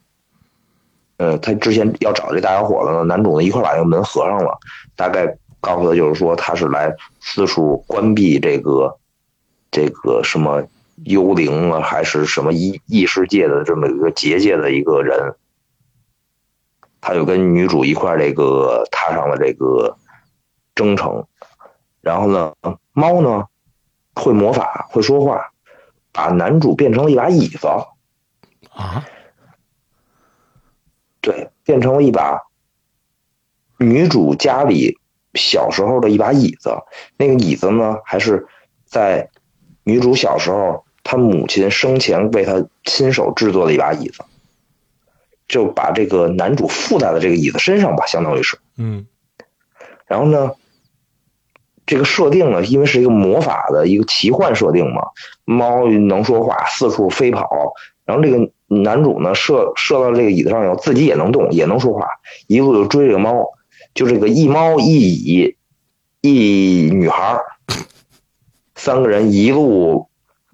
[1.16, 4.58] 呃，他之前要找这大小伙子呢，男主呢一块把这个门合上了，
[4.96, 8.98] 大概告诉他就是说他是来四处关闭这个
[9.70, 10.66] 这个什么
[11.04, 15.34] 幽灵啊，还是什么异异世界的这么一个结界的一个人。
[17.00, 19.98] 他就跟女主一块这个踏上了这个
[20.74, 21.26] 征程，
[22.00, 22.54] 然后呢，
[22.92, 23.44] 猫呢
[24.14, 25.50] 会魔法会说话，
[26.12, 27.66] 把男主变成了一把椅子
[28.72, 29.04] 啊，
[31.24, 32.42] 对，变成了一把
[33.78, 34.98] 女主家里
[35.32, 36.76] 小时候的一把椅子。
[37.16, 38.46] 那个椅子呢，还是
[38.84, 39.30] 在
[39.82, 44.22] 女主小时候她母亲生前为她亲手制作的一把椅子。
[45.46, 49.06] 就把这个男主附在了这个椅子身上吧，相当于是，嗯，
[50.06, 50.52] 然后呢，
[51.84, 55.02] 这个设定呢，因为是一个魔法的一个奇幻设定嘛，
[55.44, 57.74] 猫能说话，四处飞跑，
[58.06, 62.06] 然后这个男主呢，射射到这个椅子上以后，自己也能动，也能说话，
[62.46, 63.46] 一路就追这个猫，
[63.94, 65.56] 就这个一猫一椅
[66.20, 67.38] 一女孩
[68.74, 70.08] 三个人一路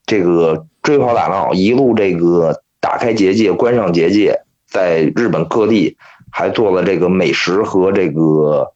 [0.06, 4.42] 这个追跑打闹，一路这个打开结界，关上结界。
[4.66, 5.96] 在日本各地
[6.30, 8.72] 还做了这个美食和这个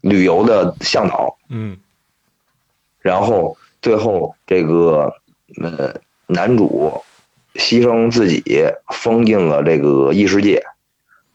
[0.00, 1.76] 旅游的向导，嗯，
[3.00, 5.12] 然后最后这个
[5.60, 5.94] 呃
[6.26, 7.02] 男主
[7.54, 8.42] 牺牲自己
[8.92, 10.62] 封进了这个异世界，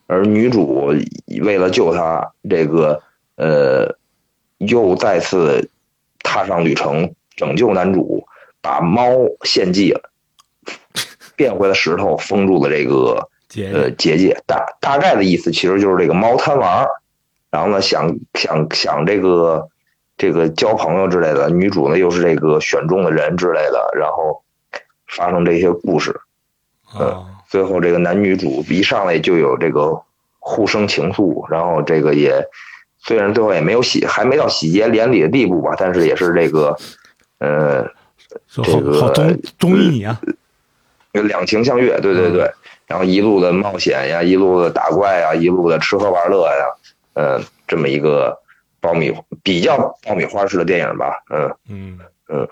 [0.08, 0.94] 而女主
[1.42, 3.02] 为了救他，这个
[3.36, 3.96] 呃
[4.58, 5.70] 又再次
[6.24, 8.26] 踏上旅程拯救男主，
[8.62, 9.10] 把猫
[9.44, 10.10] 献祭了，
[11.36, 13.30] 变回了石头封住了这个。
[13.74, 14.40] 呃，结界。
[14.46, 16.86] 大大概的意思其实就是这个猫贪玩
[17.50, 19.68] 然后呢想想想这个
[20.16, 24.44] 这个交朋友之类的，女主呢又是这个选中的人之类的，然后
[25.10, 26.20] 发生这些故事，
[27.00, 30.02] 嗯，最后这个男女主一上来就有这个
[30.40, 32.42] 互生情愫，然后这个也
[33.00, 36.78] 虽然最后也没有喜还没到喜结连理的地步吧，但是也是这个
[37.40, 37.86] 呃
[38.48, 40.20] 这个好中中意你啊，
[41.12, 42.50] 两情相悦，对对对。
[42.86, 46.66] 然后一路的冒险呀，一路的打怪呀，一路的吃喝玩乐呀，
[47.14, 48.36] 嗯，这么一个
[48.80, 49.14] 爆米
[49.44, 51.54] 比较爆米花式的电影吧，嗯。
[51.68, 52.00] 嗯。
[52.32, 52.48] 嗯，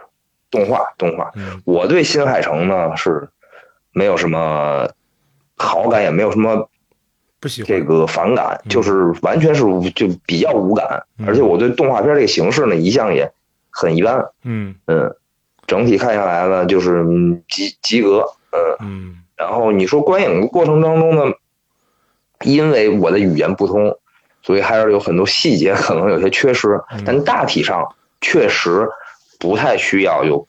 [0.49, 1.31] 动画动画，
[1.65, 3.29] 我对新海诚呢是
[3.91, 4.89] 没有什么
[5.55, 6.69] 好感，也没有什么
[7.39, 7.67] 不喜欢。
[7.67, 9.63] 这个反感，就是完全是
[9.95, 13.31] 就比较无感，而且我对动画片这个形式呢一向也
[13.69, 14.75] 很一般，嗯。
[14.85, 15.15] 嗯，
[15.65, 17.05] 整体看下来呢就是
[17.49, 18.77] 及及格，嗯。
[18.81, 19.17] 嗯。
[19.35, 21.33] 然后你说观影的过程当中呢，
[22.43, 23.99] 因为我的语言不通，
[24.41, 28.89] 所以还是有很多细节可能有些缺失，但大体上确实
[29.39, 30.47] 不太需要有，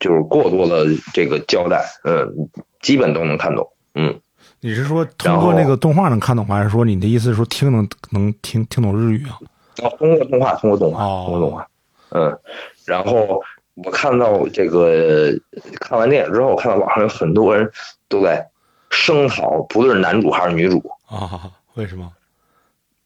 [0.00, 2.48] 就是过多的这个交代，嗯，
[2.80, 4.20] 基本都能看懂，嗯。
[4.60, 9.38] 你是说通过那个动画能看懂，还是说你的意思是说听能能听听懂日语啊？
[9.82, 11.68] 哦，通过动画，通过动画，通过动画，
[12.10, 12.38] 嗯，
[12.84, 13.42] 然后。
[13.84, 15.30] 我看到这个
[15.78, 17.70] 看完电影之后，看到网上有很多人
[18.08, 18.44] 都在
[18.90, 21.48] 声讨，不论是男主还是女主啊？
[21.74, 22.10] 为什么？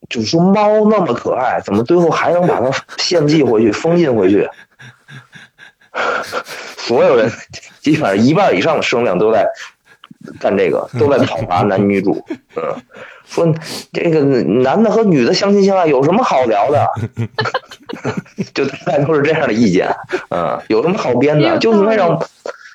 [0.09, 4.49] 就是说猫那么可爱，怎么最后还能把它献祭回去、封印回去？
[6.77, 7.31] 所有人
[7.81, 9.47] 基本上一半以上的声量都在
[10.41, 12.25] 干这个，都在讨伐男女主。
[12.57, 12.63] 嗯，
[13.27, 13.55] 说
[13.93, 16.87] 这个男的和女的相亲相爱有什么好聊的？
[18.55, 19.95] 就大概都是这样的意见。
[20.31, 21.59] 嗯，有什么好编的？
[21.59, 22.19] 就应该让。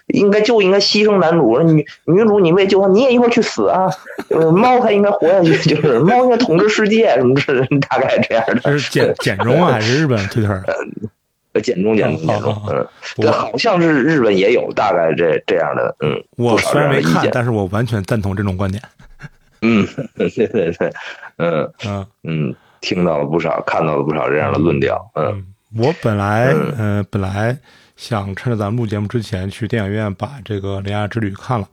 [0.08, 3.90] 应该就应该牺牲男主，女女主你为救他，你也一块去死啊！
[4.30, 8.80] 就 是猫它应该活下去，就是猫应该统治世界什么之类，大概这样的。
[8.80, 10.54] 是简简中啊，还是日本推特？
[11.54, 16.24] 呃，简中简中简中，嗯，对，好像是日本也有大概这这样的，嗯。
[16.38, 18.82] 我虽然没看，但是我完全赞同这种观点。
[19.62, 19.86] 嗯，
[20.16, 20.94] 对对对，
[21.38, 25.12] 嗯嗯嗯，听到了不少，看到了不少这样的论调。
[25.16, 25.44] 嗯，
[25.78, 27.58] 我本来嗯本来。
[27.98, 31.68] 想趁着咱们录节目之前去电影院把这个《铃芽之旅》看了，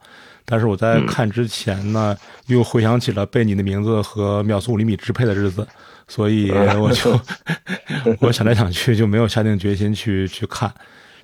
[0.44, 5.68] 但是我在看之前呢，又回想起了被你的名字和秒速五厘米支配的日子，
[6.08, 7.20] 所以我就
[8.20, 10.72] 我想来想去就没有下定决心去去看。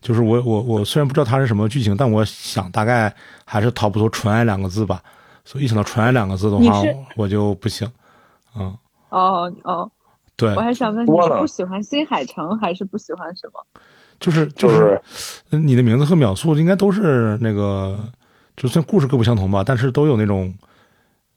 [0.01, 3.15] 就是我我我虽然不知道它是什么剧情，但我想大概
[3.45, 5.03] 还是逃不脱“纯爱”两个字吧。
[5.45, 6.83] 所以一想到“纯爱”两个字的话，
[7.17, 7.91] 我就不行。
[8.57, 8.75] 嗯。
[9.09, 9.91] 哦哦。
[10.37, 10.55] 对。
[10.55, 13.83] 我还想问你，不喜欢新海诚还是不喜欢什么？
[14.21, 15.01] 就是就是，
[15.49, 17.99] 你的名字和秒速应该都是那个，
[18.55, 20.55] 就算故事各不相同吧，但是都有那种，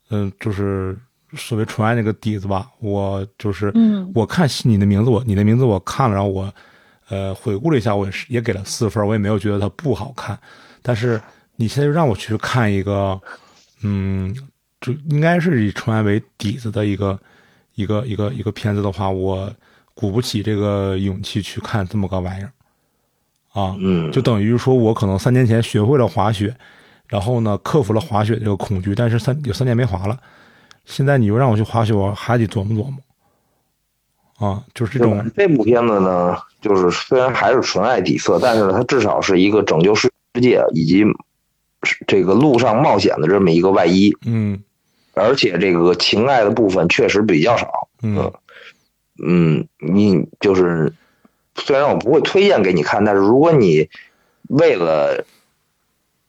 [0.09, 0.95] 嗯，就是
[1.33, 2.69] 所谓纯爱那个底子吧。
[2.81, 3.71] 我就是，
[4.13, 6.53] 我看你的名字，我你的名字我看了，然后我，
[7.07, 10.37] 呃，回顾了一下，我也是也给了四分，我也没有觉得它不好看。
[10.81, 11.19] 但是
[11.55, 13.17] 你现在又让我去看一个，
[13.83, 14.35] 嗯，
[14.81, 17.17] 就应该是以纯爱为底子的一个
[17.75, 19.49] 一个一个一个片子的话，我
[19.93, 22.51] 鼓不起这个勇气去看这么个玩意儿。
[23.53, 26.55] 啊，嗯，就等于说，我可能三年前学会了滑雪，
[27.07, 30.17] 然后呢，克服了滑雪这个恐惧，但是三有三年没滑了，
[30.85, 32.97] 现在你又让我去滑雪，我还得琢磨琢磨。
[34.39, 35.23] 啊，就是这种。
[35.37, 40.11] 这部片子呢，就是虽然还是纯爱底色，但是它至少是一个拯救世
[40.41, 41.05] 界以及
[42.07, 44.11] 这个路上冒险的这么一个外衣。
[44.25, 44.59] 嗯，
[45.13, 47.87] 而且这个情爱的部分确实比较少。
[48.01, 48.31] 嗯，
[49.23, 50.91] 嗯，你就是。
[51.55, 53.89] 虽然我不会推荐给你看，但是如果你
[54.49, 55.23] 为了，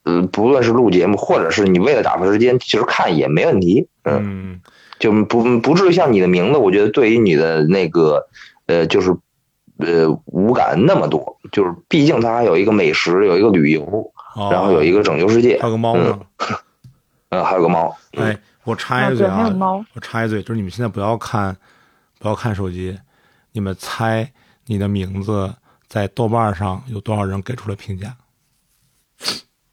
[0.05, 3.89] 嗯，不论是录节目，或者是你为了打发时间，其实看也没问题。
[4.05, 4.61] 嗯，
[4.99, 8.29] 就不不至于像你的名字，我觉得对于你的那个，
[8.67, 9.17] 呃，就是
[9.79, 11.39] 呃无感那么多。
[11.51, 14.13] 就是毕竟它还有一个美食，有一个旅游，
[14.51, 16.21] 然后有一个拯救世界，还有个猫呢。
[17.31, 17.97] 嗯，还有个猫。
[18.13, 19.51] 哎，我插一嘴啊，
[19.95, 21.57] 我插一嘴，就是你们现在不要看，
[22.19, 22.99] 不要看手机，
[23.53, 24.31] 你们猜。
[24.67, 25.55] 你的名字
[25.87, 28.15] 在豆瓣上有多少人给出了评价？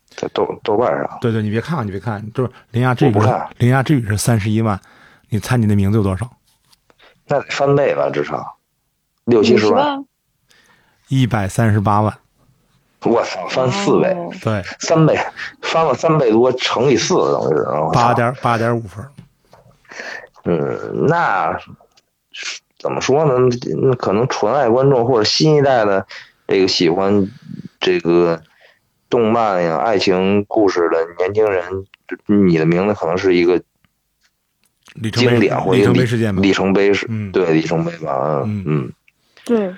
[0.09, 1.18] 在豆豆瓣上？
[1.19, 3.11] 对对，你别看啊，你别看，就是《铃芽之语》。
[3.57, 4.80] 铃芽之语是三十一万，
[5.30, 6.30] 你猜你的名字有多少？
[7.26, 8.57] 那得翻倍吧，至少
[9.26, 10.05] 六七十万。
[11.07, 12.15] 一百三十八万。
[13.03, 14.15] 我操，翻四倍？
[14.43, 15.18] 对，三倍，
[15.61, 19.03] 翻了三倍多，乘以四等于是八点八点五分。
[20.43, 21.57] 嗯，那。
[22.81, 23.33] 怎么说呢？
[23.79, 26.07] 那可能纯爱观众或者新一代的
[26.47, 27.29] 这个喜欢
[27.79, 28.41] 这个
[29.07, 31.85] 动漫呀、爱情故事的年轻人，
[32.25, 33.61] 你的名字可能是一个
[35.13, 36.41] 经典或者里程碑事件吧？
[36.41, 38.91] 里程碑是，嗯，对，里程碑吧，嗯嗯，
[39.45, 39.75] 对。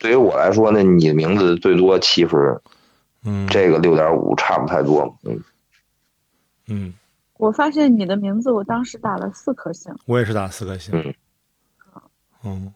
[0.00, 2.60] 对于我来说呢，你的名字最多七分，
[3.24, 5.40] 嗯，这个六点五差不太多，嗯
[6.66, 6.94] 嗯。
[7.38, 9.94] 我发现你的名字，我当时打了四颗星。
[10.06, 10.92] 我也是打四颗星。
[10.94, 11.14] 嗯。
[12.44, 12.72] 嗯，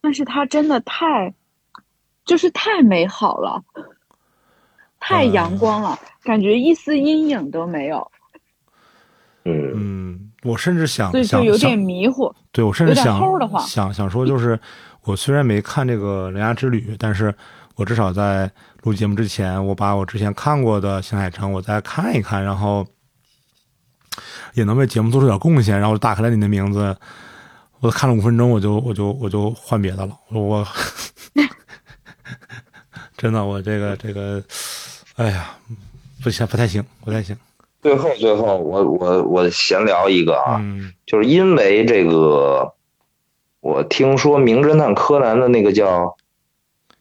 [0.00, 1.32] 但是它真的太，
[2.24, 3.62] 就是太美好了，
[4.98, 8.10] 太阳光了，感觉一丝阴影都没有。
[9.44, 12.32] 嗯嗯，我甚至想，所以就有点迷糊。
[12.52, 13.18] 对我甚至想
[13.66, 14.60] 想想说，就是
[15.04, 17.34] 我虽然没看这个《铃芽之旅》，但是
[17.76, 18.50] 我至少在
[18.82, 22.86] 录节目之前，我把我之前看过的新海诚我再看一看，然后
[24.52, 26.94] 也能为节目做出点贡献，然后打开了你的名字。
[27.80, 30.12] 我看了五分钟，我就我就我就换别的了。
[30.28, 30.66] 我我
[33.16, 34.42] 真的我这个这个，
[35.16, 35.50] 哎呀，
[36.22, 37.34] 不行，不太行，不太行。
[37.80, 40.60] 最后最后，我我我闲聊一个啊，
[41.06, 42.74] 就是因为这个，
[43.60, 46.04] 我听说《名侦探柯南》的那个叫《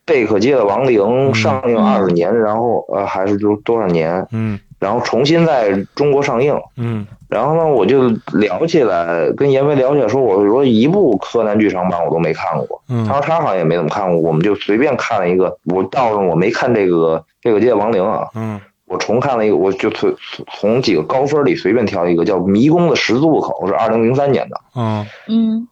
[0.06, 1.02] 贝克街的亡灵》
[1.34, 4.26] 上映二十年，然后呃还是多多少年？
[4.32, 4.58] 嗯。
[4.80, 20.16] 然后重新在中国上映，嗯，然后呢，我就聊起来，跟严威聊起来，说我说一部柯南剧场版我都没看过，嗯，他说他好像也没怎么看过，我们就随便看了一个，我倒是我没看这个这个界亡灵啊，嗯，我重看了一个，我就从
[20.48, 25.06] 从几个高分里随便挑一个，叫迷宫的十字路口，是二零零三年的，嗯。
[25.28, 25.68] 嗯，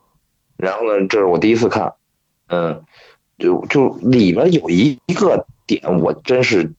[0.58, 1.94] 然后呢，这是我第一次看，
[2.50, 2.82] 嗯，
[3.38, 6.72] 就就里边有一一个点，我真是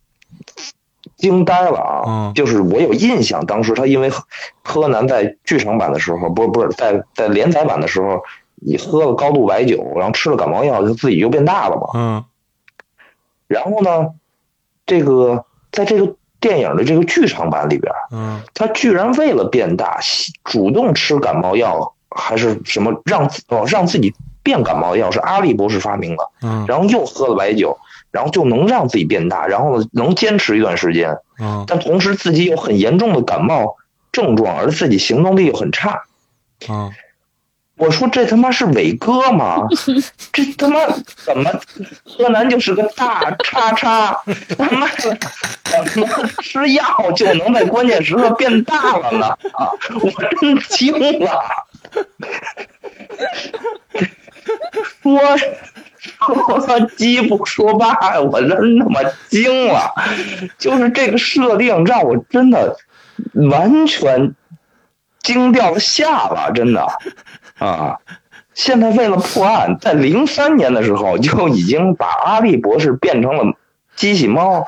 [1.18, 2.32] 惊呆了啊！
[2.34, 4.10] 就是我有印象，当时他因为
[4.62, 8.22] 柯南在剧场版的时候，不是不是在在连载版的时候，
[8.54, 11.88] 你喝了高度白酒，然后吃了感冒药，就自己就变大了嘛。
[11.94, 12.24] 嗯。
[13.46, 14.14] 然后呢，
[14.86, 19.98] 这个在这个电影的这个剧场版里边，嗯，他居然为了变大，
[20.44, 24.14] 主动吃感冒药，还是什么让哦让自己。
[24.40, 27.76] 变感冒药是阿笠博士发明的，嗯，然后又喝了白酒，
[28.10, 33.76] 然后就能让自己变大，然后能坚持一段时间，嗯，但同时自己有很严重的感冒
[34.12, 36.02] 症状，而自己行动力又很差，
[36.68, 36.90] 嗯，
[37.76, 39.68] 我说这他妈是伟哥吗？
[40.32, 40.80] 这他妈
[41.16, 41.50] 怎么
[42.04, 44.18] 柯南就是个大叉叉，
[44.56, 45.16] 他妈的
[45.92, 46.08] 怎么
[46.42, 49.26] 吃药就能在关键时刻变大了呢？
[49.52, 49.70] 啊，
[50.02, 50.10] 我
[50.40, 51.40] 真惊了。
[55.02, 55.20] 我
[56.26, 59.94] 说鸡不说爸，我真他妈惊了，
[60.58, 62.76] 就是这个设定让我真的
[63.50, 64.34] 完全
[65.20, 66.86] 惊掉了下巴，真的
[67.58, 67.98] 啊！
[68.54, 73.54] 现在为了破案，在零三年的时候就已经把阿笠博士变成了
[73.94, 74.66] 机器猫，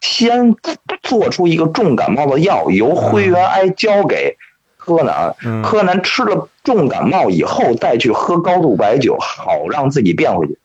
[0.00, 0.54] 先
[1.02, 4.36] 做出一个重感冒的药，由灰原哀交给。
[4.76, 10.58] 柯南，柯南吃了重感冒以后，再去喝高度白酒，好让自己变回去。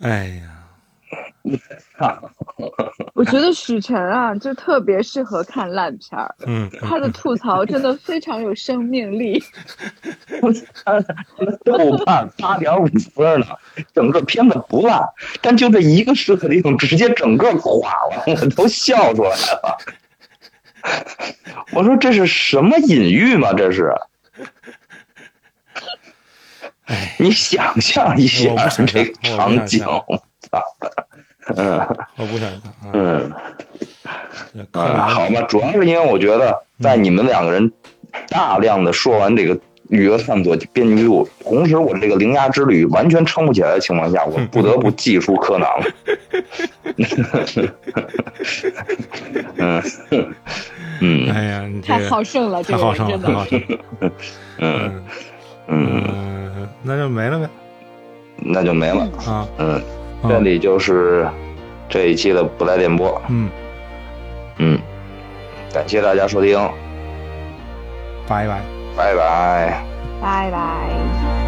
[0.00, 0.42] 哎呀，
[3.14, 6.34] 我觉得许晨啊，就特别适合看烂片儿。
[6.46, 9.42] 嗯，他的吐槽真的非常有生命力。
[11.64, 13.46] 豆瓣八点五分呢，
[13.92, 15.02] 整个片子不烂，
[15.42, 19.78] 但就这一个设定，直接整个垮了，我都笑出来了。
[21.74, 23.52] 我说这是什么隐喻吗？
[23.52, 23.92] 这是，
[26.90, 29.84] 哎，你想象一下这个场景，
[31.54, 31.78] 嗯，
[32.16, 33.32] 我不想看，嗯，
[34.54, 37.72] 嗯，好吧，主要是因为我觉得在你们两个人
[38.28, 39.56] 大量的说完这个
[39.88, 45.86] 娱乐探索编辑部，同时我这个铃芽之旅完全撑不起来的情况下，我 不得不祭出柯南了。
[49.58, 49.80] 嗯。
[51.02, 54.12] 嗯，哎呀，太好胜了，太好胜了，太好胜了。
[54.58, 55.04] 嗯。
[55.72, 56.39] 嗯，
[56.82, 57.48] 那就没了呗，
[58.36, 59.08] 那就没了。
[59.26, 59.46] 啊。
[59.58, 59.82] 嗯，
[60.28, 61.28] 这里就是
[61.88, 63.20] 这一期的不带电波。
[63.28, 63.50] 嗯。
[64.58, 64.78] 嗯，
[65.72, 66.58] 感谢大家收听，
[68.28, 68.60] 拜拜，
[68.96, 69.84] 拜拜，
[70.20, 71.39] 拜拜。